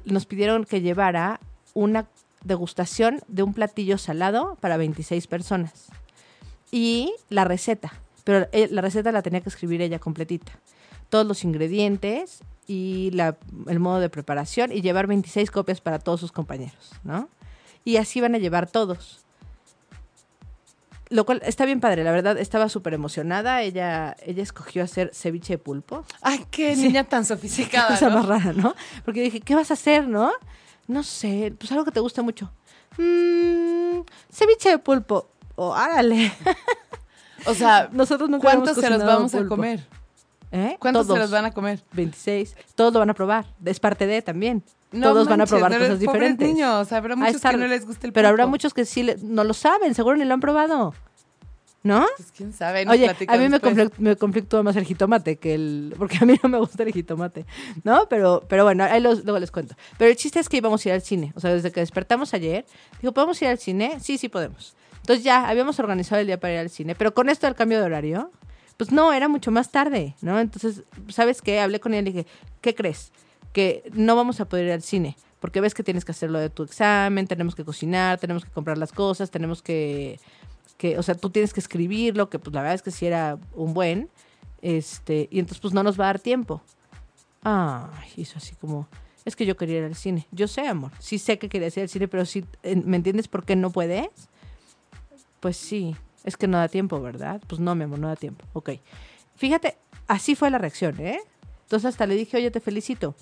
nos 0.04 0.26
pidieron 0.26 0.64
que 0.64 0.81
llevara 0.81 1.40
una 1.74 2.09
degustación 2.44 3.20
de 3.28 3.42
un 3.42 3.54
platillo 3.54 3.98
salado 3.98 4.57
para 4.61 4.76
26 4.76 5.26
personas 5.26 5.88
y 6.70 7.14
la 7.28 7.44
receta, 7.44 7.92
pero 8.24 8.48
eh, 8.52 8.68
la 8.70 8.83
receta 8.83 9.12
la 9.12 9.22
tenía 9.22 9.40
que 9.40 9.48
escribir 9.48 9.83
ella 9.83 9.98
completita. 9.98 10.52
Todos 11.09 11.26
los 11.26 11.44
ingredientes 11.44 12.42
y 12.66 13.11
el 13.66 13.81
modo 13.81 13.98
de 13.98 14.11
preparación 14.11 14.72
y 14.72 14.83
llevar 14.83 15.07
26 15.07 15.50
copias 15.50 15.81
para 15.81 15.98
todos 15.98 16.20
sus 16.20 16.33
compañeros, 16.33 16.92
¿no? 17.02 17.28
Y 17.85 17.96
así 17.96 18.20
van 18.20 18.35
a 18.35 18.38
llevar 18.38 18.70
todos. 18.70 19.24
Lo 21.11 21.25
cual 21.25 21.40
está 21.44 21.64
bien 21.64 21.81
padre, 21.81 22.05
la 22.05 22.12
verdad, 22.12 22.37
estaba 22.38 22.68
súper 22.68 22.92
emocionada. 22.94 23.62
Ella, 23.62 24.14
ella 24.27 24.42
escogió 24.42 24.85
hacer 24.85 25.11
ceviche 25.14 25.55
de 25.55 25.59
pulpo. 25.59 26.05
Ay, 26.21 26.44
qué 26.51 26.77
Sí. 26.77 26.83
niña 26.83 27.05
tan 27.05 27.23
Qué 27.23 27.29
sofisticada, 27.29 27.88
cosa 27.88 28.11
¿no? 28.11 28.16
más 28.16 28.27
rara, 28.27 28.53
¿no? 28.53 28.75
Porque 29.05 29.23
dije, 29.23 29.40
¿qué 29.40 29.55
vas 29.55 29.71
a 29.71 29.75
hacer, 29.75 30.07
no? 30.07 30.31
No 30.87 31.03
sé, 31.03 31.55
pues 31.59 31.71
algo 31.73 31.85
que 31.85 31.92
te 31.92 32.01
guste 32.01 32.21
mucho. 32.23 32.51
Mmm, 32.99 34.01
ceviche 34.33 34.71
de 34.71 34.79
pulpo. 34.79 35.29
Oh, 35.57 35.75
árale. 35.75 36.33
O 37.47 37.55
sea, 37.55 37.88
Nosotros 37.92 38.29
nunca 38.29 38.42
¿cuántos 38.44 38.77
se 38.77 38.90
los 38.90 39.03
vamos 39.05 39.35
a 39.35 39.47
comer? 39.47 39.87
¿Eh? 40.53 40.77
¿Cuántos 40.79 41.07
Todos. 41.07 41.18
se 41.18 41.23
los 41.23 41.31
van 41.31 41.44
a 41.44 41.51
comer? 41.53 41.83
26. 41.92 42.57
Todos 42.75 42.92
lo 42.92 42.99
van 43.01 43.11
a 43.11 43.14
probar. 43.14 43.47
Es 43.64 43.81
parte 43.81 44.07
de 44.07 44.23
también. 44.23 44.62
No 44.90 45.09
Todos 45.12 45.29
van 45.29 45.40
a 45.42 45.46
probar 45.46 45.70
no 45.72 45.79
cosas 45.79 45.98
diferentes. 46.01 46.48
niños, 46.48 46.92
habrá 46.92 47.14
muchos 47.14 47.42
que 47.42 47.57
no 47.57 47.66
les 47.66 47.85
guste 47.87 48.07
el 48.07 48.12
Pero 48.12 48.29
habrá 48.29 48.46
muchos 48.46 48.72
que 48.72 48.85
sí 48.87 49.03
le- 49.03 49.16
no 49.22 49.44
lo 49.44 49.53
saben, 49.53 49.94
seguro 49.94 50.16
ni 50.16 50.24
lo 50.24 50.33
han 50.35 50.40
probado. 50.40 50.94
¿No? 51.85 52.05
Pues 52.16 52.33
quién 52.37 52.53
sabe, 52.53 52.85
nos 52.85 52.94
Oye, 52.94 53.09
a 53.09 53.33
mí 53.37 53.44
me, 53.48 53.51
después. 53.51 53.74
conflic- 53.77 53.98
me 53.98 54.16
conflictúa 54.16 54.62
más 54.64 54.74
el 54.77 54.85
jitomate 54.85 55.37
que 55.37 55.55
el... 55.55 55.94
Porque 55.96 56.18
a 56.20 56.27
mí 56.27 56.35
no 56.42 56.48
me 56.48 56.59
gusta 56.59 56.83
el 56.83 56.92
jitomate, 56.92 57.46
¿no? 57.85 58.09
Pero, 58.09 58.42
pero 58.48 58.64
bueno, 58.64 58.83
ahí 58.85 59.01
los- 59.01 59.24
luego 59.24 59.38
les 59.38 59.51
cuento. 59.53 59.77
Pero 59.96 60.11
el 60.11 60.16
chiste 60.16 60.40
es 60.40 60.48
que 60.48 60.57
íbamos 60.57 60.85
a 60.85 60.88
ir 60.88 60.94
al 60.94 61.03
cine. 61.03 61.33
O 61.37 61.40
sea, 61.40 61.53
desde 61.55 61.70
que 61.70 61.79
despertamos 61.81 62.35
ayer, 62.35 62.66
digo, 63.01 63.12
¿podemos 63.14 63.40
ir 63.42 63.48
al 63.48 63.59
cine? 63.59 63.98
Sí, 64.01 64.18
sí 64.18 64.29
podemos. 64.29 64.74
Entonces 64.96 65.24
ya 65.24 65.48
habíamos 65.48 65.79
organizado 65.79 66.20
el 66.20 66.27
día 66.27 66.40
para 66.40 66.55
ir 66.55 66.59
al 66.61 66.68
cine. 66.70 66.94
Pero 66.96 67.14
con 67.14 67.29
esto 67.29 67.46
del 67.46 67.55
cambio 67.55 67.79
de 67.79 67.85
horario, 67.85 68.33
pues 68.77 68.90
no, 68.90 69.12
era 69.12 69.29
mucho 69.29 69.53
más 69.53 69.70
tarde, 69.70 70.16
¿no? 70.20 70.40
Entonces, 70.40 70.83
¿sabes 71.11 71.40
qué? 71.42 71.61
Hablé 71.61 71.79
con 71.79 71.94
él 71.94 72.09
y 72.09 72.12
dije, 72.12 72.27
¿qué 72.61 72.74
crees? 72.74 73.12
Que 73.53 73.89
no 73.93 74.17
vamos 74.17 74.41
a 74.41 74.49
poder 74.49 74.67
ir 74.67 74.73
al 74.73 74.83
cine. 74.83 75.17
Porque 75.41 75.61
ves 75.61 75.75
que 75.75 75.85
tienes 75.85 76.05
que 76.05 76.13
hacer 76.13 76.31
lo 76.31 76.39
de 76.39 76.51
tu 76.51 76.65
examen, 76.65 77.27
tenemos 77.27 77.55
que 77.55 77.65
cocinar, 77.65 78.19
tenemos 78.19 78.45
que 78.45 78.51
comprar 78.51 78.77
las 78.77 78.93
cosas, 78.93 79.31
tenemos 79.31 79.63
que 79.63 80.19
que, 80.79 80.97
o 80.97 81.03
sea, 81.03 81.15
tú 81.15 81.29
tienes 81.29 81.53
que 81.53 81.61
escribirlo, 81.61 82.31
que 82.31 82.39
pues 82.39 82.55
la 82.55 82.63
verdad 82.63 82.77
es 82.77 82.83
que 82.83 82.93
sí 82.93 83.05
era 83.05 83.39
un 83.55 83.75
buen, 83.75 84.09
este, 84.63 85.29
y 85.31 85.41
entonces 85.41 85.61
pues 85.61 85.75
no 85.75 85.83
nos 85.83 86.01
va 86.01 86.05
a 86.05 86.07
dar 86.07 86.21
tiempo. 86.21 86.63
Ay, 87.43 88.13
hizo 88.17 88.39
así 88.39 88.55
como, 88.55 88.89
es 89.25 89.37
que 89.37 89.45
yo 89.45 89.57
quería 89.57 89.79
ir 89.79 89.85
al 89.85 89.97
cine. 89.97 90.27
Yo 90.31 90.49
sé, 90.49 90.67
amor, 90.67 90.93
sí 91.01 91.19
sé 91.19 91.39
que 91.39 91.49
quería 91.49 91.69
ir 91.69 91.81
al 91.81 91.89
cine, 91.89 92.09
pero 92.09 92.23
eh, 92.63 92.77
¿me 92.77 92.97
entiendes 92.97 93.29
por 93.29 93.45
qué 93.45 93.57
no 93.57 93.71
puedes? 93.71 94.09
Pues 95.41 95.57
sí, 95.57 95.97
es 96.25 96.37
que 96.37 96.47
no 96.47 96.59
da 96.59 96.69
tiempo, 96.69 97.01
¿verdad? 97.01 97.43
Pues 97.47 97.61
no, 97.61 97.75
mi 97.75 97.85
amor, 97.85 97.99
no 97.99 98.09
da 98.09 98.17
tiempo. 98.17 98.45
Ok. 98.53 98.71
Fíjate, 99.35 99.77
así 100.07 100.37
fue 100.37 100.51
la 100.51 100.59
reacción, 100.59 100.99
¿eh? 101.01 101.21
Entonces 101.63 101.87
hasta 101.87 102.07
le 102.07 102.15
dije, 102.15 102.37
oye, 102.37 102.51
te 102.51 102.61
felicito. 102.61 103.15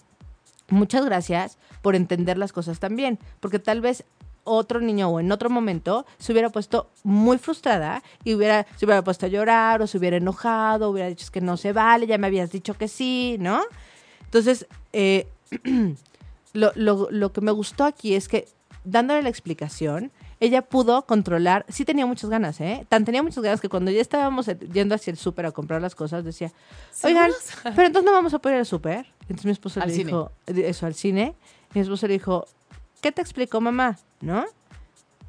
Muchas 0.68 1.05
gracias 1.05 1.59
por 1.83 1.94
entender 1.96 2.38
las 2.38 2.52
cosas 2.52 2.79
también, 2.81 3.18
porque 3.40 3.59
tal 3.59 3.81
vez 3.81 4.05
otro 4.48 4.81
niño 4.81 5.09
o 5.09 5.18
en 5.18 5.33
otro 5.33 5.50
momento 5.50 6.07
se 6.18 6.31
hubiera 6.33 6.50
puesto 6.50 6.88
muy 7.02 7.37
frustrada 7.38 8.02
y 8.22 8.35
hubiera, 8.35 8.64
se 8.76 8.85
hubiera 8.85 9.02
puesto 9.02 9.26
a 9.26 9.29
llorar 9.29 9.83
o 9.83 9.87
se 9.88 9.98
hubiera 9.98 10.18
enojado, 10.18 10.90
hubiera 10.90 11.09
dicho 11.09 11.24
es 11.24 11.31
que 11.33 11.40
no 11.40 11.57
se 11.57 11.72
vale, 11.72 12.07
ya 12.07 12.16
me 12.18 12.29
habías 12.29 12.52
dicho 12.52 12.74
que 12.74 12.87
sí, 12.87 13.37
¿no? 13.40 13.61
Entonces, 14.24 14.66
eh, 14.92 15.26
lo, 16.52 16.72
lo- 16.74 17.09
lo 17.11 17.33
que 17.33 17.40
me 17.40 17.50
gustó 17.52 17.85
aquí 17.85 18.14
es 18.14 18.29
que 18.29 18.46
dándole 18.85 19.22
la 19.22 19.29
explicación, 19.29 20.12
ella 20.38 20.62
pudo 20.62 21.07
controlar, 21.07 21.64
sí 21.68 21.85
tenía 21.85 22.07
muchas 22.07 22.31
ganas, 22.31 22.61
¿eh? 22.61 22.87
Tan 22.88 23.05
tenía 23.05 23.22
muchas 23.22 23.42
ganas 23.42 23.61
que 23.61 23.68
cuando 23.68 23.90
ya 23.90 24.00
estábamos 24.00 24.46
yendo 24.72 24.94
hacia 24.94 25.11
el 25.11 25.16
súper 25.16 25.46
a 25.46 25.50
comprar 25.52 25.81
las 25.83 25.94
cosas, 25.94 26.24
decía, 26.24 26.52
oigan, 27.02 27.31
pero 27.74 27.87
entonces 27.88 28.05
no 28.07 28.12
vamos 28.12 28.33
a 28.35 28.38
poder 28.38 28.57
ir 28.57 28.61
al 28.61 28.66
súper. 28.66 29.07
Entonces 29.29 29.45
mi 29.47 29.51
esposo 29.53 29.81
Al 29.81 29.89
le 29.89 29.95
cine. 29.95 30.07
dijo, 30.07 30.33
eso, 30.47 30.87
al 30.87 30.95
cine. 30.95 31.35
Mi 31.75 31.81
esposo 31.81 32.07
le 32.07 32.15
dijo, 32.15 32.47
¿qué 33.01 33.12
te 33.12 33.21
explicó 33.23 33.61
mamá? 33.61 33.99
¿No? 34.21 34.45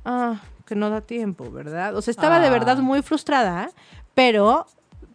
Ah, 0.05 0.39
que 0.65 0.75
no 0.75 0.89
da 0.89 1.01
tiempo, 1.01 1.49
¿verdad? 1.51 1.95
O 1.95 2.01
sea, 2.01 2.11
estaba 2.11 2.39
de 2.39 2.47
Ah. 2.47 2.51
verdad 2.51 2.77
muy 2.77 3.01
frustrada, 3.01 3.69
pero 4.13 4.65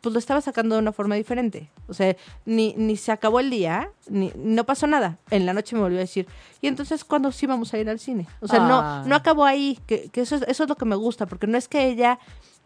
pues 0.00 0.12
lo 0.12 0.18
estaba 0.18 0.40
sacando 0.40 0.74
de 0.74 0.80
una 0.80 0.92
forma 0.92 1.14
diferente. 1.14 1.70
O 1.86 1.94
sea, 1.94 2.16
ni, 2.44 2.74
ni 2.76 2.96
se 2.96 3.12
acabó 3.12 3.38
el 3.38 3.50
día, 3.50 3.88
ni 4.08 4.32
no 4.34 4.64
pasó 4.64 4.88
nada. 4.88 5.18
En 5.30 5.46
la 5.46 5.52
noche 5.54 5.76
me 5.76 5.82
volvió 5.82 5.98
a 5.98 6.00
decir, 6.00 6.26
¿y 6.60 6.66
entonces 6.66 7.04
cuándo 7.04 7.30
sí 7.30 7.46
vamos 7.46 7.72
a 7.72 7.78
ir 7.78 7.88
al 7.88 8.00
cine? 8.00 8.26
O 8.40 8.48
sea, 8.48 8.64
Ah. 8.64 9.02
no, 9.02 9.08
no 9.08 9.14
acabó 9.14 9.44
ahí, 9.44 9.78
que, 9.86 10.08
que 10.08 10.22
eso, 10.22 10.34
es, 10.36 10.42
eso 10.48 10.64
es 10.64 10.68
lo 10.68 10.74
que 10.76 10.86
me 10.86 10.96
gusta, 10.96 11.26
porque 11.26 11.46
no 11.46 11.56
es 11.56 11.68
que 11.68 11.86
ella 11.86 12.18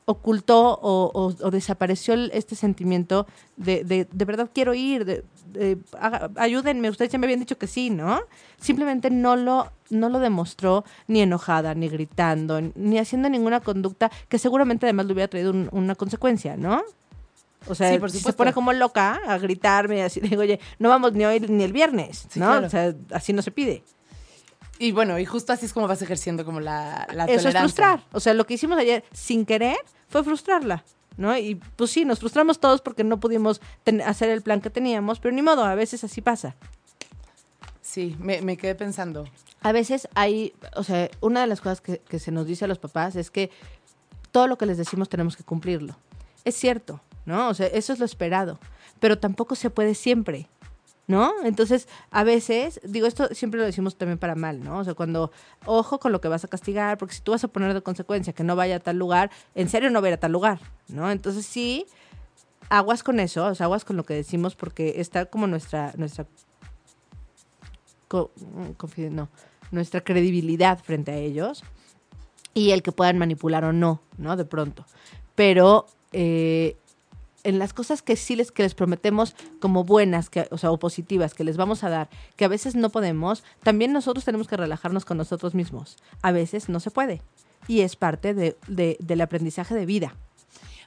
ocultó 0.06 0.78
o, 0.80 1.10
o- 1.12 1.46
o 1.46 1.50
desapareció 1.50 2.14
este 2.32 2.54
sentimiento 2.54 3.26
de, 3.56 3.84
de, 3.84 4.08
de 4.10 4.24
verdad 4.24 4.48
quiero 4.54 4.72
ir, 4.72 5.04
de, 5.04 5.24
de, 5.52 5.78
haga- 6.00 6.30
ayúdenme, 6.36 6.88
ustedes 6.88 7.10
ya 7.12 7.18
me 7.18 7.26
habían 7.26 7.40
dicho 7.40 7.58
que 7.58 7.66
sí, 7.66 7.90
¿no? 7.90 8.20
Simplemente 8.60 9.10
no 9.10 9.34
lo, 9.36 9.70
no 9.90 10.08
lo 10.08 10.20
demostró 10.20 10.84
ni 11.08 11.20
enojada, 11.20 11.74
ni 11.74 11.88
gritando, 11.88 12.60
ni 12.76 12.98
haciendo 12.98 13.28
ninguna 13.28 13.60
conducta 13.60 14.10
que 14.28 14.38
seguramente 14.38 14.86
además 14.86 15.06
le 15.06 15.12
hubiera 15.12 15.28
traído 15.28 15.50
un- 15.50 15.68
una 15.72 15.96
consecuencia, 15.96 16.56
¿no? 16.56 16.82
O 17.68 17.74
sea, 17.74 17.92
Sí, 17.92 17.98
por 17.98 18.12
si 18.12 18.20
se 18.20 18.32
pone 18.32 18.52
como 18.52 18.72
loca 18.72 19.20
a 19.26 19.38
gritarme 19.38 19.98
y 19.98 20.00
así, 20.02 20.20
digo, 20.20 20.42
oye, 20.42 20.60
no 20.78 20.88
vamos 20.88 21.14
ni 21.14 21.24
hoy 21.24 21.40
ni 21.40 21.64
el 21.64 21.72
viernes, 21.72 22.26
Sí, 22.30 22.38
¿no? 22.38 22.46
claro. 22.46 22.66
O 22.68 22.70
sea, 22.70 22.94
así 23.10 23.32
no 23.32 23.42
se 23.42 23.50
pide. 23.50 23.82
Y 24.78 24.92
bueno, 24.92 25.18
y 25.18 25.24
justo 25.24 25.52
así 25.52 25.66
es 25.66 25.72
como 25.72 25.88
vas 25.88 26.02
ejerciendo 26.02 26.44
como 26.44 26.60
la, 26.60 27.06
la 27.12 27.24
Eso 27.24 27.48
es 27.48 27.56
frustrar. 27.56 28.04
O 28.12 28.20
sea, 28.20 28.34
lo 28.34 28.46
que 28.46 28.54
hicimos 28.54 28.78
ayer 28.78 29.04
sin 29.12 29.46
querer 29.46 29.76
fue 30.08 30.22
frustrarla, 30.22 30.84
¿no? 31.16 31.36
Y 31.36 31.54
pues 31.76 31.90
sí, 31.90 32.04
nos 32.04 32.18
frustramos 32.18 32.60
todos 32.60 32.82
porque 32.82 33.04
no 33.04 33.18
pudimos 33.18 33.60
hacer 34.04 34.30
el 34.30 34.42
plan 34.42 34.60
que 34.60 34.70
teníamos, 34.70 35.18
pero 35.18 35.34
ni 35.34 35.42
modo, 35.42 35.64
a 35.64 35.74
veces 35.74 36.04
así 36.04 36.20
pasa. 36.20 36.54
Sí, 37.80 38.16
me, 38.18 38.42
me 38.42 38.56
quedé 38.56 38.74
pensando. 38.74 39.26
A 39.62 39.72
veces 39.72 40.08
hay, 40.14 40.52
o 40.74 40.82
sea, 40.82 41.08
una 41.20 41.40
de 41.40 41.46
las 41.46 41.60
cosas 41.60 41.80
que, 41.80 41.98
que 41.98 42.18
se 42.18 42.30
nos 42.30 42.46
dice 42.46 42.66
a 42.66 42.68
los 42.68 42.78
papás 42.78 43.16
es 43.16 43.30
que 43.30 43.50
todo 44.30 44.48
lo 44.48 44.58
que 44.58 44.66
les 44.66 44.76
decimos 44.76 45.08
tenemos 45.08 45.36
que 45.36 45.44
cumplirlo. 45.44 45.96
Es 46.44 46.54
cierto, 46.56 47.00
¿no? 47.24 47.48
O 47.48 47.54
sea, 47.54 47.66
eso 47.68 47.92
es 47.92 47.98
lo 47.98 48.04
esperado, 48.04 48.60
pero 49.00 49.18
tampoco 49.18 49.54
se 49.54 49.70
puede 49.70 49.94
siempre. 49.94 50.48
¿No? 51.08 51.32
Entonces, 51.44 51.86
a 52.10 52.24
veces, 52.24 52.80
digo, 52.82 53.06
esto 53.06 53.28
siempre 53.32 53.60
lo 53.60 53.66
decimos 53.66 53.96
también 53.96 54.18
para 54.18 54.34
mal, 54.34 54.64
¿no? 54.64 54.78
O 54.78 54.84
sea, 54.84 54.94
cuando, 54.94 55.30
ojo 55.64 56.00
con 56.00 56.10
lo 56.10 56.20
que 56.20 56.26
vas 56.26 56.44
a 56.44 56.48
castigar, 56.48 56.98
porque 56.98 57.14
si 57.14 57.20
tú 57.20 57.30
vas 57.30 57.44
a 57.44 57.48
poner 57.48 57.74
de 57.74 57.80
consecuencia 57.80 58.32
que 58.32 58.42
no 58.42 58.56
vaya 58.56 58.76
a 58.76 58.80
tal 58.80 58.98
lugar, 58.98 59.30
en 59.54 59.68
serio 59.68 59.88
no 59.90 60.00
va 60.00 60.08
a 60.08 60.10
ir 60.10 60.14
a 60.14 60.20
tal 60.20 60.32
lugar, 60.32 60.58
¿no? 60.88 61.08
Entonces, 61.12 61.46
sí, 61.46 61.86
aguas 62.68 63.02
con 63.02 63.20
eso, 63.20 63.46
o 63.46 63.54
sea, 63.54 63.66
aguas 63.66 63.84
con 63.84 63.96
lo 63.96 64.04
que 64.04 64.14
decimos, 64.14 64.56
porque 64.56 64.94
está 65.00 65.26
como 65.26 65.46
nuestra, 65.46 65.92
nuestra, 65.96 66.26
mm, 68.10 69.14
no, 69.14 69.28
nuestra 69.70 70.00
credibilidad 70.00 70.78
frente 70.78 71.12
a 71.12 71.16
ellos 71.16 71.62
y 72.54 72.70
el 72.70 72.82
que 72.82 72.92
puedan 72.92 73.18
manipular 73.18 73.64
o 73.64 73.72
no, 73.72 74.00
¿no? 74.18 74.36
De 74.36 74.44
pronto. 74.44 74.84
Pero 75.34 75.86
eh, 76.12 76.76
en 77.46 77.58
las 77.58 77.72
cosas 77.72 78.02
que 78.02 78.16
sí 78.16 78.36
les, 78.36 78.52
que 78.52 78.62
les 78.62 78.74
prometemos 78.74 79.34
como 79.60 79.84
buenas, 79.84 80.30
que, 80.30 80.48
o 80.50 80.58
sea, 80.58 80.70
o 80.70 80.78
positivas, 80.78 81.34
que 81.34 81.44
les 81.44 81.56
vamos 81.56 81.84
a 81.84 81.88
dar, 81.88 82.08
que 82.36 82.44
a 82.44 82.48
veces 82.48 82.74
no 82.74 82.90
podemos, 82.90 83.42
también 83.62 83.92
nosotros 83.92 84.24
tenemos 84.24 84.48
que 84.48 84.56
relajarnos 84.56 85.04
con 85.04 85.16
nosotros 85.16 85.54
mismos. 85.54 85.96
A 86.22 86.32
veces 86.32 86.68
no 86.68 86.80
se 86.80 86.90
puede. 86.90 87.22
Y 87.68 87.80
es 87.80 87.96
parte 87.96 88.34
de- 88.34 88.56
de- 88.68 88.96
del 89.00 89.20
aprendizaje 89.20 89.74
de 89.74 89.86
vida. 89.86 90.14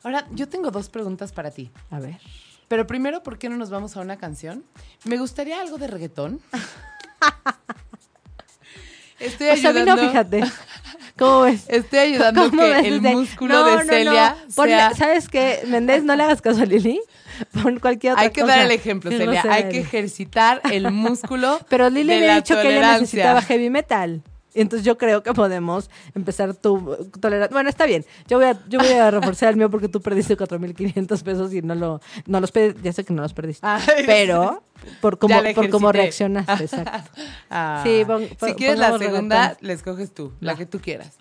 Ahora, 0.04 0.28
yo 0.32 0.48
tengo 0.48 0.72
dos 0.72 0.90
preguntas 0.90 1.32
para 1.32 1.52
ti. 1.52 1.72
A 1.90 2.00
ver. 2.00 2.20
Pero 2.68 2.86
primero, 2.88 3.24
¿por 3.24 3.38
qué 3.40 3.50
no 3.50 3.58
nos 3.58 3.70
vamos 3.70 3.98
a 3.98 4.02
una 4.02 4.18
canción? 4.18 4.64
Me 5.04 5.18
gustaría 5.18 5.60
algo 5.60 5.78
de 5.78 5.88
reggaetón. 5.88 6.40
Estoy 9.20 9.50
O 9.50 9.58
sea, 9.58 9.72
ayudando, 9.72 9.96
no, 10.02 10.08
fíjate. 10.08 10.44
¿Cómo 11.20 11.42
ves? 11.42 11.66
estoy 11.68 12.00
ayudando 12.00 12.50
¿Cómo 12.50 12.62
que 12.64 12.70
ves? 12.70 12.86
el 12.86 13.02
músculo 13.02 13.54
No, 13.54 13.66
de 13.66 13.72
no, 13.74 13.84
no. 13.84 13.90
Celia 13.90 14.36
Ponle- 14.56 14.68
sea... 14.70 14.94
¿Sabes 14.96 15.28
qué? 15.30 15.60
Méndez, 15.68 16.04
no 16.04 16.16
le 16.16 16.24
hagas 16.24 16.42
caso 16.42 16.62
a 16.62 16.66
Lili. 16.66 17.00
Pon 17.62 17.80
cualquier 17.80 18.14
otra 18.14 18.24
Hay 18.24 18.32
que 18.32 18.42
cosa. 18.42 18.56
dar 18.56 18.66
el 18.66 18.72
ejemplo, 18.72 19.12
Celia. 19.12 19.44
Hay 19.50 19.70
que 19.70 19.80
ejercitar 19.80 20.62
el 20.72 20.92
músculo 20.92 21.60
Pero 21.70 21.90
Lili 21.90 22.14
había 22.14 22.28
la 22.28 22.36
dicho 22.38 22.56
que 22.62 22.78
ella 22.78 22.94
necesitaba 22.94 23.42
heavy 23.42 23.70
metal. 23.70 24.24
Entonces 24.56 24.86
yo 24.86 24.98
creo 24.98 25.22
que 25.22 25.32
podemos 25.34 25.90
empezar 26.16 26.56
tu 26.56 26.96
tolerancia. 27.20 27.54
Bueno, 27.54 27.70
está 27.70 27.86
bien. 27.86 28.04
Yo 28.28 28.38
voy 28.38 28.48
a, 28.48 28.60
yo 28.68 28.80
voy 28.80 28.92
a 28.94 29.12
reforzar 29.12 29.50
el 29.50 29.58
mío 29.58 29.70
porque 29.70 29.88
tú 29.88 30.02
perdiste 30.02 30.36
4.500 30.36 31.22
pesos 31.24 31.54
y 31.54 31.62
no 31.62 31.76
lo 31.76 32.02
no 32.26 32.40
los 32.40 32.52
pe- 32.52 32.76
ya 32.82 32.92
sé 32.92 33.04
que 33.04 33.14
no 33.14 33.22
los 33.22 33.34
perdiste. 33.34 33.66
Ay, 33.68 34.04
pero 34.06 34.64
por 35.02 35.20
cómo 35.20 35.40
la 35.42 35.54
por 35.54 35.70
cómo 35.70 35.92
reaccionaste, 35.92 36.64
exacto. 36.64 37.12
Ah. 37.50 37.82
Sí, 37.86 38.04
pon- 38.08 38.28
si 38.28 38.36
pon- 38.36 38.54
quieres 38.56 38.80
la 38.80 38.98
segunda, 38.98 39.56
la 39.62 39.74
escoges 39.74 40.14
tú, 40.14 40.34
la 40.40 40.54
Va. 40.54 40.58
que 40.58 40.66
tú 40.66 40.80
quieras. 40.80 41.16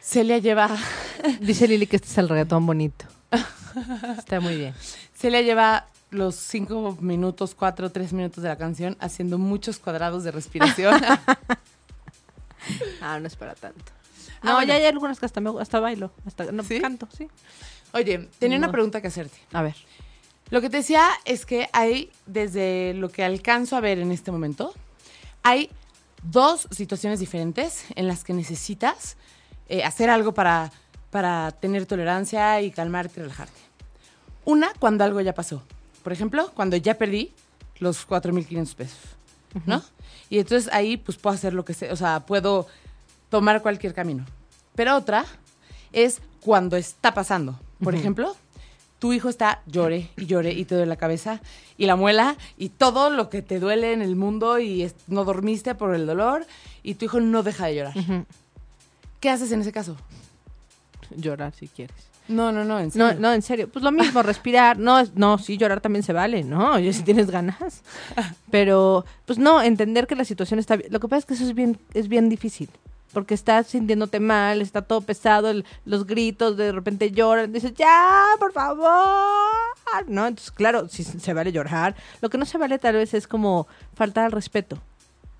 Celia 0.00 0.38
lleva, 0.38 0.70
Dice 1.40 1.66
Lili 1.66 1.86
que 1.86 1.96
este 1.96 2.08
es 2.08 2.18
el 2.18 2.28
reggaetón 2.28 2.64
bonito. 2.64 3.04
Está 4.18 4.40
muy 4.40 4.56
bien. 4.56 4.74
Celia 5.14 5.42
lleva 5.42 5.86
los 6.16 6.34
cinco 6.34 6.96
minutos, 7.00 7.54
cuatro, 7.54 7.90
tres 7.90 8.12
minutos 8.12 8.42
de 8.42 8.48
la 8.48 8.56
canción 8.56 8.96
haciendo 9.00 9.38
muchos 9.38 9.78
cuadrados 9.78 10.24
de 10.24 10.30
respiración. 10.32 11.00
Ah, 13.00 13.20
no 13.20 13.26
es 13.28 13.36
para 13.36 13.54
tanto. 13.54 13.92
Ah, 14.40 14.46
No, 14.46 14.52
bueno. 14.54 14.68
ya 14.68 14.74
hay 14.74 14.84
algunas 14.86 15.20
que 15.20 15.26
hasta, 15.26 15.40
me, 15.40 15.50
hasta 15.60 15.78
bailo, 15.78 16.10
hasta 16.26 16.50
no, 16.50 16.64
¿Sí? 16.64 16.80
canto, 16.80 17.06
sí. 17.16 17.28
Oye, 17.92 18.28
tenía 18.38 18.58
una 18.58 18.72
pregunta 18.72 19.00
que 19.00 19.06
hacerte. 19.08 19.38
A 19.52 19.62
ver. 19.62 19.76
Lo 20.50 20.60
que 20.60 20.68
te 20.70 20.78
decía 20.78 21.06
es 21.24 21.46
que 21.46 21.68
hay, 21.72 22.10
desde 22.26 22.92
lo 22.94 23.08
que 23.08 23.22
alcanzo 23.24 23.76
a 23.76 23.80
ver 23.80 23.98
en 23.98 24.10
este 24.10 24.32
momento, 24.32 24.74
hay 25.44 25.70
dos 26.24 26.66
situaciones 26.72 27.20
diferentes 27.20 27.84
en 27.94 28.08
las 28.08 28.24
que 28.24 28.32
necesitas 28.32 29.16
eh, 29.68 29.84
hacer 29.84 30.10
algo 30.10 30.34
para, 30.34 30.72
para 31.10 31.52
tener 31.52 31.86
tolerancia 31.86 32.60
y 32.62 32.70
calmarte 32.72 33.20
y 33.20 33.22
relajarte. 33.22 33.60
Una, 34.44 34.72
cuando 34.78 35.04
algo 35.04 35.20
ya 35.20 35.34
pasó. 35.34 35.62
Por 36.06 36.12
ejemplo, 36.12 36.52
cuando 36.54 36.76
ya 36.76 36.94
perdí 36.94 37.32
los 37.80 38.06
4.500 38.06 38.74
pesos, 38.76 39.00
¿no? 39.66 39.82
Y 40.30 40.38
entonces 40.38 40.72
ahí 40.72 40.96
pues 40.96 41.18
puedo 41.18 41.34
hacer 41.34 41.52
lo 41.52 41.64
que 41.64 41.74
sea, 41.74 41.92
o 41.92 41.96
sea, 41.96 42.20
puedo 42.20 42.68
tomar 43.28 43.60
cualquier 43.60 43.92
camino. 43.92 44.24
Pero 44.76 44.94
otra 44.94 45.24
es 45.92 46.20
cuando 46.38 46.76
está 46.76 47.12
pasando. 47.12 47.58
Por 47.82 47.96
ejemplo, 47.96 48.36
tu 49.00 49.14
hijo 49.14 49.28
está 49.28 49.62
llore 49.66 50.08
y 50.16 50.26
llore 50.26 50.52
y 50.52 50.64
te 50.64 50.76
duele 50.76 50.88
la 50.88 50.94
cabeza 50.94 51.40
y 51.76 51.86
la 51.86 51.96
muela 51.96 52.36
y 52.56 52.68
todo 52.68 53.10
lo 53.10 53.28
que 53.28 53.42
te 53.42 53.58
duele 53.58 53.92
en 53.92 54.00
el 54.00 54.14
mundo 54.14 54.60
y 54.60 54.88
no 55.08 55.24
dormiste 55.24 55.74
por 55.74 55.92
el 55.92 56.06
dolor 56.06 56.46
y 56.84 56.94
tu 56.94 57.06
hijo 57.06 57.18
no 57.18 57.42
deja 57.42 57.66
de 57.66 57.74
llorar. 57.74 57.94
¿Qué 59.18 59.28
haces 59.28 59.50
en 59.50 59.62
ese 59.62 59.72
caso? 59.72 59.96
Llorar 61.16 61.52
si 61.52 61.66
quieres. 61.66 61.96
No, 62.28 62.50
no, 62.52 62.64
no, 62.64 62.78
en 62.80 62.86
No, 62.86 62.90
serio. 63.08 63.20
no, 63.20 63.32
en 63.32 63.42
serio. 63.42 63.68
Pues 63.68 63.84
lo 63.84 63.92
mismo, 63.92 64.22
respirar. 64.22 64.78
No, 64.78 65.02
no, 65.14 65.38
sí, 65.38 65.56
llorar 65.56 65.80
también 65.80 66.02
se 66.02 66.12
vale, 66.12 66.42
¿no? 66.44 66.72
Oye, 66.74 66.92
si 66.92 67.02
tienes 67.02 67.30
ganas. 67.30 67.82
Pero, 68.50 69.04
pues 69.26 69.38
no, 69.38 69.62
entender 69.62 70.06
que 70.06 70.16
la 70.16 70.24
situación 70.24 70.58
está 70.60 70.76
bien. 70.76 70.92
Lo 70.92 71.00
que 71.00 71.08
pasa 71.08 71.20
es 71.20 71.24
que 71.26 71.34
eso 71.34 71.44
es 71.44 71.54
bien, 71.54 71.78
es 71.94 72.08
bien 72.08 72.28
difícil. 72.28 72.68
Porque 73.12 73.34
estás 73.34 73.68
sintiéndote 73.68 74.20
mal, 74.20 74.60
está 74.60 74.82
todo 74.82 75.00
pesado, 75.00 75.48
el- 75.48 75.64
los 75.86 76.06
gritos, 76.06 76.56
de 76.56 76.70
repente 76.72 77.12
lloran, 77.12 77.52
dices, 77.52 77.72
ya, 77.74 78.24
por 78.38 78.52
favor. 78.52 79.48
¿No? 80.08 80.26
Entonces, 80.26 80.50
claro, 80.50 80.88
sí 80.88 81.04
se 81.04 81.32
vale 81.32 81.52
llorar. 81.52 81.94
Lo 82.20 82.28
que 82.28 82.36
no 82.38 82.44
se 82.44 82.58
vale 82.58 82.78
tal 82.78 82.94
vez 82.96 83.14
es 83.14 83.26
como 83.28 83.66
faltar 83.94 84.24
al 84.26 84.32
respeto. 84.32 84.78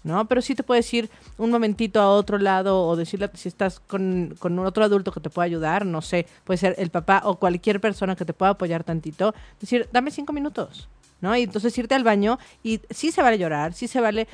¿No? 0.07 0.27
Pero 0.27 0.40
sí 0.40 0.55
te 0.55 0.62
puedes 0.62 0.92
ir 0.95 1.11
un 1.37 1.50
momentito 1.50 2.00
a 2.00 2.09
otro 2.09 2.38
lado 2.38 2.87
o 2.87 2.94
decirle 2.96 3.29
si 3.35 3.48
estás 3.48 3.81
con, 3.81 4.37
con 4.38 4.59
otro 4.61 4.85
adulto 4.85 5.11
que 5.11 5.21
te 5.21 5.31
pueda 5.31 5.44
ayudar, 5.44 5.85
no 5.85 6.00
sé, 6.00 6.27
puede 6.44 6.59
ser 6.59 6.77
el 6.79 6.90
papá 6.90 7.23
o 7.25 7.37
cualquier 7.37 7.81
persona 7.81 8.15
que 8.15 8.25
te 8.25 8.33
pueda 8.33 8.52
apoyar 8.52 8.85
tantito, 8.85 9.35
decir, 9.61 9.88
dame 9.92 10.13
cinco 10.13 10.33
minutos, 10.33 10.88
¿no? 11.21 11.37
Y 11.37 11.42
entonces 11.42 11.77
irte 11.77 11.96
al 11.96 12.04
baño 12.04 12.38
y 12.63 12.81
sí 12.88 13.11
se 13.11 13.21
vale 13.21 13.37
llorar, 13.37 13.75
sí 13.75 13.88
se 13.88 14.00
vale 14.00 14.29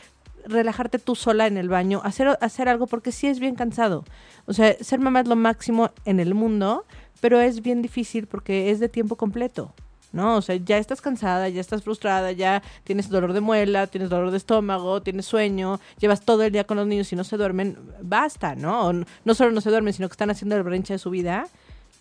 relajarte 0.44 0.98
tú 0.98 1.14
sola 1.14 1.46
en 1.46 1.56
el 1.56 1.70
baño, 1.70 2.02
hacer, 2.04 2.36
hacer 2.42 2.68
algo 2.68 2.86
porque 2.86 3.10
sí 3.10 3.26
es 3.26 3.40
bien 3.40 3.54
cansado. 3.54 4.04
O 4.44 4.52
sea, 4.52 4.76
ser 4.80 5.00
mamá 5.00 5.20
es 5.20 5.28
lo 5.28 5.36
máximo 5.36 5.90
en 6.04 6.20
el 6.20 6.34
mundo, 6.34 6.84
pero 7.22 7.40
es 7.40 7.62
bien 7.62 7.80
difícil 7.80 8.26
porque 8.26 8.70
es 8.70 8.78
de 8.78 8.90
tiempo 8.90 9.16
completo. 9.16 9.72
¿No? 10.12 10.36
O 10.36 10.42
sea, 10.42 10.56
ya 10.56 10.78
estás 10.78 11.00
cansada, 11.00 11.48
ya 11.48 11.60
estás 11.60 11.82
frustrada, 11.82 12.32
ya 12.32 12.62
tienes 12.84 13.08
dolor 13.08 13.32
de 13.32 13.40
muela, 13.40 13.86
tienes 13.86 14.10
dolor 14.10 14.30
de 14.30 14.36
estómago, 14.36 15.02
tienes 15.02 15.26
sueño, 15.26 15.80
llevas 15.98 16.20
todo 16.22 16.42
el 16.42 16.52
día 16.52 16.64
con 16.64 16.76
los 16.76 16.86
niños 16.86 17.12
y 17.12 17.16
no 17.16 17.24
se 17.24 17.36
duermen, 17.36 17.78
basta, 18.02 18.54
¿no? 18.54 18.92
No 18.92 19.34
solo 19.34 19.50
no 19.50 19.60
se 19.60 19.70
duermen, 19.70 19.92
sino 19.92 20.08
que 20.08 20.12
están 20.12 20.30
haciendo 20.30 20.56
el 20.56 20.62
berrinche 20.62 20.94
de 20.94 20.98
su 20.98 21.10
vida, 21.10 21.48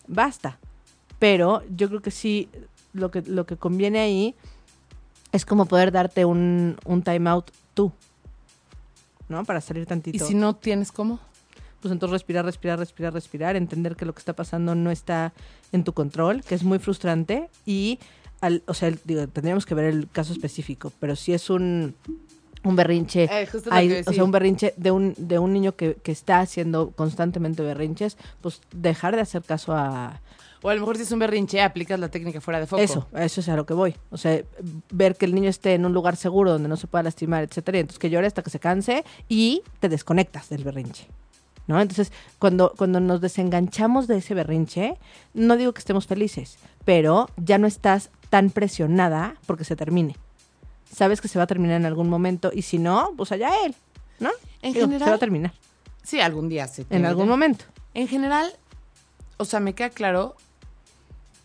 basta. 0.07 0.59
Pero 1.19 1.63
yo 1.75 1.87
creo 1.87 2.01
que 2.01 2.11
sí, 2.11 2.49
lo 2.93 3.11
que, 3.11 3.21
lo 3.21 3.45
que 3.45 3.55
conviene 3.55 3.99
ahí 3.99 4.35
es 5.31 5.45
como 5.45 5.65
poder 5.65 5.91
darte 5.91 6.25
un, 6.25 6.77
un 6.85 7.03
time 7.03 7.29
out 7.29 7.51
tú, 7.73 7.91
¿no? 9.29 9.45
Para 9.45 9.61
salir 9.61 9.85
tantito. 9.85 10.23
¿Y 10.23 10.27
si 10.27 10.35
no 10.35 10.55
tienes 10.55 10.91
cómo? 10.91 11.19
Pues 11.81 11.91
entonces 11.91 12.11
respirar, 12.13 12.45
respirar, 12.45 12.79
respirar, 12.79 13.13
respirar, 13.13 13.55
entender 13.55 13.95
que 13.95 14.05
lo 14.05 14.13
que 14.13 14.19
está 14.19 14.33
pasando 14.33 14.75
no 14.75 14.91
está 14.91 15.33
en 15.71 15.83
tu 15.83 15.93
control, 15.93 16.43
que 16.43 16.55
es 16.55 16.63
muy 16.63 16.79
frustrante 16.79 17.49
y, 17.65 17.99
al, 18.39 18.63
o 18.67 18.73
sea, 18.73 18.91
digo, 19.03 19.27
tendríamos 19.27 19.65
que 19.65 19.75
ver 19.75 19.85
el 19.85 20.09
caso 20.09 20.31
específico, 20.33 20.91
pero 20.99 21.15
si 21.15 21.33
es 21.33 21.49
un, 21.49 21.95
un 22.63 22.75
berrinche, 22.75 23.23
Eh, 23.23 23.47
hay- 23.71 24.03
o 24.05 24.13
sea, 24.13 24.23
un 24.23 24.31
berrinche 24.31 24.73
de 24.77 24.91
un, 24.91 25.13
de 25.17 25.39
un 25.39 25.51
niño 25.53 25.75
que, 25.75 25.95
que 25.95 26.11
está 26.11 26.39
haciendo 26.39 26.91
constantemente 26.91 27.63
berrinches, 27.63 28.17
pues 28.41 28.61
dejar 28.73 29.15
de 29.15 29.21
hacer 29.23 29.41
caso 29.41 29.73
a 29.73 30.21
O 30.63 30.69
a 30.69 30.75
lo 30.75 30.81
mejor 30.81 30.95
si 30.97 31.01
es 31.01 31.11
un 31.11 31.17
berrinche, 31.17 31.59
aplicas 31.59 31.99
la 31.99 32.09
técnica 32.09 32.39
fuera 32.39 32.59
de 32.59 32.67
foco. 32.67 32.83
eso, 32.83 33.07
eso 33.17 33.41
es 33.41 33.49
a 33.49 33.55
lo 33.55 33.65
que 33.65 33.73
voy. 33.73 33.95
O 34.11 34.17
sea, 34.17 34.39
ver 34.91 35.15
que 35.15 35.25
el 35.25 35.33
niño 35.33 35.49
esté 35.49 35.73
en 35.73 35.85
un 35.87 35.93
lugar 35.93 36.15
seguro 36.17 36.51
donde 36.51 36.69
no 36.69 36.77
se 36.77 36.85
pueda 36.85 37.01
lastimar, 37.01 37.43
etcétera, 37.43 37.79
y 37.79 37.81
entonces 37.81 37.97
que 37.97 38.11
llore 38.11 38.27
hasta 38.27 38.43
que 38.43 38.51
se 38.51 38.59
canse 38.59 39.03
y 39.27 39.63
te 39.79 39.89
desconectas 39.89 40.49
del 40.49 40.63
berrinche. 40.63 41.07
¿No? 41.71 41.79
Entonces, 41.79 42.11
cuando, 42.37 42.73
cuando 42.77 42.99
nos 42.99 43.21
desenganchamos 43.21 44.05
de 44.07 44.17
ese 44.17 44.33
berrinche, 44.33 44.97
no 45.33 45.55
digo 45.55 45.71
que 45.71 45.79
estemos 45.79 46.05
felices, 46.05 46.57
pero 46.83 47.29
ya 47.37 47.57
no 47.57 47.65
estás 47.65 48.09
tan 48.29 48.49
presionada 48.49 49.35
porque 49.45 49.63
se 49.63 49.77
termine. 49.77 50.17
Sabes 50.93 51.21
que 51.21 51.29
se 51.29 51.39
va 51.39 51.43
a 51.45 51.47
terminar 51.47 51.77
en 51.77 51.85
algún 51.85 52.09
momento 52.09 52.51
y 52.53 52.63
si 52.63 52.77
no, 52.77 53.13
pues 53.15 53.31
allá 53.31 53.51
él, 53.65 53.73
¿no? 54.19 54.29
En 54.61 54.73
Digo, 54.73 54.85
se 54.85 54.91
general, 54.91 55.09
va 55.11 55.15
a 55.15 55.19
terminar 55.19 55.53
sí, 56.03 56.19
algún 56.19 56.49
día 56.49 56.67
se 56.67 56.81
en 56.81 56.87
tiene 56.89 57.07
algún 57.07 57.29
momento. 57.29 57.63
En 57.93 58.07
general, 58.09 58.51
o 59.37 59.45
sea, 59.45 59.61
me 59.61 59.73
queda 59.73 59.91
claro. 59.91 60.35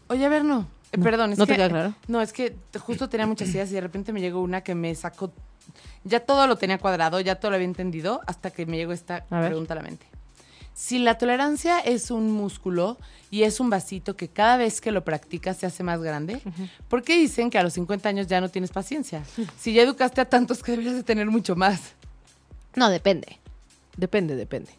Oye, 0.09 0.27
a 0.27 0.29
ver, 0.29 0.45
no. 0.45 0.67
Eh, 0.91 0.97
No, 0.99 1.05
perdón, 1.05 1.33
es 1.33 1.39
¿no 1.39 1.47
te 1.47 1.53
que- 1.53 1.57
queda 1.59 1.69
claro? 1.69 1.95
No, 2.09 2.21
es 2.21 2.33
que 2.33 2.57
justo 2.81 3.09
tenía 3.09 3.27
muchas 3.29 3.49
ideas 3.51 3.71
y 3.71 3.75
de 3.75 3.81
repente 3.81 4.13
me 4.13 4.21
llegó 4.21 4.41
una 4.41 4.63
que 4.63 4.75
me 4.75 4.93
sacó. 4.97 5.33
Ya 6.05 6.21
todo 6.21 6.47
lo 6.47 6.57
tenía 6.57 6.79
cuadrado, 6.79 7.21
ya 7.21 7.37
todo 7.37 7.51
lo 7.51 7.57
había 7.57 7.67
entendido, 7.67 8.21
hasta 8.27 8.51
que 8.51 8.65
me 8.67 8.77
llegó 8.77 8.93
esta 8.93 9.25
A 9.31 9.41
pregunta 9.43 9.75
a 9.75 9.77
la 9.77 9.83
mente. 9.83 10.07
Si 10.77 10.99
la 10.99 11.17
tolerancia 11.17 11.79
es 11.81 12.11
un 12.11 12.31
músculo 12.31 12.99
y 13.31 13.45
es 13.45 13.61
un 13.61 13.71
vasito 13.71 14.15
que 14.15 14.29
cada 14.29 14.59
vez 14.59 14.83
que 14.83 14.93
lo 14.93 15.05
practicas 15.05 15.57
se 15.57 15.65
hace 15.65 15.83
más 15.83 16.03
grande, 16.03 16.39
¿por 16.89 17.03
qué 17.03 17.17
dicen 17.17 17.49
que 17.49 17.57
a 17.57 17.63
los 17.63 17.73
50 17.73 18.07
años 18.11 18.27
ya 18.27 18.43
no 18.43 18.51
tienes 18.51 18.71
paciencia? 18.73 19.23
Si 19.59 19.73
ya 19.73 19.83
educaste 19.83 20.21
a 20.21 20.27
tantos 20.27 20.63
que 20.63 20.73
deberías 20.73 20.95
de 20.95 21.03
tener 21.03 21.29
mucho 21.31 21.57
más. 21.57 21.81
No, 22.75 22.91
depende. 22.91 23.41
Depende, 23.97 24.37
depende. 24.37 24.71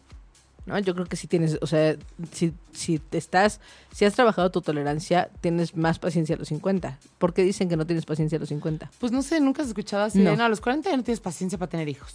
¿No? 0.66 0.78
Yo 0.78 0.94
creo 0.94 1.06
que 1.06 1.16
si 1.16 1.26
tienes, 1.26 1.58
o 1.60 1.66
sea, 1.66 1.96
si, 2.30 2.52
si 2.72 3.00
te 3.00 3.18
estás, 3.18 3.58
si 3.92 4.04
has 4.04 4.14
trabajado 4.14 4.50
tu 4.52 4.60
tolerancia, 4.60 5.30
tienes 5.40 5.74
más 5.76 5.98
paciencia 5.98 6.36
a 6.36 6.38
los 6.38 6.46
50. 6.46 6.96
¿Por 7.18 7.34
qué 7.34 7.42
dicen 7.42 7.68
que 7.68 7.76
no 7.76 7.86
tienes 7.86 8.04
paciencia 8.06 8.36
a 8.36 8.38
los 8.40 8.50
50? 8.50 8.88
Pues 9.00 9.10
no 9.10 9.22
sé, 9.22 9.40
nunca 9.40 9.62
has 9.62 9.68
escuchado 9.68 10.04
así 10.04 10.18
de, 10.18 10.24
No. 10.26 10.36
no, 10.36 10.44
a 10.44 10.48
los 10.48 10.60
40 10.60 10.90
ya 10.90 10.96
no 10.96 11.02
tienes 11.02 11.18
paciencia 11.20 11.58
para 11.58 11.70
tener 11.70 11.88
hijos. 11.88 12.14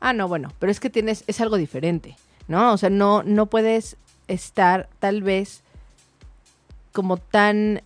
Ah, 0.00 0.14
no, 0.14 0.26
bueno, 0.26 0.52
pero 0.58 0.72
es 0.72 0.80
que 0.80 0.88
tienes, 0.88 1.24
es 1.26 1.40
algo 1.42 1.56
diferente, 1.58 2.16
¿no? 2.48 2.72
O 2.72 2.76
sea, 2.76 2.90
no, 2.90 3.22
no 3.22 3.46
puedes 3.46 3.96
estar 4.28 4.88
tal 4.98 5.22
vez 5.22 5.62
como 6.92 7.16
tan 7.16 7.82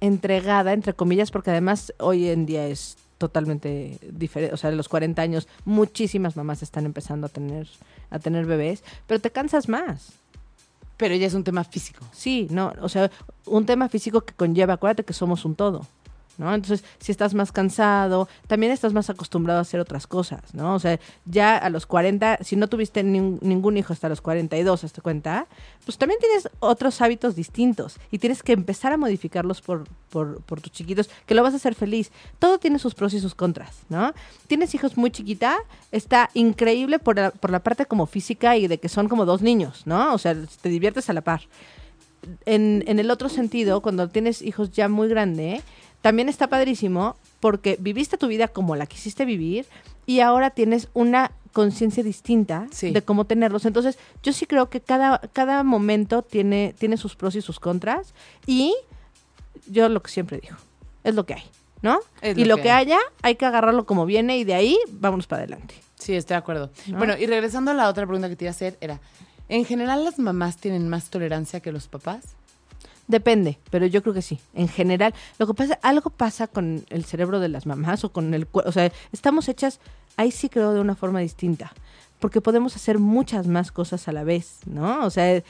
entregada, 0.00 0.72
entre 0.72 0.94
comillas, 0.94 1.30
porque 1.30 1.50
además 1.50 1.92
hoy 1.98 2.28
en 2.28 2.46
día 2.46 2.66
es 2.66 2.96
totalmente 3.18 3.98
diferente. 4.10 4.54
O 4.54 4.56
sea, 4.56 4.70
de 4.70 4.76
los 4.76 4.88
40 4.88 5.20
años, 5.20 5.48
muchísimas 5.64 6.36
mamás 6.36 6.62
están 6.62 6.84
empezando 6.84 7.26
a 7.26 7.30
tener, 7.30 7.68
a 8.10 8.18
tener 8.18 8.46
bebés, 8.46 8.84
pero 9.06 9.20
te 9.20 9.30
cansas 9.30 9.68
más. 9.68 10.12
Pero 10.96 11.14
ya 11.16 11.26
es 11.26 11.34
un 11.34 11.42
tema 11.42 11.64
físico. 11.64 12.04
Sí, 12.12 12.46
no, 12.50 12.72
o 12.80 12.88
sea, 12.88 13.10
un 13.46 13.66
tema 13.66 13.88
físico 13.88 14.20
que 14.20 14.34
conlleva, 14.34 14.74
acuérdate 14.74 15.04
que 15.04 15.12
somos 15.12 15.44
un 15.44 15.56
todo, 15.56 15.86
¿no? 16.38 16.54
Entonces, 16.54 16.84
si 16.98 17.12
estás 17.12 17.34
más 17.34 17.52
cansado, 17.52 18.28
también 18.46 18.72
estás 18.72 18.92
más 18.92 19.10
acostumbrado 19.10 19.58
a 19.58 19.62
hacer 19.62 19.80
otras 19.80 20.06
cosas, 20.06 20.54
¿no? 20.54 20.74
O 20.74 20.78
sea, 20.78 20.98
ya 21.24 21.56
a 21.56 21.70
los 21.70 21.86
40, 21.86 22.38
si 22.42 22.56
no 22.56 22.68
tuviste 22.68 23.02
nin- 23.04 23.38
ningún 23.40 23.76
hijo 23.76 23.92
hasta 23.92 24.08
los 24.08 24.20
42, 24.20 24.84
hasta 24.84 25.00
cuenta, 25.02 25.46
pues 25.84 25.98
también 25.98 26.20
tienes 26.20 26.48
otros 26.60 27.00
hábitos 27.00 27.36
distintos 27.36 27.96
y 28.10 28.18
tienes 28.18 28.42
que 28.42 28.52
empezar 28.52 28.92
a 28.92 28.96
modificarlos 28.96 29.60
por, 29.60 29.84
por, 30.10 30.42
por 30.42 30.60
tus 30.60 30.72
chiquitos, 30.72 31.10
que 31.26 31.34
lo 31.34 31.42
vas 31.42 31.54
a 31.54 31.56
hacer 31.56 31.74
feliz. 31.74 32.10
Todo 32.38 32.58
tiene 32.58 32.78
sus 32.78 32.94
pros 32.94 33.14
y 33.14 33.20
sus 33.20 33.34
contras, 33.34 33.82
¿no? 33.88 34.12
Tienes 34.46 34.74
hijos 34.74 34.96
muy 34.96 35.10
chiquita, 35.10 35.58
está 35.92 36.30
increíble 36.34 36.98
por 36.98 37.16
la, 37.16 37.30
por 37.30 37.50
la 37.50 37.60
parte 37.60 37.86
como 37.86 38.06
física 38.06 38.56
y 38.56 38.66
de 38.66 38.78
que 38.78 38.88
son 38.88 39.08
como 39.08 39.24
dos 39.24 39.42
niños, 39.42 39.82
¿no? 39.86 40.14
O 40.14 40.18
sea, 40.18 40.34
te 40.62 40.68
diviertes 40.68 41.08
a 41.10 41.12
la 41.12 41.20
par 41.20 41.42
en, 42.46 42.82
en 42.86 42.98
el 42.98 43.10
otro 43.10 43.28
sentido, 43.28 43.80
cuando 43.82 44.08
tienes 44.08 44.40
hijos 44.42 44.70
ya 44.70 44.88
muy 44.88 45.08
grande, 45.08 45.62
también 46.04 46.28
está 46.28 46.48
padrísimo 46.48 47.16
porque 47.40 47.78
viviste 47.80 48.18
tu 48.18 48.26
vida 48.26 48.48
como 48.48 48.76
la 48.76 48.84
quisiste 48.84 49.24
vivir 49.24 49.64
y 50.04 50.20
ahora 50.20 50.50
tienes 50.50 50.88
una 50.92 51.32
conciencia 51.54 52.02
distinta 52.02 52.66
Sí. 52.72 52.90
de 52.90 53.00
cómo 53.00 53.24
tenerlos. 53.24 53.64
Entonces, 53.64 53.96
yo 54.22 54.34
sí 54.34 54.44
creo 54.44 54.68
que 54.68 54.82
cada, 54.82 55.18
cada 55.32 55.62
momento 55.62 56.20
tiene, 56.20 56.74
tiene 56.78 56.98
sus 56.98 57.16
pros 57.16 57.36
y 57.36 57.40
sus 57.40 57.58
contras 57.58 58.12
y 58.46 58.74
yo 59.66 59.88
lo 59.88 60.02
que 60.02 60.10
siempre 60.10 60.40
digo, 60.42 60.56
es 61.04 61.14
lo 61.14 61.24
que 61.24 61.32
hay, 61.34 61.44
¿no? 61.80 62.00
Es 62.20 62.36
y 62.36 62.42
lo 62.44 62.48
lo 62.50 62.56
que 62.56 62.64
que, 62.64 62.70
hay. 62.70 62.82
haya, 62.88 62.98
hay 63.22 63.36
que 63.36 63.46
agarrarlo 63.46 63.86
como 63.86 64.04
viene 64.04 64.36
y 64.36 64.44
de 64.44 64.52
ahí 64.52 64.76
vámonos 64.90 65.26
para 65.26 65.44
adelante. 65.44 65.74
Sí, 65.98 66.12
estoy 66.14 66.34
de 66.34 66.38
acuerdo. 66.38 66.70
¿No? 66.88 66.98
Bueno, 66.98 67.16
y 67.16 67.24
regresando 67.24 67.70
a 67.70 67.74
la 67.74 67.88
otra 67.88 68.04
pregunta 68.04 68.28
que 68.28 68.36
te 68.36 68.44
iba 68.44 68.50
a 68.50 68.56
hacer, 68.56 68.76
era, 68.82 69.00
¿en 69.48 69.64
general 69.64 70.04
las 70.04 70.18
mamás 70.18 70.58
tienen 70.58 70.86
más 70.90 71.08
tolerancia 71.08 71.60
que 71.60 71.72
los 71.72 71.88
papás? 71.88 72.36
Depende, 73.06 73.58
pero 73.70 73.86
yo 73.86 74.02
creo 74.02 74.14
que 74.14 74.22
sí. 74.22 74.40
En 74.54 74.68
general, 74.68 75.14
lo 75.38 75.46
que 75.46 75.54
pasa, 75.54 75.78
algo 75.82 76.10
pasa 76.10 76.46
con 76.46 76.84
el 76.88 77.04
cerebro 77.04 77.38
de 77.40 77.48
las 77.48 77.66
mamás 77.66 78.02
o 78.04 78.10
con 78.12 78.32
el 78.32 78.46
cuerpo. 78.46 78.68
O 78.68 78.72
sea, 78.72 78.90
estamos 79.12 79.48
hechas, 79.48 79.78
ahí 80.16 80.30
sí 80.30 80.48
creo, 80.48 80.72
de 80.72 80.80
una 80.80 80.94
forma 80.94 81.20
distinta. 81.20 81.72
Porque 82.18 82.40
podemos 82.40 82.74
hacer 82.76 82.98
muchas 82.98 83.46
más 83.46 83.70
cosas 83.72 84.08
a 84.08 84.12
la 84.12 84.24
vez, 84.24 84.60
¿no? 84.64 85.04
O 85.04 85.10
sea, 85.10 85.42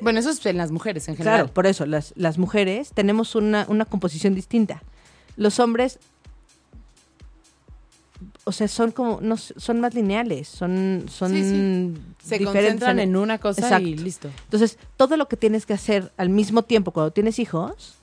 Bueno, 0.00 0.18
eso 0.18 0.30
es 0.30 0.44
en 0.46 0.56
las 0.56 0.70
mujeres 0.70 1.06
en 1.08 1.16
general. 1.16 1.40
claro, 1.40 1.52
por 1.52 1.66
eso, 1.66 1.84
las, 1.84 2.14
las 2.16 2.38
mujeres 2.38 2.92
tenemos 2.94 3.34
una, 3.34 3.66
una 3.68 3.84
composición 3.84 4.34
distinta. 4.34 4.82
Los 5.36 5.60
hombres, 5.60 5.98
o 8.44 8.52
sea, 8.52 8.68
son 8.68 8.90
como, 8.92 9.20
no, 9.22 9.36
son 9.36 9.80
más 9.80 9.94
lineales, 9.94 10.48
son, 10.48 11.06
son 11.10 11.30
Sí, 11.32 11.42
sí. 11.42 11.94
Se 12.22 12.38
diferentes 12.38 12.62
concentran 12.64 12.98
en 13.00 13.16
una 13.16 13.38
cosa 13.38 13.60
y 13.60 13.64
Exacto. 13.64 14.02
listo. 14.02 14.30
entonces, 14.44 14.78
todo 14.96 15.16
lo 15.16 15.28
que 15.28 15.36
tienes 15.36 15.64
que 15.66 15.72
hacer 15.72 16.12
al 16.16 16.28
mismo 16.28 16.62
tiempo 16.62 16.90
cuando 16.90 17.10
tienes 17.10 17.38
hijos, 17.38 17.94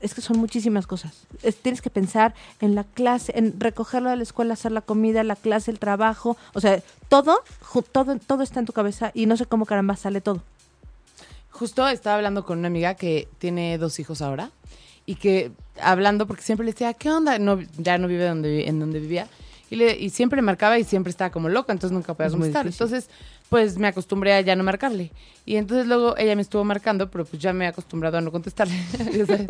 es 0.00 0.14
que 0.14 0.20
son 0.20 0.38
muchísimas 0.38 0.86
cosas. 0.86 1.26
Es- 1.42 1.56
tienes 1.56 1.82
que 1.82 1.90
pensar 1.90 2.32
en 2.60 2.74
la 2.76 2.84
clase, 2.84 3.32
en 3.36 3.58
recogerlo 3.58 4.10
de 4.10 4.16
la 4.16 4.22
escuela, 4.22 4.54
hacer 4.54 4.70
la 4.72 4.80
comida, 4.80 5.24
la 5.24 5.34
clase, 5.36 5.70
el 5.72 5.78
trabajo. 5.80 6.36
O 6.54 6.60
sea, 6.60 6.80
todo, 7.08 7.40
todo, 7.92 8.16
todo 8.18 8.42
está 8.44 8.60
en 8.60 8.66
tu 8.66 8.72
cabeza 8.72 9.10
y 9.12 9.26
no 9.26 9.36
sé 9.36 9.44
cómo 9.46 9.66
caramba 9.66 9.96
sale 9.96 10.20
todo. 10.20 10.40
Justo 11.50 11.86
estaba 11.88 12.16
hablando 12.16 12.44
con 12.44 12.58
una 12.60 12.68
amiga 12.68 12.94
que 12.94 13.28
tiene 13.38 13.76
dos 13.78 13.98
hijos 13.98 14.22
ahora 14.22 14.50
y 15.04 15.16
que 15.16 15.50
hablando, 15.80 16.26
porque 16.26 16.42
siempre 16.42 16.64
le 16.64 16.72
decía, 16.72 16.94
¿qué 16.94 17.10
onda? 17.10 17.38
No, 17.40 17.58
ya 17.78 17.98
no 17.98 18.06
vive 18.06 18.26
donde, 18.28 18.68
en 18.68 18.78
donde 18.78 19.00
vivía. 19.00 19.26
Y, 19.70 19.76
le, 19.76 19.98
y 19.98 20.10
siempre 20.10 20.40
marcaba 20.42 20.78
y 20.78 20.84
siempre 20.84 21.10
estaba 21.10 21.30
como 21.30 21.48
loca, 21.48 21.72
entonces 21.72 21.94
nunca 21.94 22.14
podía 22.14 22.30
contestar. 22.30 22.66
Entonces, 22.66 23.08
pues 23.48 23.78
me 23.78 23.88
acostumbré 23.88 24.32
a 24.34 24.40
ya 24.40 24.56
no 24.56 24.64
marcarle. 24.64 25.10
Y 25.44 25.56
entonces 25.56 25.86
luego 25.86 26.16
ella 26.16 26.36
me 26.36 26.42
estuvo 26.42 26.64
marcando, 26.64 27.10
pero 27.10 27.24
pues 27.24 27.40
ya 27.40 27.52
me 27.52 27.64
he 27.64 27.68
acostumbrado 27.68 28.18
a 28.18 28.20
no 28.20 28.30
contestarle. 28.30 28.74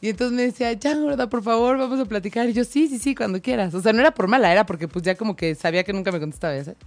y 0.00 0.08
entonces 0.08 0.34
me 0.34 0.42
decía, 0.42 0.72
ya, 0.72 0.94
gorda, 0.94 1.28
por 1.28 1.42
favor, 1.42 1.78
vamos 1.78 2.00
a 2.00 2.04
platicar. 2.04 2.48
Y 2.48 2.52
yo, 2.52 2.64
sí, 2.64 2.88
sí, 2.88 2.98
sí, 2.98 3.14
cuando 3.14 3.40
quieras. 3.40 3.74
O 3.74 3.80
sea, 3.80 3.92
no 3.92 4.00
era 4.00 4.12
por 4.12 4.28
mala, 4.28 4.52
era 4.52 4.66
porque 4.66 4.88
pues 4.88 5.04
ya 5.04 5.14
como 5.14 5.36
que 5.36 5.54
sabía 5.54 5.84
que 5.84 5.92
nunca 5.92 6.12
me 6.12 6.20
contestaba, 6.20 6.62
sabes. 6.62 6.78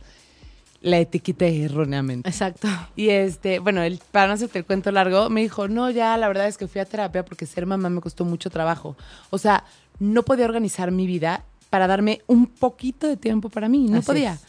La 0.82 0.98
etiqueté 0.98 1.64
erróneamente. 1.64 2.28
Exacto. 2.28 2.68
Y 2.96 3.10
este, 3.10 3.60
bueno, 3.60 3.84
él, 3.84 4.00
para 4.12 4.28
no 4.28 4.34
hacerte 4.34 4.58
el 4.58 4.66
cuento 4.66 4.92
largo, 4.92 5.30
me 5.30 5.42
dijo, 5.42 5.68
no, 5.68 5.92
ya, 5.92 6.18
la 6.18 6.28
verdad 6.28 6.48
es 6.48 6.58
que 6.58 6.68
fui 6.68 6.82
a 6.82 6.86
terapia 6.86 7.24
porque 7.24 7.46
ser 7.46 7.68
mamá 7.68 7.90
me 7.90 8.02
costó 8.02 8.26
mucho 8.26 8.50
trabajo. 8.50 8.98
O 9.30 9.38
sea, 9.38 9.64
no 10.00 10.24
podía 10.24 10.46
organizar 10.46 10.90
mi 10.90 11.06
vida 11.06 11.46
para 11.72 11.88
darme 11.88 12.22
un 12.28 12.46
poquito 12.46 13.08
de 13.08 13.18
tiempo 13.18 13.50
para 13.50 13.68
mí. 13.68 13.88
No 13.90 13.98
Así 13.98 14.06
podía. 14.06 14.34
es. 14.34 14.42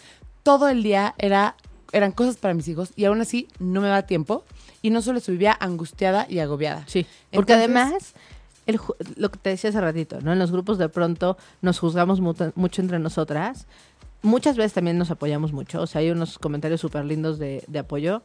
Todo 0.43 0.69
el 0.69 0.83
día 0.83 1.15
era, 1.17 1.57
eran 1.93 2.13
cosas 2.13 2.37
para 2.37 2.53
mis 2.53 2.69
hijos 2.69 2.91
y 2.97 3.07
aún 3.07 3.23
así 3.23 3.49
no 3.59 3.81
me 3.81 3.89
daba 3.89 4.03
tiempo. 4.03 4.45
Y 4.83 4.91
no 4.91 5.01
solo 5.01 5.21
se 5.21 5.33
vivía 5.33 5.57
angustiada 5.59 6.27
y 6.29 6.41
agobiada. 6.41 6.83
Sí. 6.87 7.07
Porque 7.33 7.55
Entonces- 7.55 7.57
además, 7.87 8.13
el, 8.67 8.79
lo 9.17 9.31
que 9.31 9.39
te 9.39 9.51
decía 9.51 9.71
hace 9.71 9.81
ratito, 9.81 10.21
¿no? 10.21 10.33
En 10.33 10.39
los 10.39 10.51
grupos 10.51 10.77
de 10.77 10.89
pronto 10.91 11.39
nos 11.63 11.79
juzgamos 11.79 12.21
muta- 12.21 12.53
mucho 12.57 12.83
entre 12.83 12.99
nosotras. 12.99 13.67
Muchas 14.23 14.57
veces 14.57 14.73
también 14.73 14.99
nos 14.99 15.11
apoyamos 15.13 15.53
mucho. 15.53 15.81
O 15.83 15.87
sea, 15.87 16.01
hay 16.01 16.11
unos 16.11 16.39
comentarios 16.39 16.81
súper 16.81 17.05
lindos 17.05 17.39
de, 17.39 17.63
de 17.69 17.79
apoyo. 17.79 18.23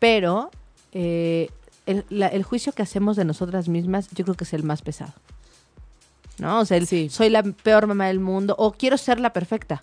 Pero 0.00 0.50
eh, 0.92 1.48
el, 1.86 2.04
la- 2.08 2.26
el 2.28 2.42
juicio 2.42 2.72
que 2.72 2.82
hacemos 2.82 3.16
de 3.16 3.24
nosotras 3.24 3.68
mismas, 3.68 4.08
yo 4.12 4.24
creo 4.24 4.34
que 4.36 4.44
es 4.44 4.52
el 4.52 4.64
más 4.64 4.82
pesado. 4.82 5.12
¿No? 6.40 6.60
O 6.60 6.64
sea, 6.64 6.78
el 6.78 6.86
Sí. 6.86 7.08
soy 7.10 7.28
la 7.28 7.42
peor 7.42 7.86
mamá 7.86 8.06
del 8.08 8.18
mundo 8.20 8.54
o 8.58 8.72
quiero 8.72 8.96
ser 8.96 9.20
la 9.20 9.32
perfecta, 9.32 9.82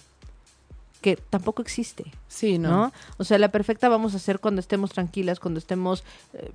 que 1.02 1.16
tampoco 1.16 1.62
existe. 1.62 2.06
Sí, 2.28 2.58
no. 2.58 2.70
¿no? 2.70 2.94
O 3.18 3.24
sea, 3.24 3.38
la 3.38 3.50
perfecta 3.52 3.88
vamos 3.90 4.14
a 4.14 4.18
hacer 4.18 4.40
cuando 4.40 4.60
estemos 4.60 4.92
tranquilas, 4.92 5.40
cuando 5.40 5.60
estemos 5.60 6.04
eh, 6.34 6.52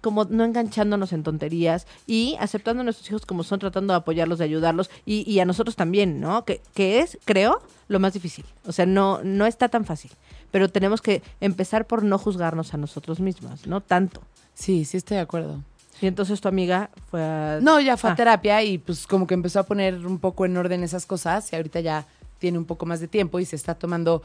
como 0.00 0.24
no 0.24 0.44
enganchándonos 0.44 1.12
en 1.12 1.24
tonterías 1.24 1.88
y 2.06 2.36
aceptando 2.38 2.82
a 2.82 2.84
nuestros 2.84 3.08
hijos 3.08 3.26
como 3.26 3.42
son, 3.42 3.58
tratando 3.58 3.92
de 3.92 3.98
apoyarlos, 3.98 4.38
de 4.38 4.44
ayudarlos 4.44 4.88
y, 5.04 5.28
y 5.28 5.40
a 5.40 5.44
nosotros 5.44 5.74
también, 5.74 6.20
¿no? 6.20 6.44
Que, 6.44 6.62
que 6.74 7.00
es, 7.00 7.18
creo, 7.24 7.60
lo 7.88 7.98
más 7.98 8.12
difícil. 8.12 8.44
O 8.66 8.72
sea, 8.72 8.86
no, 8.86 9.20
no 9.24 9.46
está 9.46 9.68
tan 9.68 9.84
fácil. 9.84 10.12
Pero 10.52 10.68
tenemos 10.68 11.00
que 11.02 11.22
empezar 11.40 11.86
por 11.88 12.04
no 12.04 12.18
juzgarnos 12.18 12.72
a 12.72 12.76
nosotros 12.76 13.18
mismos, 13.18 13.66
¿no? 13.66 13.80
Tanto. 13.80 14.20
Sí, 14.54 14.84
sí 14.84 14.96
estoy 14.96 15.16
de 15.16 15.22
acuerdo. 15.22 15.62
Y 16.00 16.06
entonces 16.06 16.40
tu 16.40 16.48
amiga 16.48 16.90
fue 17.10 17.22
a... 17.22 17.58
No, 17.60 17.78
ya 17.80 17.96
fue 17.96 18.10
a 18.10 18.12
Ah. 18.14 18.16
terapia 18.16 18.62
y 18.62 18.78
pues 18.78 19.06
como 19.06 19.26
que 19.26 19.34
empezó 19.34 19.60
a 19.60 19.64
poner 19.64 20.06
un 20.06 20.18
poco 20.18 20.44
en 20.46 20.56
orden 20.56 20.82
esas 20.82 21.04
cosas 21.06 21.52
y 21.52 21.56
ahorita 21.56 21.80
ya 21.80 22.06
tiene 22.38 22.56
un 22.58 22.64
poco 22.64 22.86
más 22.86 23.00
de 23.00 23.08
tiempo 23.08 23.38
y 23.38 23.44
se 23.44 23.56
está 23.56 23.74
tomando 23.74 24.22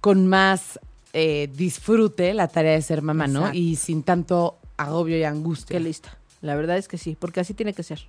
con 0.00 0.26
más 0.26 0.80
eh, 1.12 1.50
disfrute 1.54 2.32
la 2.34 2.48
tarea 2.48 2.72
de 2.72 2.82
ser 2.82 3.02
mamá, 3.02 3.26
¿no? 3.26 3.52
Y 3.52 3.76
sin 3.76 4.02
tanto 4.02 4.56
agobio 4.76 5.18
y 5.18 5.24
angustia. 5.24 5.76
Qué 5.76 5.80
lista. 5.80 6.16
La 6.40 6.54
verdad 6.54 6.78
es 6.78 6.88
que 6.88 6.96
sí, 6.98 7.16
porque 7.18 7.40
así 7.40 7.52
tiene 7.52 7.74
que 7.74 7.82
ser. 7.82 8.06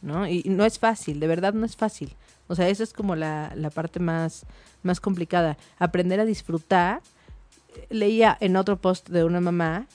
¿No? 0.00 0.26
Y 0.26 0.42
y 0.44 0.48
no 0.48 0.64
es 0.64 0.80
fácil, 0.80 1.20
de 1.20 1.28
verdad 1.28 1.52
no 1.54 1.64
es 1.64 1.76
fácil. 1.76 2.14
O 2.48 2.56
sea, 2.56 2.68
esa 2.68 2.82
es 2.82 2.92
como 2.92 3.14
la, 3.14 3.52
la 3.54 3.70
parte 3.70 4.00
más, 4.00 4.44
más 4.82 4.98
complicada. 4.98 5.56
Aprender 5.78 6.18
a 6.18 6.24
disfrutar. 6.24 7.00
Leía 7.88 8.36
en 8.40 8.56
otro 8.56 8.76
post 8.78 9.08
de 9.08 9.22
una 9.24 9.40
mamá. 9.40 9.86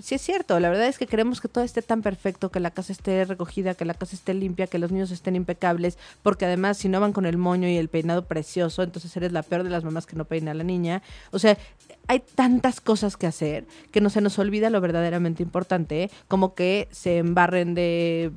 Sí 0.00 0.16
es 0.16 0.22
cierto, 0.22 0.58
la 0.60 0.70
verdad 0.70 0.86
es 0.86 0.98
que 0.98 1.06
queremos 1.06 1.40
que 1.40 1.48
todo 1.48 1.62
esté 1.64 1.80
tan 1.82 2.02
perfecto, 2.02 2.50
que 2.50 2.60
la 2.60 2.70
casa 2.70 2.92
esté 2.92 3.24
recogida, 3.24 3.74
que 3.74 3.84
la 3.84 3.94
casa 3.94 4.16
esté 4.16 4.34
limpia, 4.34 4.66
que 4.66 4.78
los 4.78 4.90
niños 4.90 5.10
estén 5.10 5.36
impecables, 5.36 5.98
porque 6.22 6.44
además 6.46 6.78
si 6.78 6.88
no 6.88 7.00
van 7.00 7.12
con 7.12 7.26
el 7.26 7.38
moño 7.38 7.68
y 7.68 7.76
el 7.76 7.88
peinado 7.88 8.24
precioso, 8.26 8.82
entonces 8.82 9.16
eres 9.16 9.32
la 9.32 9.42
peor 9.42 9.62
de 9.62 9.70
las 9.70 9.84
mamás 9.84 10.06
que 10.06 10.16
no 10.16 10.24
peina 10.24 10.50
a 10.50 10.54
la 10.54 10.64
niña. 10.64 11.02
O 11.30 11.38
sea, 11.38 11.56
hay 12.08 12.20
tantas 12.20 12.80
cosas 12.80 13.16
que 13.16 13.26
hacer 13.26 13.66
que 13.92 14.00
no 14.00 14.10
se 14.10 14.20
nos 14.20 14.38
olvida 14.38 14.70
lo 14.70 14.80
verdaderamente 14.80 15.42
importante, 15.42 16.10
como 16.28 16.54
que 16.54 16.88
se 16.90 17.18
embarren 17.18 17.74
de 17.74 18.32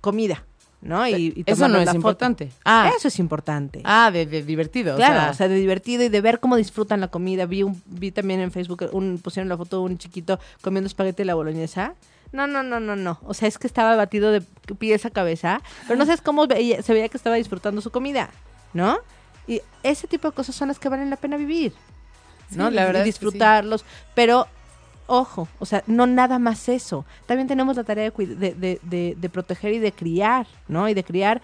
comida, 0.00 0.44
¿no? 0.82 1.06
Y, 1.08 1.32
y 1.36 1.44
Eso 1.46 1.68
no 1.68 1.78
es 1.78 1.94
importante. 1.94 2.50
Ah, 2.64 2.90
Eso 2.96 3.08
es 3.08 3.18
importante. 3.18 3.80
ah 3.84 4.10
de, 4.12 4.26
de 4.26 4.42
divertido. 4.42 4.96
Claro, 4.96 5.14
o 5.14 5.22
sea, 5.22 5.30
o 5.30 5.34
sea, 5.34 5.48
de 5.48 5.54
divertido 5.54 6.02
y 6.02 6.08
de 6.08 6.20
ver 6.20 6.40
cómo 6.40 6.56
disfrutan 6.56 7.00
la 7.00 7.08
comida. 7.08 7.46
Vi 7.46 7.62
un, 7.62 7.80
vi 7.86 8.10
también 8.10 8.40
en 8.40 8.50
Facebook 8.52 8.88
un, 8.92 9.18
pusieron 9.22 9.48
la 9.48 9.56
foto 9.56 9.78
de 9.78 9.84
un 9.84 9.98
chiquito 9.98 10.38
comiendo 10.60 10.88
espagueti 10.88 11.22
y 11.22 11.24
la 11.24 11.34
boloñesa. 11.34 11.94
No, 12.32 12.46
no, 12.46 12.62
no, 12.62 12.80
no, 12.80 12.96
no. 12.96 13.18
O 13.24 13.34
sea, 13.34 13.46
es 13.46 13.58
que 13.58 13.66
estaba 13.66 13.94
batido 13.94 14.32
de 14.32 14.40
pies 14.78 15.04
a 15.06 15.10
cabeza, 15.10 15.60
pero 15.86 15.98
no 15.98 16.04
sabes 16.06 16.20
cómo 16.22 16.46
veía- 16.46 16.82
se 16.82 16.92
veía 16.94 17.08
que 17.08 17.16
estaba 17.16 17.36
disfrutando 17.36 17.80
su 17.80 17.90
comida, 17.90 18.30
¿no? 18.72 18.98
Y 19.46 19.60
ese 19.82 20.06
tipo 20.08 20.28
de 20.28 20.34
cosas 20.34 20.54
son 20.54 20.68
las 20.68 20.78
que 20.78 20.88
valen 20.88 21.10
la 21.10 21.16
pena 21.16 21.36
vivir, 21.36 21.74
¿no? 22.52 22.68
Sí, 22.68 22.74
la 22.74 22.82
Y 22.82 22.86
verdad 22.86 23.02
es 23.02 23.18
que 23.18 23.24
disfrutarlos, 23.26 23.84
pero 24.14 24.46
ojo, 25.06 25.48
o 25.58 25.66
sea, 25.66 25.82
no 25.86 26.06
nada 26.06 26.38
más 26.38 26.68
eso. 26.68 27.04
También 27.26 27.48
tenemos 27.48 27.76
la 27.76 27.84
tarea 27.84 28.04
de, 28.04 28.12
cuid- 28.14 28.36
de, 28.36 28.54
de- 28.54 28.80
de- 28.82 29.16
de 29.18 29.28
proteger 29.28 29.72
y 29.74 29.78
de 29.78 29.92
criar, 29.92 30.46
¿no? 30.68 30.88
Y 30.88 30.94
de 30.94 31.04
criar 31.04 31.42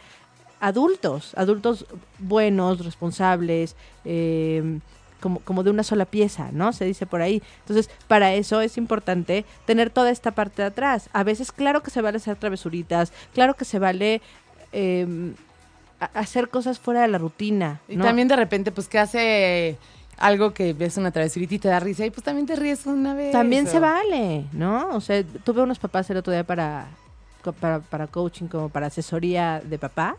adultos, 0.60 1.32
adultos 1.36 1.86
buenos, 2.18 2.84
responsables, 2.84 3.76
eh, 4.04 4.78
como, 5.20 5.40
como 5.40 5.62
de 5.64 5.70
una 5.70 5.82
sola 5.82 6.04
pieza, 6.04 6.50
¿no? 6.52 6.72
Se 6.72 6.84
dice 6.84 7.04
por 7.06 7.20
ahí. 7.22 7.42
Entonces, 7.60 7.90
para 8.06 8.32
eso 8.34 8.60
es 8.60 8.76
importante 8.78 9.44
tener 9.66 9.90
toda 9.90 10.10
esta 10.10 10.30
parte 10.32 10.62
de 10.62 10.68
atrás. 10.68 11.08
A 11.12 11.24
veces, 11.24 11.52
claro 11.52 11.82
que 11.82 11.90
se 11.90 12.00
vale 12.02 12.16
hacer 12.18 12.36
travesuritas, 12.36 13.12
claro 13.34 13.54
que 13.54 13.64
se 13.64 13.78
vale 13.78 14.20
eh, 14.72 15.32
a- 16.00 16.04
hacer 16.18 16.48
cosas 16.48 16.78
fuera 16.78 17.02
de 17.02 17.08
la 17.08 17.18
rutina. 17.18 17.80
Y 17.88 17.96
¿no? 17.96 18.04
también 18.04 18.28
de 18.28 18.36
repente, 18.36 18.70
pues 18.72 18.88
que 18.88 18.98
hace 18.98 19.76
algo 20.18 20.52
que 20.52 20.72
ves 20.72 20.96
una 20.96 21.10
travesurita 21.10 21.54
y 21.54 21.58
te 21.58 21.68
da 21.68 21.80
risa 21.80 22.04
y 22.06 22.10
pues 22.10 22.24
también 22.24 22.46
te 22.46 22.56
ríes 22.56 22.86
una 22.86 23.14
vez. 23.14 23.32
También 23.32 23.66
o- 23.66 23.70
se 23.70 23.78
vale, 23.78 24.44
¿no? 24.52 24.88
O 24.94 25.00
sea, 25.00 25.22
tuve 25.44 25.62
unos 25.62 25.78
papás 25.78 26.08
el 26.10 26.16
otro 26.18 26.32
día 26.32 26.44
para, 26.44 26.86
para, 27.60 27.80
para 27.80 28.06
coaching, 28.06 28.46
como 28.46 28.68
para 28.68 28.86
asesoría 28.88 29.60
de 29.64 29.78
papás. 29.78 30.16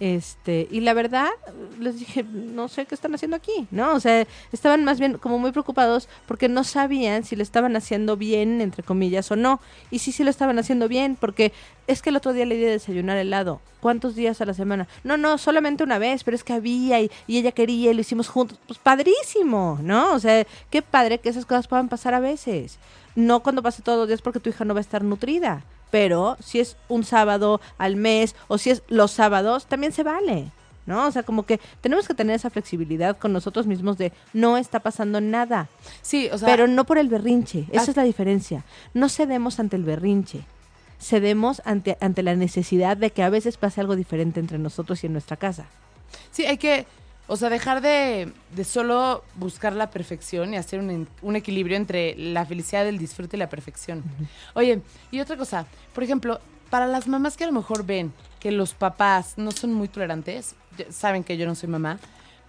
Este, 0.00 0.66
y 0.70 0.80
la 0.80 0.92
verdad, 0.92 1.30
les 1.78 2.00
dije, 2.00 2.24
no 2.24 2.68
sé 2.68 2.84
qué 2.84 2.94
están 2.94 3.14
haciendo 3.14 3.36
aquí, 3.36 3.68
¿no? 3.70 3.94
O 3.94 4.00
sea, 4.00 4.26
estaban 4.52 4.84
más 4.84 4.98
bien 4.98 5.18
como 5.18 5.38
muy 5.38 5.52
preocupados 5.52 6.08
porque 6.26 6.48
no 6.48 6.64
sabían 6.64 7.24
si 7.24 7.36
lo 7.36 7.42
estaban 7.42 7.76
haciendo 7.76 8.16
bien, 8.16 8.60
entre 8.60 8.82
comillas, 8.82 9.30
o 9.30 9.36
no. 9.36 9.60
Y 9.90 10.00
sí, 10.00 10.10
sí 10.10 10.24
lo 10.24 10.30
estaban 10.30 10.58
haciendo 10.58 10.88
bien, 10.88 11.16
porque 11.18 11.52
es 11.86 12.02
que 12.02 12.10
el 12.10 12.16
otro 12.16 12.32
día 12.32 12.44
le 12.44 12.56
di 12.56 12.62
de 12.62 12.70
desayunar 12.70 13.18
helado. 13.18 13.60
¿Cuántos 13.80 14.16
días 14.16 14.40
a 14.40 14.46
la 14.46 14.54
semana? 14.54 14.88
No, 15.04 15.16
no, 15.16 15.38
solamente 15.38 15.84
una 15.84 15.98
vez, 15.98 16.24
pero 16.24 16.34
es 16.34 16.42
que 16.42 16.54
había 16.54 17.00
y, 17.00 17.10
y 17.26 17.38
ella 17.38 17.52
quería 17.52 17.90
y 17.90 17.94
lo 17.94 18.00
hicimos 18.00 18.28
juntos. 18.28 18.58
Pues 18.66 18.78
padrísimo, 18.78 19.78
¿no? 19.82 20.14
O 20.14 20.18
sea, 20.18 20.44
qué 20.70 20.82
padre 20.82 21.18
que 21.18 21.28
esas 21.28 21.46
cosas 21.46 21.68
puedan 21.68 21.88
pasar 21.88 22.14
a 22.14 22.20
veces. 22.20 22.78
No 23.14 23.42
cuando 23.42 23.62
pase 23.62 23.82
todos 23.82 23.98
los 23.98 24.08
días 24.08 24.22
porque 24.22 24.40
tu 24.40 24.50
hija 24.50 24.64
no 24.64 24.74
va 24.74 24.80
a 24.80 24.82
estar 24.82 25.04
nutrida. 25.04 25.62
Pero 25.94 26.36
si 26.40 26.58
es 26.58 26.76
un 26.88 27.04
sábado 27.04 27.60
al 27.78 27.94
mes 27.94 28.34
o 28.48 28.58
si 28.58 28.70
es 28.70 28.82
los 28.88 29.12
sábados, 29.12 29.66
también 29.66 29.92
se 29.92 30.02
vale. 30.02 30.50
¿No? 30.86 31.06
O 31.06 31.10
sea, 31.12 31.22
como 31.22 31.46
que 31.46 31.60
tenemos 31.80 32.08
que 32.08 32.14
tener 32.14 32.34
esa 32.34 32.50
flexibilidad 32.50 33.16
con 33.16 33.32
nosotros 33.32 33.68
mismos 33.68 33.96
de 33.96 34.12
no 34.32 34.56
está 34.56 34.80
pasando 34.80 35.20
nada. 35.20 35.68
Sí, 36.02 36.28
o 36.32 36.36
sea, 36.36 36.48
Pero 36.48 36.66
no 36.66 36.84
por 36.84 36.98
el 36.98 37.08
berrinche. 37.08 37.66
Esa 37.70 37.92
es 37.92 37.96
la 37.96 38.02
diferencia. 38.02 38.64
No 38.92 39.08
cedemos 39.08 39.60
ante 39.60 39.76
el 39.76 39.84
berrinche. 39.84 40.40
Cedemos 41.00 41.62
ante, 41.64 41.96
ante 42.00 42.24
la 42.24 42.34
necesidad 42.34 42.96
de 42.96 43.10
que 43.10 43.22
a 43.22 43.30
veces 43.30 43.56
pase 43.56 43.80
algo 43.80 43.94
diferente 43.94 44.40
entre 44.40 44.58
nosotros 44.58 45.04
y 45.04 45.06
en 45.06 45.12
nuestra 45.12 45.36
casa. 45.36 45.66
sí, 46.32 46.44
hay 46.44 46.58
que, 46.58 46.86
o 47.26 47.36
sea, 47.36 47.48
dejar 47.48 47.80
de, 47.80 48.32
de 48.54 48.64
solo 48.64 49.24
buscar 49.36 49.72
la 49.72 49.90
perfección 49.90 50.52
y 50.52 50.56
hacer 50.56 50.80
un, 50.80 51.08
un 51.22 51.36
equilibrio 51.36 51.76
entre 51.76 52.14
la 52.16 52.44
felicidad, 52.44 52.86
el 52.86 52.98
disfrute 52.98 53.36
y 53.36 53.40
la 53.40 53.48
perfección. 53.48 54.02
Oye, 54.54 54.80
y 55.10 55.20
otra 55.20 55.36
cosa, 55.36 55.66
por 55.94 56.04
ejemplo, 56.04 56.40
para 56.70 56.86
las 56.86 57.06
mamás 57.06 57.36
que 57.36 57.44
a 57.44 57.46
lo 57.46 57.52
mejor 57.52 57.84
ven 57.86 58.12
que 58.40 58.50
los 58.50 58.74
papás 58.74 59.34
no 59.36 59.52
son 59.52 59.72
muy 59.72 59.88
tolerantes, 59.88 60.54
saben 60.90 61.24
que 61.24 61.36
yo 61.36 61.46
no 61.46 61.54
soy 61.54 61.68
mamá, 61.68 61.98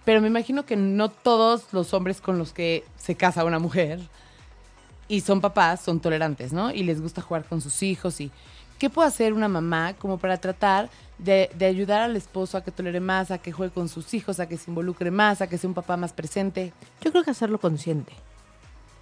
pero 0.04 0.20
me 0.20 0.28
imagino 0.28 0.66
que 0.66 0.76
no 0.76 1.08
todos 1.10 1.72
los 1.72 1.94
hombres 1.94 2.20
con 2.20 2.38
los 2.38 2.52
que 2.52 2.84
se 2.96 3.14
casa 3.14 3.44
una 3.44 3.58
mujer 3.58 4.00
y 5.08 5.20
son 5.20 5.40
papás 5.40 5.80
son 5.80 6.00
tolerantes, 6.00 6.52
¿no? 6.52 6.70
Y 6.70 6.82
les 6.82 7.00
gusta 7.00 7.22
jugar 7.22 7.44
con 7.44 7.60
sus 7.60 7.82
hijos 7.82 8.20
y 8.20 8.30
¿qué 8.78 8.90
puede 8.90 9.08
hacer 9.08 9.32
una 9.32 9.48
mamá 9.48 9.94
como 9.94 10.18
para 10.18 10.36
tratar 10.38 10.90
de, 11.18 11.50
de 11.54 11.66
ayudar 11.66 12.02
al 12.02 12.16
esposo 12.16 12.58
a 12.58 12.64
que 12.64 12.70
tolere 12.70 13.00
más, 13.00 13.30
a 13.30 13.38
que 13.38 13.52
juegue 13.52 13.72
con 13.72 13.88
sus 13.88 14.12
hijos, 14.14 14.40
a 14.40 14.48
que 14.48 14.56
se 14.56 14.70
involucre 14.70 15.10
más, 15.10 15.40
a 15.40 15.46
que 15.46 15.58
sea 15.58 15.68
un 15.68 15.74
papá 15.74 15.96
más 15.96 16.12
presente? 16.12 16.72
Yo 17.00 17.10
creo 17.10 17.24
que 17.24 17.30
hacerlo 17.30 17.58
consciente. 17.58 18.12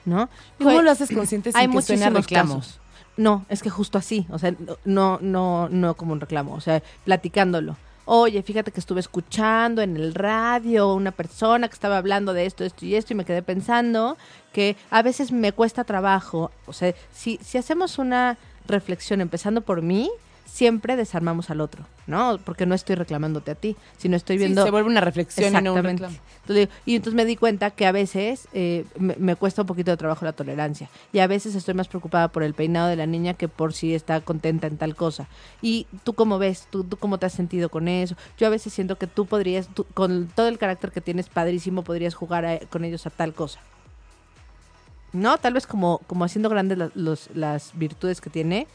¿No? 0.04 0.28
¿Cómo 0.58 0.82
lo 0.82 0.90
haces 0.90 1.08
consciente 1.10 1.50
sin 1.50 1.60
hay 1.60 1.66
que 1.68 1.82
suene 1.82 2.04
a 2.04 2.10
muchísimos 2.10 2.24
reclamo? 2.24 2.54
casos. 2.56 2.80
No, 3.16 3.46
es 3.48 3.62
que 3.62 3.70
justo 3.70 3.96
así, 3.96 4.26
o 4.30 4.38
sea, 4.38 4.54
no, 4.84 5.18
no, 5.22 5.68
no 5.68 5.94
como 5.94 6.12
un 6.12 6.20
reclamo, 6.20 6.54
o 6.54 6.60
sea, 6.60 6.82
platicándolo. 7.04 7.76
Oye, 8.06 8.42
fíjate 8.42 8.70
que 8.70 8.80
estuve 8.80 9.00
escuchando 9.00 9.80
en 9.80 9.96
el 9.96 10.14
radio 10.14 10.92
una 10.92 11.10
persona 11.10 11.68
que 11.68 11.74
estaba 11.74 11.96
hablando 11.96 12.34
de 12.34 12.44
esto, 12.44 12.64
esto 12.64 12.84
y 12.84 12.96
esto, 12.96 13.14
y 13.14 13.16
me 13.16 13.24
quedé 13.24 13.42
pensando 13.42 14.18
que 14.52 14.76
a 14.90 15.00
veces 15.00 15.32
me 15.32 15.52
cuesta 15.52 15.84
trabajo. 15.84 16.50
O 16.66 16.74
sea, 16.74 16.92
si, 17.14 17.38
si 17.42 17.56
hacemos 17.56 17.98
una 17.98 18.36
reflexión 18.66 19.20
empezando 19.20 19.60
por 19.62 19.82
mí, 19.82 20.10
siempre 20.46 20.94
desarmamos 20.94 21.48
al 21.50 21.60
otro, 21.62 21.86
¿no? 22.06 22.38
Porque 22.44 22.66
no 22.66 22.74
estoy 22.74 22.96
reclamándote 22.96 23.50
a 23.50 23.54
ti, 23.54 23.76
sino 23.96 24.14
estoy 24.14 24.36
Sí, 24.36 24.40
viendo 24.44 24.62
se 24.62 24.70
vuelve 24.70 24.90
una 24.90 25.00
reflexión 25.00 25.48
y 25.48 25.62
no 25.62 25.72
un 25.72 25.78
Exactamente. 25.78 26.20
Entonces, 26.42 26.68
y 26.84 26.96
entonces 26.96 27.16
me 27.16 27.24
di 27.24 27.34
cuenta 27.36 27.70
que 27.70 27.86
a 27.86 27.92
veces 27.92 28.46
eh, 28.52 28.84
me, 28.98 29.16
me 29.18 29.36
cuesta 29.36 29.62
un 29.62 29.66
poquito 29.66 29.90
de 29.90 29.96
trabajo 29.96 30.24
la 30.26 30.34
tolerancia. 30.34 30.90
Y 31.14 31.20
a 31.20 31.26
veces 31.26 31.54
estoy 31.54 31.72
más 31.72 31.88
preocupada 31.88 32.28
por 32.28 32.42
el 32.42 32.52
peinado 32.52 32.88
de 32.88 32.96
la 32.96 33.06
niña 33.06 33.32
que 33.34 33.48
por 33.48 33.72
si 33.72 33.94
está 33.94 34.20
contenta 34.20 34.66
en 34.66 34.76
tal 34.76 34.94
cosa. 34.94 35.28
Y 35.62 35.86
tú 36.04 36.12
cómo 36.12 36.38
ves, 36.38 36.66
tú, 36.70 36.84
tú 36.84 36.98
cómo 36.98 37.16
te 37.18 37.24
has 37.26 37.32
sentido 37.32 37.70
con 37.70 37.88
eso. 37.88 38.14
Yo 38.36 38.46
a 38.46 38.50
veces 38.50 38.74
siento 38.74 38.96
que 38.98 39.06
tú 39.06 39.24
podrías, 39.24 39.68
tú- 39.68 39.86
con 39.94 40.28
todo 40.34 40.48
el 40.48 40.58
carácter 40.58 40.92
que 40.92 41.00
tienes 41.00 41.30
padrísimo, 41.30 41.82
podrías 41.84 42.14
jugar 42.14 42.44
a- 42.44 42.58
con 42.68 42.84
ellos 42.84 43.06
a 43.06 43.10
tal 43.10 43.32
cosa. 43.32 43.60
No, 45.14 45.38
tal 45.38 45.54
vez 45.54 45.66
como, 45.66 45.98
como 46.06 46.24
haciendo 46.24 46.50
grandes 46.50 46.76
la- 46.76 46.90
los- 46.94 47.30
las 47.34 47.70
virtudes 47.74 48.20
que 48.20 48.28
tiene, 48.30 48.66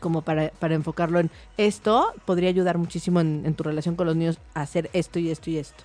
como 0.00 0.22
para, 0.22 0.50
para 0.60 0.74
enfocarlo 0.74 1.18
en 1.18 1.30
esto, 1.56 2.12
podría 2.24 2.50
ayudar 2.50 2.78
muchísimo 2.78 3.18
en, 3.20 3.42
en 3.44 3.54
tu 3.54 3.64
relación 3.64 3.96
con 3.96 4.06
los 4.06 4.14
niños 4.14 4.38
a 4.54 4.60
hacer 4.60 4.90
esto 4.92 5.18
y 5.18 5.30
esto 5.30 5.50
y 5.50 5.58
esto. 5.58 5.82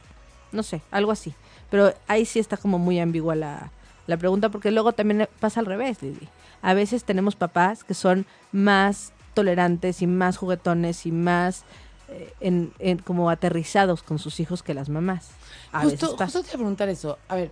No 0.52 0.62
sé, 0.62 0.82
algo 0.92 1.12
así. 1.12 1.34
Pero 1.72 1.94
ahí 2.08 2.26
sí 2.26 2.38
está 2.40 2.58
como 2.58 2.78
muy 2.78 3.00
ambigua 3.00 3.34
la, 3.36 3.72
la 4.06 4.18
pregunta, 4.18 4.50
porque 4.50 4.70
luego 4.70 4.94
también 4.94 5.28
pasa 5.40 5.60
al 5.62 5.66
revés, 5.66 6.02
Lili. 6.04 6.28
A 6.62 6.74
veces 6.76 7.04
tenemos 7.04 7.36
papás 7.36 7.84
que 7.84 7.94
son 7.96 8.26
más 8.52 9.12
tolerantes 9.34 10.02
y 10.04 10.08
más 10.08 10.38
juguetones 10.38 11.06
y 11.08 11.12
más 11.12 11.64
eh, 12.10 12.32
en, 12.40 12.72
en 12.80 13.00
como 13.00 13.30
aterrizados 13.32 14.04
con 14.04 14.20
sus 14.20 14.40
hijos 14.40 14.62
que 14.62 14.76
las 14.76 14.90
mamás. 14.90 15.30
A 15.72 15.82
Justo, 15.84 16.16
justo 16.18 16.42
te 16.44 16.50
iba 16.50 16.54
a 16.54 16.58
preguntar 16.58 16.90
eso. 16.90 17.18
A 17.28 17.36
ver, 17.36 17.52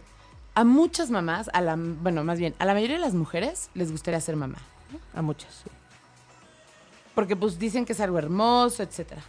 a 0.53 0.63
muchas 0.63 1.09
mamás, 1.09 1.49
a 1.53 1.61
la, 1.61 1.75
bueno, 1.77 2.23
más 2.23 2.39
bien, 2.39 2.53
a 2.59 2.65
la 2.65 2.73
mayoría 2.73 2.97
de 2.97 3.01
las 3.01 3.13
mujeres 3.13 3.69
les 3.73 3.91
gustaría 3.91 4.19
ser 4.21 4.35
mamá. 4.35 4.57
A 5.13 5.21
muchas, 5.21 5.53
sí. 5.63 5.69
Porque 7.15 7.35
pues 7.35 7.57
dicen 7.59 7.85
que 7.85 7.93
es 7.93 7.99
algo 7.99 8.17
hermoso, 8.17 8.83
etcétera. 8.83 9.21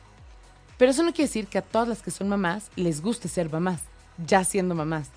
Pero 0.78 0.90
eso 0.90 1.02
no 1.02 1.10
quiere 1.12 1.28
decir 1.28 1.46
que 1.46 1.58
a 1.58 1.62
todas 1.62 1.86
las 1.88 2.02
que 2.02 2.10
son 2.10 2.28
mamás 2.28 2.70
les 2.76 3.02
guste 3.02 3.28
ser 3.28 3.50
mamás, 3.50 3.82
ya 4.26 4.42
siendo 4.44 4.74
mamás. 4.74 5.10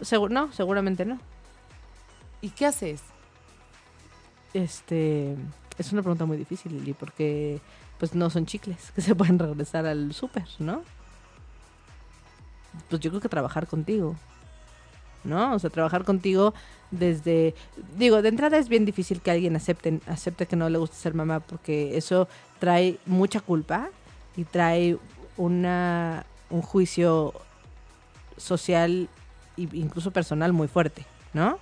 Segu- 0.00 0.30
no, 0.30 0.52
seguramente 0.52 1.04
no. 1.04 1.18
¿Y 2.40 2.50
qué 2.50 2.66
haces? 2.66 3.02
Este, 4.54 5.36
es 5.78 5.92
una 5.92 6.02
pregunta 6.02 6.24
muy 6.24 6.36
difícil, 6.36 6.72
Lili, 6.72 6.94
porque 6.94 7.60
pues 7.98 8.14
no 8.14 8.30
son 8.30 8.46
chicles 8.46 8.90
que 8.94 9.02
se 9.02 9.14
pueden 9.14 9.38
regresar 9.38 9.86
al 9.86 10.12
súper, 10.14 10.46
¿no? 10.58 10.82
Pues 12.88 13.00
yo 13.00 13.10
creo 13.10 13.20
que 13.20 13.28
trabajar 13.28 13.66
contigo, 13.66 14.16
¿no? 15.24 15.54
O 15.54 15.58
sea, 15.58 15.70
trabajar 15.70 16.04
contigo 16.04 16.54
desde, 16.90 17.54
digo, 17.96 18.22
de 18.22 18.28
entrada 18.28 18.58
es 18.58 18.68
bien 18.68 18.84
difícil 18.84 19.20
que 19.20 19.30
alguien 19.30 19.54
acepte, 19.56 20.00
acepte 20.06 20.46
que 20.46 20.56
no 20.56 20.68
le 20.68 20.78
gusta 20.78 20.96
ser 20.96 21.14
mamá, 21.14 21.40
porque 21.40 21.96
eso 21.96 22.28
trae 22.58 22.98
mucha 23.06 23.40
culpa 23.40 23.88
y 24.36 24.44
trae 24.44 24.98
una, 25.36 26.24
un 26.48 26.62
juicio 26.62 27.32
social 28.36 29.08
e 29.56 29.68
incluso 29.72 30.10
personal 30.10 30.52
muy 30.52 30.68
fuerte, 30.68 31.04
¿no? 31.32 31.58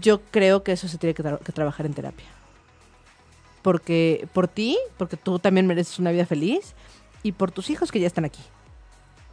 Yo 0.00 0.20
creo 0.30 0.62
que 0.62 0.72
eso 0.72 0.86
se 0.88 0.98
tiene 0.98 1.14
que, 1.14 1.24
tra- 1.24 1.38
que 1.40 1.52
trabajar 1.52 1.86
en 1.86 1.94
terapia. 1.94 2.26
Porque 3.62 4.28
por 4.32 4.46
ti, 4.46 4.78
porque 4.98 5.16
tú 5.16 5.38
también 5.38 5.66
mereces 5.66 5.98
una 5.98 6.10
vida 6.10 6.26
feliz 6.26 6.74
y 7.22 7.32
por 7.32 7.50
tus 7.50 7.70
hijos 7.70 7.90
que 7.90 7.98
ya 8.00 8.06
están 8.06 8.24
aquí. 8.24 8.42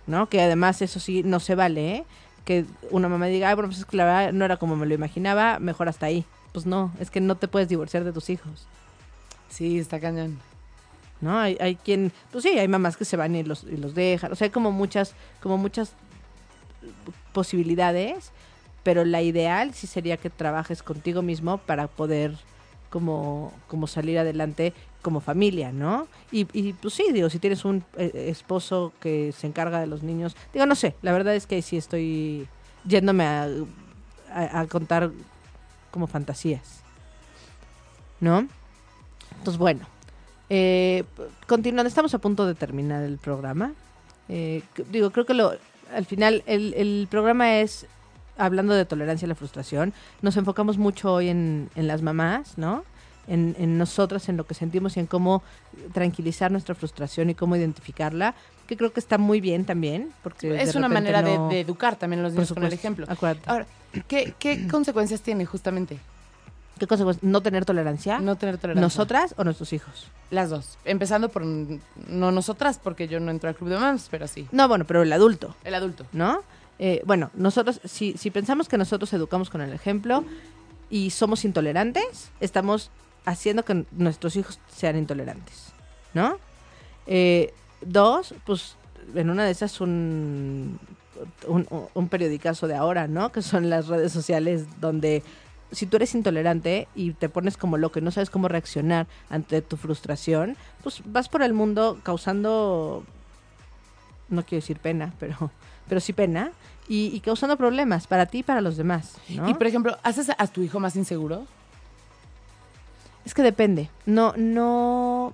¿No? 0.07 0.29
Que 0.29 0.41
además 0.41 0.81
eso 0.81 0.99
sí 0.99 1.23
no 1.23 1.39
se 1.39 1.55
vale, 1.55 1.95
¿eh? 1.95 2.05
Que 2.45 2.65
una 2.91 3.09
mamá 3.09 3.25
diga, 3.25 3.49
ay, 3.49 3.55
bueno, 3.55 3.69
pues 3.69 3.79
es 3.79 3.85
que 3.85 3.97
la 3.97 4.05
verdad 4.05 4.33
no 4.33 4.45
era 4.45 4.57
como 4.57 4.75
me 4.75 4.85
lo 4.85 4.93
imaginaba, 4.93 5.59
mejor 5.59 5.89
hasta 5.89 6.05
ahí. 6.05 6.25
Pues 6.51 6.65
no, 6.65 6.91
es 6.99 7.09
que 7.09 7.21
no 7.21 7.35
te 7.35 7.47
puedes 7.47 7.67
divorciar 7.69 8.03
de 8.03 8.13
tus 8.13 8.29
hijos. 8.29 8.67
Sí, 9.49 9.79
está 9.79 9.99
cañón. 9.99 10.39
¿no? 11.21 11.39
Hay, 11.39 11.57
hay 11.59 11.75
quien, 11.75 12.11
pues 12.31 12.43
sí, 12.43 12.51
hay 12.57 12.67
mamás 12.67 12.97
que 12.97 13.05
se 13.05 13.17
van 13.17 13.35
y 13.35 13.43
los, 13.43 13.63
y 13.63 13.77
los 13.77 13.95
dejan, 13.95 14.31
o 14.31 14.35
sea, 14.35 14.45
hay 14.45 14.51
como 14.51 14.71
muchas, 14.71 15.13
como 15.41 15.57
muchas 15.57 15.93
posibilidades, 17.33 18.31
pero 18.83 19.05
la 19.05 19.21
ideal 19.21 19.73
sí 19.73 19.87
sería 19.87 20.17
que 20.17 20.29
trabajes 20.29 20.83
contigo 20.83 21.21
mismo 21.21 21.57
para 21.57 21.87
poder 21.87 22.37
como, 22.89 23.51
como 23.67 23.87
salir 23.87 24.19
adelante 24.19 24.73
como 25.05 25.19
familia, 25.19 25.71
¿no? 25.71 26.07
Y, 26.31 26.47
y 26.51 26.73
pues 26.73 26.95
sí, 26.95 27.05
digo, 27.13 27.29
si 27.29 27.37
tienes 27.37 27.63
un 27.63 27.83
eh, 27.95 28.25
esposo 28.27 28.91
que 28.99 29.31
se 29.33 29.45
encarga 29.45 29.79
de 29.79 29.85
los 29.85 30.01
niños, 30.01 30.35
digo, 30.51 30.65
no 30.65 30.73
sé, 30.73 30.95
la 31.03 31.13
verdad 31.13 31.35
es 31.35 31.45
que 31.45 31.61
sí 31.61 31.77
estoy 31.77 32.47
yéndome 32.87 33.23
a, 33.23 34.65
contar 34.67 35.11
como 35.91 36.07
fantasías, 36.07 36.81
¿no? 38.19 38.47
Entonces, 39.37 39.59
bueno, 39.59 39.85
eh, 40.49 41.03
continuando, 41.45 41.87
estamos 41.87 42.15
a 42.15 42.17
punto 42.17 42.47
de 42.47 42.55
terminar 42.55 43.03
el 43.03 43.19
programa. 43.19 43.73
Eh, 44.27 44.63
digo, 44.89 45.11
creo 45.11 45.27
que 45.27 45.35
lo, 45.35 45.53
al 45.93 46.05
final 46.07 46.41
el, 46.47 46.73
el 46.73 47.07
programa 47.11 47.59
es 47.59 47.85
hablando 48.39 48.73
de 48.73 48.85
tolerancia 48.85 49.27
a 49.27 49.29
la 49.29 49.35
frustración. 49.35 49.93
Nos 50.23 50.35
enfocamos 50.35 50.79
mucho 50.79 51.13
hoy 51.13 51.29
en 51.29 51.69
las 51.75 52.01
mamás, 52.01 52.57
¿no? 52.57 52.83
En, 53.27 53.55
en 53.57 53.77
nosotras, 53.77 54.29
en 54.29 54.37
lo 54.37 54.45
que 54.45 54.53
sentimos 54.53 54.97
y 54.97 54.99
en 54.99 55.07
cómo 55.07 55.41
tranquilizar 55.93 56.51
nuestra 56.51 56.75
frustración 56.75 57.29
y 57.29 57.35
cómo 57.35 57.55
identificarla, 57.55 58.35
que 58.67 58.77
creo 58.77 58.93
que 58.93 58.99
está 58.99 59.17
muy 59.17 59.41
bien 59.41 59.65
también. 59.65 60.11
Porque 60.23 60.61
Es 60.61 60.75
una 60.75 60.87
manera 60.89 61.21
no- 61.21 61.47
de, 61.49 61.55
de 61.55 61.61
educar 61.61 61.95
también 61.95 62.19
a 62.19 62.23
los 62.23 62.33
niños 62.33 62.53
con 62.53 62.63
el 62.63 62.73
ejemplo. 62.73 63.05
acuérdate. 63.09 63.49
Ahora, 63.49 63.65
¿qué, 64.07 64.33
qué 64.37 64.67
consecuencias 64.71 65.21
tiene 65.21 65.45
justamente 65.45 65.99
¿Qué 66.77 66.87
consecuencias? 66.87 67.23
¿No 67.23 67.39
tener 67.41 67.63
tolerancia? 67.63 68.19
no 68.19 68.35
tener 68.35 68.57
tolerancia? 68.57 68.81
¿Nosotras 68.85 69.33
o 69.37 69.45
nuestros 69.45 69.71
hijos? 69.71 70.07
Las 70.29 70.49
dos. 70.49 70.77
Empezando 70.83 71.29
por 71.29 71.45
no 71.45 72.31
nosotras, 72.33 72.81
porque 72.83 73.07
yo 73.07 73.19
no 73.21 73.31
entro 73.31 73.47
al 73.47 73.55
club 73.55 73.69
de 73.69 73.75
mamás, 73.75 74.07
pero 74.11 74.27
sí. 74.27 74.45
No, 74.51 74.67
bueno, 74.67 74.83
pero 74.85 75.01
el 75.01 75.13
adulto. 75.13 75.55
El 75.63 75.73
adulto. 75.73 76.05
¿no? 76.11 76.41
Eh, 76.77 77.01
bueno, 77.05 77.31
nosotros, 77.33 77.79
si, 77.85 78.17
si 78.17 78.29
pensamos 78.29 78.67
que 78.67 78.77
nosotros 78.77 79.13
educamos 79.13 79.49
con 79.49 79.61
el 79.61 79.71
ejemplo 79.71 80.25
y 80.89 81.11
somos 81.11 81.45
intolerantes, 81.45 82.29
estamos 82.41 82.91
haciendo 83.25 83.63
que 83.63 83.85
nuestros 83.91 84.35
hijos 84.35 84.59
sean 84.73 84.97
intolerantes, 84.97 85.73
¿no? 86.13 86.37
Eh, 87.07 87.53
dos, 87.81 88.33
pues 88.45 88.75
en 89.13 89.29
una 89.29 89.45
de 89.45 89.51
esas 89.51 89.81
un, 89.81 90.79
un, 91.47 91.67
un 91.93 92.09
periodicazo 92.09 92.67
de 92.67 92.75
ahora, 92.75 93.07
¿no? 93.07 93.31
Que 93.31 93.41
son 93.41 93.69
las 93.69 93.87
redes 93.87 94.11
sociales 94.11 94.65
donde 94.79 95.23
si 95.71 95.85
tú 95.85 95.97
eres 95.97 96.15
intolerante 96.15 96.87
y 96.95 97.13
te 97.13 97.29
pones 97.29 97.57
como 97.57 97.77
loco 97.77 97.99
y 97.99 98.01
no 98.01 98.11
sabes 98.11 98.29
cómo 98.29 98.47
reaccionar 98.47 99.07
ante 99.29 99.61
tu 99.61 99.77
frustración, 99.77 100.55
pues 100.83 101.01
vas 101.05 101.27
por 101.27 101.41
el 101.41 101.53
mundo 101.53 101.99
causando, 102.03 103.03
no 104.29 104.43
quiero 104.45 104.61
decir 104.61 104.79
pena, 104.79 105.13
pero, 105.19 105.51
pero 105.87 105.99
sí 105.99 106.13
pena, 106.13 106.51
y, 106.87 107.07
y 107.07 107.19
causando 107.19 107.57
problemas 107.57 108.07
para 108.07 108.27
ti 108.27 108.39
y 108.39 108.43
para 108.43 108.61
los 108.61 108.77
demás. 108.77 109.17
Y 109.27 109.53
por 109.55 109.67
ejemplo, 109.67 109.97
¿haces 110.03 110.29
a 110.37 110.47
tu 110.47 110.61
hijo 110.61 110.79
más 110.79 110.95
inseguro? 110.95 111.45
Es 113.25 113.33
que 113.33 113.41
depende. 113.41 113.89
No, 114.05 114.33
no. 114.37 115.33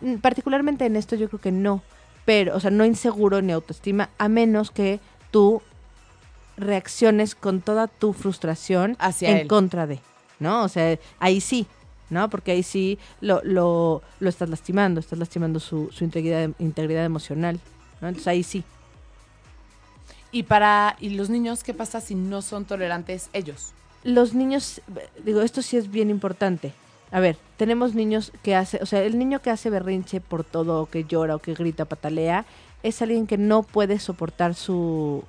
mm, 0.00 0.16
Particularmente 0.16 0.86
en 0.86 0.96
esto 0.96 1.16
yo 1.16 1.28
creo 1.28 1.40
que 1.40 1.52
no. 1.52 1.82
Pero, 2.24 2.56
o 2.56 2.60
sea, 2.60 2.70
no 2.70 2.84
inseguro 2.84 3.40
ni 3.42 3.52
autoestima, 3.52 4.10
a 4.18 4.28
menos 4.28 4.70
que 4.70 4.98
tú 5.30 5.62
reacciones 6.56 7.34
con 7.34 7.60
toda 7.60 7.86
tu 7.86 8.12
frustración 8.12 8.96
Hacia 8.98 9.30
en 9.30 9.36
él. 9.38 9.46
contra 9.46 9.86
de, 9.86 10.00
¿no? 10.40 10.64
O 10.64 10.68
sea, 10.68 10.98
ahí 11.20 11.40
sí, 11.40 11.66
¿no? 12.10 12.28
Porque 12.30 12.52
ahí 12.52 12.62
sí 12.62 12.98
lo, 13.20 13.42
lo, 13.44 14.02
lo 14.18 14.28
estás 14.28 14.48
lastimando, 14.48 14.98
estás 14.98 15.18
lastimando 15.18 15.60
su, 15.60 15.90
su 15.92 16.02
integridad, 16.02 16.50
integridad 16.58 17.04
emocional, 17.04 17.60
¿no? 18.00 18.08
Entonces 18.08 18.26
ahí 18.26 18.42
sí. 18.42 18.64
Y 20.32 20.42
para 20.44 20.96
y 20.98 21.10
los 21.10 21.30
niños, 21.30 21.62
¿qué 21.62 21.74
pasa 21.74 22.00
si 22.00 22.14
no 22.14 22.42
son 22.42 22.64
tolerantes 22.64 23.28
ellos? 23.32 23.72
Los 24.06 24.34
niños, 24.34 24.80
digo, 25.24 25.42
esto 25.42 25.62
sí 25.62 25.76
es 25.76 25.90
bien 25.90 26.10
importante. 26.10 26.72
A 27.10 27.20
ver, 27.20 27.36
tenemos 27.56 27.94
niños 27.94 28.32
que 28.42 28.54
hace, 28.54 28.78
o 28.82 28.86
sea, 28.86 29.02
el 29.02 29.18
niño 29.18 29.40
que 29.40 29.50
hace 29.50 29.70
berrinche 29.70 30.20
por 30.20 30.44
todo, 30.44 30.82
o 30.82 30.86
que 30.86 31.04
llora, 31.04 31.36
o 31.36 31.38
que 31.38 31.54
grita, 31.54 31.84
patalea, 31.84 32.44
es 32.82 33.02
alguien 33.02 33.26
que 33.26 33.38
no 33.38 33.62
puede 33.62 33.98
soportar 33.98 34.54
su, 34.54 35.24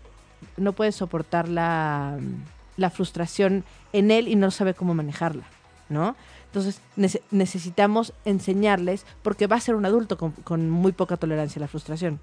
no 0.58 0.74
puede 0.74 0.92
soportar 0.92 1.50
la, 1.50 2.18
la 2.78 2.90
frustración 2.90 3.64
en 3.94 4.12
él 4.12 4.28
y 4.28 4.36
no 4.36 4.52
sabe 4.52 4.74
cómo 4.74 4.94
manejarla, 4.94 5.44
¿no? 5.90 6.16
Entonces 6.46 6.82
nece- 6.98 7.22
necesitamos 7.32 8.14
enseñarles, 8.26 9.06
porque 9.22 9.48
va 9.48 9.58
a 9.58 9.62
ser 9.62 9.76
un 9.76 9.86
adulto 9.86 10.18
con, 10.18 10.32
con 10.32 10.70
muy 10.70 10.92
poca 10.92 11.18
tolerancia 11.18 11.60
a 11.60 11.62
la 11.62 11.68
frustración, 11.68 12.20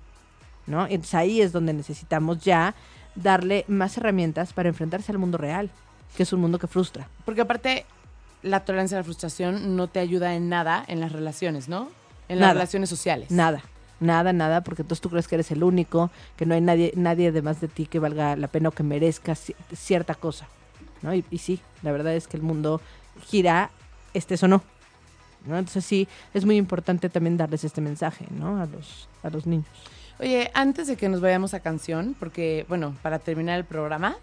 ¿no? 0.66 0.84
Entonces 0.86 1.14
ahí 1.14 1.40
es 1.40 1.52
donde 1.52 1.72
necesitamos 1.72 2.38
ya 2.42 2.74
darle 3.14 3.64
más 3.68 3.96
herramientas 3.96 4.52
para 4.52 4.68
enfrentarse 4.68 5.12
al 5.12 5.18
mundo 5.18 5.38
real, 5.38 5.70
que 6.16 6.22
es 6.24 6.32
un 6.32 6.40
mundo 6.40 6.58
que 6.58 6.66
frustra. 6.66 7.08
Porque 7.24 7.40
aparte, 7.40 7.86
la 8.42 8.64
tolerancia 8.64 8.96
a 8.96 9.00
la 9.00 9.04
frustración 9.04 9.76
no 9.76 9.88
te 9.88 10.00
ayuda 10.00 10.34
en 10.34 10.48
nada 10.48 10.84
en 10.86 11.00
las 11.00 11.12
relaciones, 11.12 11.68
¿no? 11.68 11.88
En 12.28 12.38
las 12.40 12.54
relaciones 12.54 12.88
sociales. 12.88 13.30
Nada, 13.30 13.62
nada, 14.00 14.32
nada, 14.32 14.62
porque 14.62 14.82
entonces 14.82 15.00
tú 15.02 15.10
crees 15.10 15.28
que 15.28 15.34
eres 15.36 15.50
el 15.50 15.62
único, 15.62 16.10
que 16.36 16.46
no 16.46 16.54
hay 16.54 16.60
nadie, 16.60 16.92
nadie 16.96 17.28
además 17.28 17.60
de 17.60 17.68
ti 17.68 17.86
que 17.86 17.98
valga 17.98 18.36
la 18.36 18.48
pena 18.48 18.68
o 18.70 18.72
que 18.72 18.82
merezca 18.82 19.32
ci- 19.32 19.54
cierta 19.74 20.14
cosa, 20.14 20.46
¿no? 21.02 21.14
Y, 21.14 21.24
y 21.30 21.38
sí, 21.38 21.60
la 21.82 21.92
verdad 21.92 22.14
es 22.14 22.26
que 22.28 22.36
el 22.36 22.42
mundo 22.42 22.80
gira, 23.26 23.70
estés 24.14 24.42
o 24.42 24.48
no, 24.48 24.62
¿no? 25.46 25.58
Entonces 25.58 25.84
sí, 25.84 26.08
es 26.32 26.44
muy 26.44 26.56
importante 26.56 27.08
también 27.10 27.36
darles 27.36 27.64
este 27.64 27.80
mensaje, 27.80 28.26
¿no? 28.30 28.60
A 28.60 28.66
los, 28.66 29.08
a 29.22 29.30
los 29.30 29.46
niños. 29.46 29.66
Oye, 30.20 30.50
antes 30.54 30.86
de 30.86 30.96
que 30.96 31.08
nos 31.08 31.20
vayamos 31.20 31.54
a 31.54 31.60
canción, 31.60 32.14
porque, 32.18 32.64
bueno, 32.68 32.94
para 33.02 33.18
terminar 33.18 33.58
el 33.58 33.64
programa, 33.64 34.16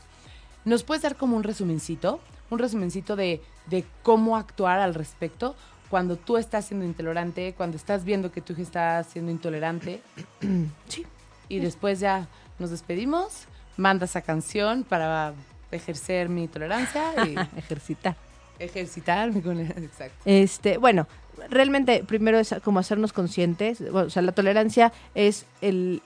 ¿nos 0.66 0.84
puedes 0.84 1.03
dar 1.03 1.16
como 1.16 1.36
un 1.38 1.43
resumencito? 1.43 2.20
Un 2.49 2.59
resumencito 2.59 3.16
de, 3.16 3.41
de 3.68 3.86
cómo 4.03 4.36
actuar 4.38 4.80
al 4.80 4.93
respecto 4.93 5.55
cuando 5.89 6.16
tú 6.16 6.38
estás 6.38 6.66
siendo 6.66 6.86
intolerante, 6.86 7.53
cuando 7.55 7.78
estás 7.78 8.03
viendo 8.05 8.32
que 8.32 8.41
tu 8.41 8.53
hija 8.53 8.62
está 8.62 9.03
siendo 9.03 9.32
intolerante. 9.32 10.01
Sí. 10.88 11.05
Y 11.49 11.59
después 11.59 11.99
ya 11.99 12.28
nos 12.59 12.70
despedimos, 12.70 13.45
mandas 13.76 14.16
a 14.16 14.22
canción 14.22 14.84
para 14.86 15.34
ejercer 15.72 16.30
mi 16.30 16.47
tolerancia 16.47 17.12
y 17.28 17.36
Ejercitar. 17.57 18.16
ejercitar 18.57 19.32
mi 19.34 19.41
tolerancia. 19.41 19.84
Exacto. 19.84 20.16
Este, 20.24 20.78
bueno, 20.78 21.07
realmente 21.49 22.03
primero 22.05 22.39
es 22.39 22.55
como 22.64 22.80
hacernos 22.80 23.12
conscientes, 23.12 23.80
bueno, 23.91 24.07
o 24.07 24.09
sea, 24.09 24.22
la 24.22 24.32
tolerancia 24.32 24.93
es 25.14 25.45
el 25.62 26.01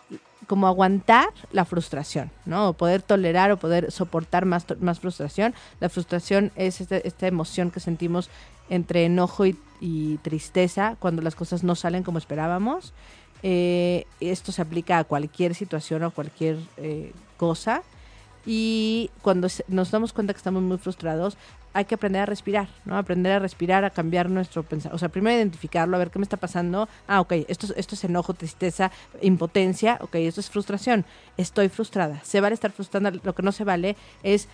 como 0.48 0.68
aguantar 0.68 1.28
la 1.52 1.66
frustración, 1.66 2.32
¿no? 2.46 2.74
Poder 2.74 3.02
tolerar 3.02 3.52
o 3.52 3.58
poder 3.58 3.92
soportar 3.92 4.46
más, 4.46 4.66
más 4.80 5.00
frustración. 5.00 5.54
La 5.80 5.90
frustración 5.90 6.52
es 6.56 6.82
este- 6.82 7.08
esta 7.08 7.28
emoción 7.28 7.72
que 7.72 7.80
sentimos 7.80 8.30
entre 8.70 9.06
enojo 9.06 9.46
y, 9.46 9.58
y 9.80 10.18
tristeza 10.18 10.96
cuando 11.00 11.22
las 11.22 11.36
cosas 11.36 11.64
no 11.64 11.76
salen 11.76 12.04
como 12.04 12.18
esperábamos. 12.18 12.94
Eh, 13.44 14.06
esto 14.20 14.52
se 14.52 14.62
aplica 14.62 14.98
a 14.98 15.04
cualquier 15.04 15.54
situación 15.54 16.04
o 16.04 16.12
cualquier 16.12 16.58
eh, 16.78 17.12
cosa. 17.38 17.84
Y 18.46 19.10
cuando 19.22 19.48
nos 19.68 19.92
damos 19.92 20.14
cuenta 20.14 20.34
que 20.34 20.38
estamos 20.38 20.62
muy 20.62 20.78
frustrados, 20.78 21.38
hay 21.74 21.86
que 21.86 21.96
aprender 21.96 22.22
a 22.22 22.26
respirar, 22.26 22.68
¿no? 22.86 22.98
Aprender 22.98 23.34
a 23.34 23.40
respirar, 23.40 23.84
a 23.84 23.90
cambiar 23.90 24.30
nuestro 24.30 24.64
pensamiento. 24.64 24.96
O 24.96 25.00
sea, 25.00 25.10
primero 25.10 25.36
identificarlo, 25.36 25.96
a 25.96 26.00
ver 26.00 26.10
qué 26.10 26.20
me 26.20 26.24
está 26.24 26.38
pasando. 26.38 26.88
Ah, 27.08 27.20
ok, 27.22 27.34
esto, 27.50 27.66
es- 27.66 27.74
esto 27.76 27.96
es 27.96 28.04
enojo, 28.06 28.34
tristeza, 28.34 28.92
impotencia. 29.22 29.98
Ok, 30.02 30.16
esto 30.16 30.40
es 30.40 30.50
frustración. 30.50 31.04
Estoy 31.38 31.68
frustrada. 31.70 32.22
Se 32.24 32.40
vale 32.40 32.54
estar 32.54 32.72
frustrada. 32.72 33.12
Lo 33.24 33.36
que 33.36 33.44
no 33.44 33.52
se 33.52 33.64
vale 33.66 33.98
es 34.24 34.48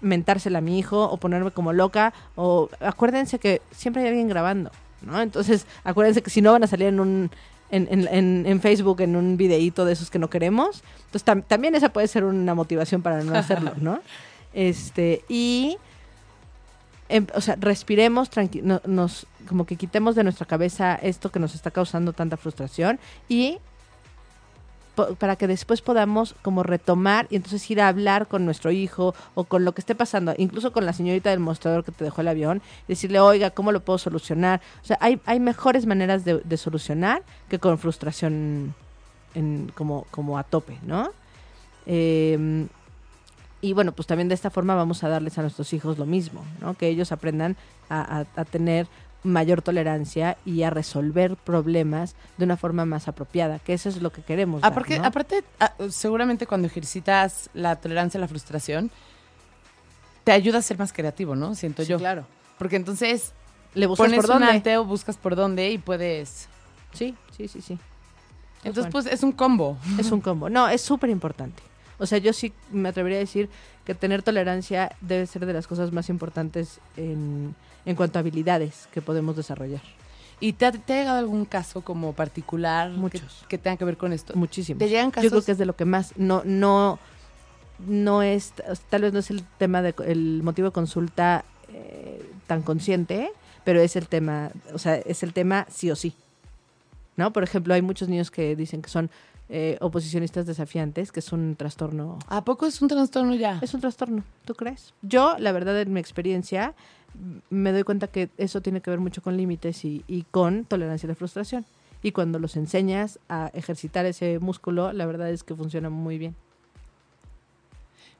mentársela 0.00 0.58
a 0.58 0.60
mi 0.60 0.78
hijo 0.78 1.04
o 1.04 1.16
ponerme 1.16 1.50
como 1.52 1.72
loca. 1.72 2.12
O 2.36 2.68
acuérdense 2.80 3.38
que 3.38 3.62
siempre 3.70 4.02
hay 4.02 4.08
alguien 4.08 4.28
grabando, 4.28 4.70
¿no? 5.00 5.20
Entonces, 5.22 5.64
acuérdense 5.84 6.22
que 6.22 6.30
si 6.30 6.42
no 6.42 6.52
van 6.52 6.64
a 6.64 6.66
salir 6.66 6.88
en 6.88 7.00
un... 7.00 7.30
En, 7.70 7.86
en- 7.90 8.46
en- 8.46 8.60
Facebook 8.60 9.00
en 9.02 9.14
un 9.16 9.36
videíto 9.36 9.84
de 9.84 9.92
esos 9.92 10.10
que 10.10 10.18
no 10.18 10.30
queremos. 10.30 10.82
Entonces 11.06 11.26
tam- 11.26 11.44
también 11.46 11.74
esa 11.74 11.90
puede 11.90 12.08
ser 12.08 12.24
una 12.24 12.54
motivación 12.54 13.02
para 13.02 13.22
no 13.22 13.34
hacerlo, 13.36 13.72
¿no? 13.80 14.00
Este, 14.54 15.22
y 15.28 15.76
em- 17.10 17.26
o 17.34 17.40
sea, 17.40 17.56
respiremos, 17.60 18.30
no- 18.62 18.80
nos, 18.86 19.26
como 19.48 19.66
que 19.66 19.76
quitemos 19.76 20.14
de 20.14 20.24
nuestra 20.24 20.46
cabeza 20.46 20.94
esto 20.94 21.30
que 21.30 21.38
nos 21.38 21.54
está 21.54 21.70
causando 21.70 22.12
tanta 22.12 22.36
frustración 22.38 22.98
y 23.28 23.58
para 25.18 25.36
que 25.36 25.46
después 25.46 25.82
podamos 25.82 26.34
como 26.42 26.62
retomar 26.62 27.26
y 27.30 27.36
entonces 27.36 27.70
ir 27.70 27.80
a 27.80 27.88
hablar 27.88 28.26
con 28.26 28.44
nuestro 28.44 28.70
hijo 28.70 29.14
o 29.34 29.44
con 29.44 29.64
lo 29.64 29.72
que 29.72 29.80
esté 29.80 29.94
pasando, 29.94 30.34
incluso 30.36 30.72
con 30.72 30.86
la 30.86 30.92
señorita 30.92 31.30
del 31.30 31.40
mostrador 31.40 31.84
que 31.84 31.92
te 31.92 32.04
dejó 32.04 32.20
el 32.20 32.28
avión, 32.28 32.62
decirle, 32.86 33.20
oiga, 33.20 33.50
¿cómo 33.50 33.72
lo 33.72 33.80
puedo 33.80 33.98
solucionar? 33.98 34.60
O 34.82 34.86
sea, 34.86 34.98
hay, 35.00 35.20
hay 35.26 35.40
mejores 35.40 35.86
maneras 35.86 36.24
de, 36.24 36.38
de 36.38 36.56
solucionar 36.56 37.22
que 37.48 37.58
con 37.58 37.78
frustración 37.78 38.74
como, 39.74 40.06
como 40.10 40.38
a 40.38 40.42
tope, 40.42 40.78
¿no? 40.82 41.10
Eh, 41.86 42.66
y 43.60 43.72
bueno, 43.72 43.92
pues 43.92 44.06
también 44.06 44.28
de 44.28 44.34
esta 44.34 44.50
forma 44.50 44.74
vamos 44.74 45.02
a 45.02 45.08
darles 45.08 45.36
a 45.38 45.42
nuestros 45.42 45.72
hijos 45.72 45.98
lo 45.98 46.06
mismo, 46.06 46.44
¿no? 46.60 46.74
Que 46.74 46.88
ellos 46.88 47.12
aprendan 47.12 47.56
a 47.90 48.24
tener 48.50 48.86
mayor 49.28 49.62
tolerancia 49.62 50.36
y 50.44 50.62
a 50.62 50.70
resolver 50.70 51.36
problemas 51.36 52.14
de 52.36 52.44
una 52.44 52.56
forma 52.56 52.84
más 52.84 53.08
apropiada, 53.08 53.58
que 53.60 53.74
eso 53.74 53.88
es 53.88 54.02
lo 54.02 54.10
que 54.12 54.22
queremos. 54.22 54.60
dar, 54.62 54.72
Aparte, 54.72 54.98
¿no? 54.98 55.04
aparte 55.04 55.44
ah, 55.60 55.72
seguramente 55.90 56.46
cuando 56.46 56.66
ejercitas 56.66 57.50
la 57.54 57.76
tolerancia 57.76 58.18
a 58.18 58.20
la 58.22 58.28
frustración, 58.28 58.90
te 60.24 60.32
ayuda 60.32 60.58
a 60.58 60.62
ser 60.62 60.78
más 60.78 60.92
creativo, 60.92 61.34
¿no? 61.34 61.54
Siento 61.54 61.82
Sí, 61.82 61.88
yo. 61.90 61.98
claro. 61.98 62.26
Porque 62.58 62.76
entonces 62.76 63.32
Le 63.74 63.86
buscas 63.86 64.06
pones 64.06 64.20
por 64.20 64.36
un 64.36 64.40
dónde. 64.40 64.76
o 64.76 64.84
buscas 64.84 65.16
por 65.16 65.36
dónde 65.36 65.70
y 65.70 65.78
puedes... 65.78 66.48
Sí, 66.92 67.14
sí, 67.36 67.48
sí, 67.48 67.60
sí. 67.62 67.78
Entonces, 68.64 68.90
bueno. 68.90 68.92
pues 68.92 69.06
es 69.06 69.22
un 69.22 69.32
combo. 69.32 69.78
Es 69.98 70.10
un 70.10 70.20
combo. 70.20 70.50
No, 70.50 70.68
es 70.68 70.80
súper 70.80 71.10
importante. 71.10 71.62
O 71.98 72.06
sea, 72.06 72.18
yo 72.18 72.32
sí 72.32 72.52
me 72.70 72.88
atrevería 72.88 73.18
a 73.18 73.20
decir 73.20 73.48
que 73.84 73.94
tener 73.94 74.22
tolerancia 74.22 74.94
debe 75.00 75.26
ser 75.26 75.46
de 75.46 75.52
las 75.52 75.66
cosas 75.66 75.92
más 75.92 76.08
importantes 76.08 76.80
en, 76.96 77.54
en 77.84 77.96
cuanto 77.96 78.18
a 78.18 78.20
habilidades 78.20 78.88
que 78.92 79.02
podemos 79.02 79.36
desarrollar. 79.36 79.82
¿Y 80.40 80.52
te 80.52 80.66
ha, 80.66 80.72
te 80.72 80.92
ha 80.92 80.96
llegado 80.98 81.18
algún 81.18 81.44
caso 81.44 81.80
como 81.80 82.12
particular 82.12 82.90
Muchos. 82.90 83.44
Que, 83.48 83.58
tenga 83.58 83.76
que 83.76 83.84
ver 83.84 83.96
con 83.96 84.12
esto? 84.12 84.34
Muchísimo. 84.36 84.78
¿Te 84.78 84.88
llegan 84.88 85.06
Yo 85.06 85.12
creo 85.12 85.30
casos? 85.30 85.44
que 85.44 85.52
es 85.52 85.58
de 85.58 85.66
lo 85.66 85.74
que 85.74 85.84
más 85.84 86.16
no 86.16 86.42
no 86.44 86.98
no 87.78 88.22
es 88.22 88.52
tal 88.88 89.02
vez 89.02 89.12
no 89.12 89.18
es 89.18 89.30
el 89.30 89.44
tema 89.58 89.82
de 89.82 89.94
el 90.06 90.42
motivo 90.42 90.68
de 90.68 90.72
consulta 90.72 91.44
eh, 91.72 92.24
tan 92.46 92.62
consciente, 92.62 93.30
pero 93.64 93.80
es 93.80 93.94
el 93.96 94.08
tema, 94.08 94.50
o 94.72 94.78
sea, 94.78 94.96
es 94.96 95.22
el 95.22 95.32
tema 95.32 95.66
sí 95.70 95.90
o 95.90 95.96
sí. 95.96 96.14
¿No? 97.16 97.32
Por 97.32 97.42
ejemplo, 97.42 97.74
hay 97.74 97.82
muchos 97.82 98.08
niños 98.08 98.30
que 98.30 98.54
dicen 98.56 98.80
que 98.80 98.88
son 98.88 99.10
eh, 99.48 99.78
oposicionistas 99.80 100.46
desafiantes, 100.46 101.10
que 101.10 101.20
es 101.20 101.32
un 101.32 101.56
trastorno 101.56 102.18
¿A 102.28 102.44
poco 102.44 102.66
es 102.66 102.82
un 102.82 102.88
trastorno 102.88 103.34
ya? 103.34 103.58
Es 103.62 103.72
un 103.74 103.80
trastorno, 103.80 104.22
¿tú 104.44 104.54
crees? 104.54 104.92
Yo, 105.02 105.36
la 105.38 105.52
verdad, 105.52 105.80
en 105.80 105.92
mi 105.92 106.00
experiencia, 106.00 106.74
me 107.50 107.72
doy 107.72 107.82
cuenta 107.82 108.08
que 108.08 108.28
eso 108.36 108.60
tiene 108.60 108.80
que 108.80 108.90
ver 108.90 109.00
mucho 109.00 109.22
con 109.22 109.36
límites 109.36 109.84
y, 109.84 110.04
y 110.06 110.24
con 110.30 110.64
tolerancia 110.64 111.06
a 111.06 111.08
la 111.08 111.14
frustración. 111.14 111.64
Y 112.02 112.12
cuando 112.12 112.38
los 112.38 112.56
enseñas 112.56 113.18
a 113.28 113.50
ejercitar 113.54 114.06
ese 114.06 114.38
músculo, 114.38 114.92
la 114.92 115.06
verdad 115.06 115.30
es 115.30 115.42
que 115.42 115.54
funciona 115.54 115.90
muy 115.90 116.18
bien. 116.18 116.36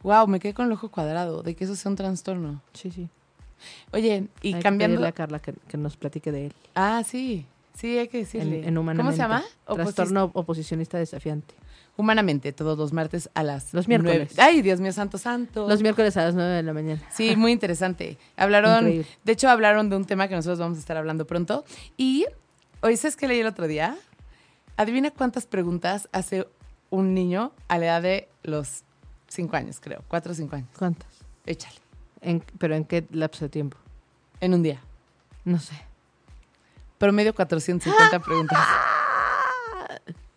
Wow, 0.02 0.26
me 0.28 0.40
quedé 0.40 0.54
con 0.54 0.66
el 0.66 0.72
ojo 0.72 0.90
cuadrado 0.90 1.42
de 1.42 1.54
que 1.54 1.64
eso 1.64 1.76
sea 1.76 1.90
un 1.90 1.96
trastorno. 1.96 2.62
Sí, 2.72 2.90
sí. 2.90 3.08
Oye, 3.92 4.28
y 4.42 4.48
Hay 4.48 4.54
que 4.54 4.62
cambiando... 4.62 4.96
pedirle 4.96 5.08
a 5.08 5.12
Carla 5.12 5.38
que, 5.40 5.52
que 5.52 5.76
nos 5.76 5.96
platique 5.96 6.32
de 6.32 6.46
él. 6.46 6.52
Ah, 6.74 7.02
sí. 7.04 7.46
Sí, 7.78 7.96
hay 7.98 8.08
que 8.08 8.18
En, 8.18 8.24
decirle. 8.24 8.66
en 8.66 8.76
Humanamente. 8.76 9.02
¿Cómo 9.02 9.12
se 9.12 9.18
llama? 9.18 9.44
Trastorno 9.84 10.30
oposicionista 10.34 10.98
desafiante. 10.98 11.54
Humanamente, 11.96 12.52
todos 12.52 12.76
los 12.78 12.92
martes 12.92 13.28
a 13.34 13.42
las 13.42 13.72
Los 13.74 13.88
miércoles. 13.88 14.36
Ay, 14.38 14.62
Dios 14.62 14.80
mío, 14.80 14.92
santo, 14.92 15.18
santo. 15.18 15.68
Los 15.68 15.82
miércoles 15.82 16.16
a 16.16 16.24
las 16.24 16.34
9 16.34 16.50
de 16.54 16.62
la 16.62 16.72
mañana. 16.72 17.02
Sí, 17.12 17.34
muy 17.36 17.52
interesante. 17.52 18.18
Hablaron, 18.36 18.78
Increíble. 18.86 19.06
de 19.24 19.32
hecho, 19.32 19.48
hablaron 19.48 19.90
de 19.90 19.96
un 19.96 20.04
tema 20.04 20.28
que 20.28 20.34
nosotros 20.34 20.58
vamos 20.58 20.78
a 20.78 20.80
estar 20.80 20.96
hablando 20.96 21.26
pronto. 21.26 21.64
Y, 21.96 22.26
hoy 22.82 22.96
¿sabes 22.96 23.16
qué 23.16 23.26
leí 23.28 23.40
el 23.40 23.46
otro 23.46 23.66
día? 23.66 23.96
Adivina 24.76 25.10
cuántas 25.10 25.46
preguntas 25.46 26.08
hace 26.12 26.46
un 26.90 27.14
niño 27.14 27.52
a 27.68 27.78
la 27.78 27.86
edad 27.86 28.02
de 28.02 28.28
los 28.44 28.82
cinco 29.28 29.56
años, 29.56 29.78
creo. 29.80 30.02
Cuatro 30.08 30.32
o 30.32 30.34
cinco 30.34 30.54
años. 30.56 30.68
¿Cuántas? 30.78 31.08
Échale. 31.46 31.76
¿En, 32.20 32.42
¿Pero 32.58 32.74
en 32.76 32.84
qué 32.84 33.06
lapso 33.10 33.44
de 33.44 33.48
tiempo? 33.48 33.76
En 34.40 34.54
un 34.54 34.62
día. 34.62 34.80
No 35.44 35.58
sé. 35.58 35.74
Promedio 36.98 37.34
450 37.34 38.18
preguntas. 38.24 38.58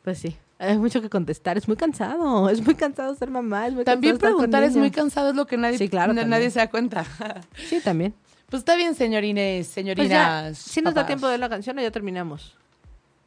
Pues 0.03 0.19
sí. 0.19 0.37
Hay 0.59 0.77
mucho 0.77 1.01
que 1.01 1.09
contestar. 1.09 1.57
Es 1.57 1.67
muy 1.67 1.75
cansado. 1.77 2.49
Es 2.49 2.63
muy 2.63 2.75
cansado 2.75 3.15
ser 3.15 3.29
mamá. 3.31 3.67
Es 3.67 3.73
muy 3.73 3.83
También 3.83 4.13
cansado 4.17 4.35
preguntar 4.37 4.63
es 4.63 4.75
muy 4.75 4.91
cansado, 4.91 5.29
es 5.31 5.35
lo 5.35 5.47
que 5.47 5.57
nadie, 5.57 5.77
Sí, 5.77 5.89
claro, 5.89 6.09
también. 6.09 6.29
nadie 6.29 6.49
se 6.51 6.59
da 6.59 6.69
cuenta. 6.69 7.03
Sí, 7.55 7.79
también. 7.81 8.13
Pues 8.49 8.61
está 8.61 8.75
bien, 8.75 8.95
señorines, 8.95 9.65
Pues 9.65 9.73
señorinas. 9.73 10.09
ya, 10.09 10.53
si 10.53 10.81
nos 10.81 10.93
da 10.93 11.05
tiempo 11.05 11.27
de 11.27 11.37
la 11.37 11.49
canción 11.49 11.77
o 11.79 11.81
ya 11.81 11.89
terminamos. 11.89 12.55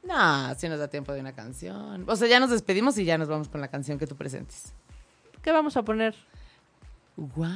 No, 0.03 0.55
si 0.55 0.68
nos 0.68 0.78
da 0.78 0.89
tiempo 0.89 1.12
de 1.14 1.20
una 1.20 1.32
canción. 1.32 2.05
O 2.07 2.14
sea, 2.14 2.28
ya 2.28 2.39
nos 2.39 2.51
despedimos 2.51 2.99
y 2.99 3.05
ya 3.07 3.16
nos 3.16 3.28
vamos 3.28 3.49
con 3.49 3.61
la 3.62 3.68
canción 3.68 3.99
que 3.99 4.07
tú 4.07 4.16
presentes. 4.16 4.74
¿Qué 5.41 5.51
vamos 5.51 5.76
a 5.78 5.82
poner? 5.82 6.14
Wow. 7.16 7.47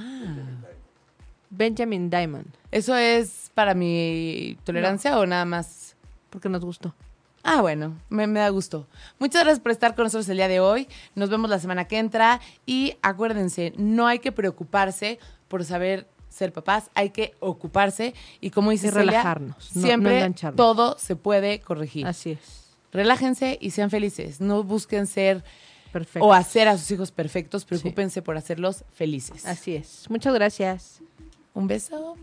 Benjamin 1.51 2.11
Diamond, 2.11 2.46
¿Eso 2.70 2.94
es 2.96 3.51
para 3.55 3.74
mi 3.74 4.57
tolerancia 4.64 5.18
o 5.18 5.26
nada 5.26 5.44
más? 5.44 5.96
porque 6.30 6.49
nos 6.51 6.62
gustó. 6.64 6.94
Ah, 7.42 7.62
bueno, 7.62 7.96
me, 8.11 8.26
me 8.26 8.40
da 8.40 8.51
gusto. 8.51 8.86
Muchas 9.18 9.42
gracias 9.44 9.61
por 9.61 9.72
estar 9.72 9.94
con 9.94 10.05
nosotros 10.05 10.28
el 10.28 10.36
día 10.36 10.49
de 10.49 10.61
hoy. 10.61 10.86
Nos 11.14 11.30
vemos 11.30 11.49
la 11.49 11.59
semana 11.59 11.86
que 11.86 11.96
entra. 11.99 12.40
Y 12.66 12.96
acuérdense, 13.01 13.72
no 13.78 14.07
hay 14.07 14.18
que 14.18 14.30
preocuparse 14.32 15.18
por 15.46 15.64
saber 15.64 16.07
ser 16.28 16.53
papás, 16.53 16.90
hay 16.94 17.09
que 17.11 17.34
ocuparse. 17.40 18.12
Y 18.42 18.51
como 18.51 18.70
dice 18.72 18.88
Y 18.88 18.90
Celia, 18.90 19.05
relajarnos, 19.07 19.74
no- 19.74 19.80
no 19.80 19.86
siempre 19.86 20.34
todo 20.55 20.99
se 20.99 21.16
puede 21.16 21.61
corregir. 21.61 22.07
Así 22.07 22.32
es. 22.32 22.76
Relájense 22.92 23.57
y 23.59 23.70
sean 23.70 23.88
felices. 23.88 24.42
No 24.42 24.62
busquen 24.62 25.07
ser 25.07 25.42
Perfecto. 25.92 26.26
o 26.26 26.34
hacer 26.34 26.68
a 26.68 26.76
sus 26.76 26.90
hijos 26.90 27.11
perfectos. 27.12 27.64
Preocúpense 27.64 28.20
por 28.20 28.36
hacerlos 28.36 28.84
felices. 28.92 29.46
Así 29.46 29.74
es. 29.74 30.05
Muchas 30.11 30.34
gracias. 30.34 31.01
Un 31.55 31.66
beso. 31.66 32.16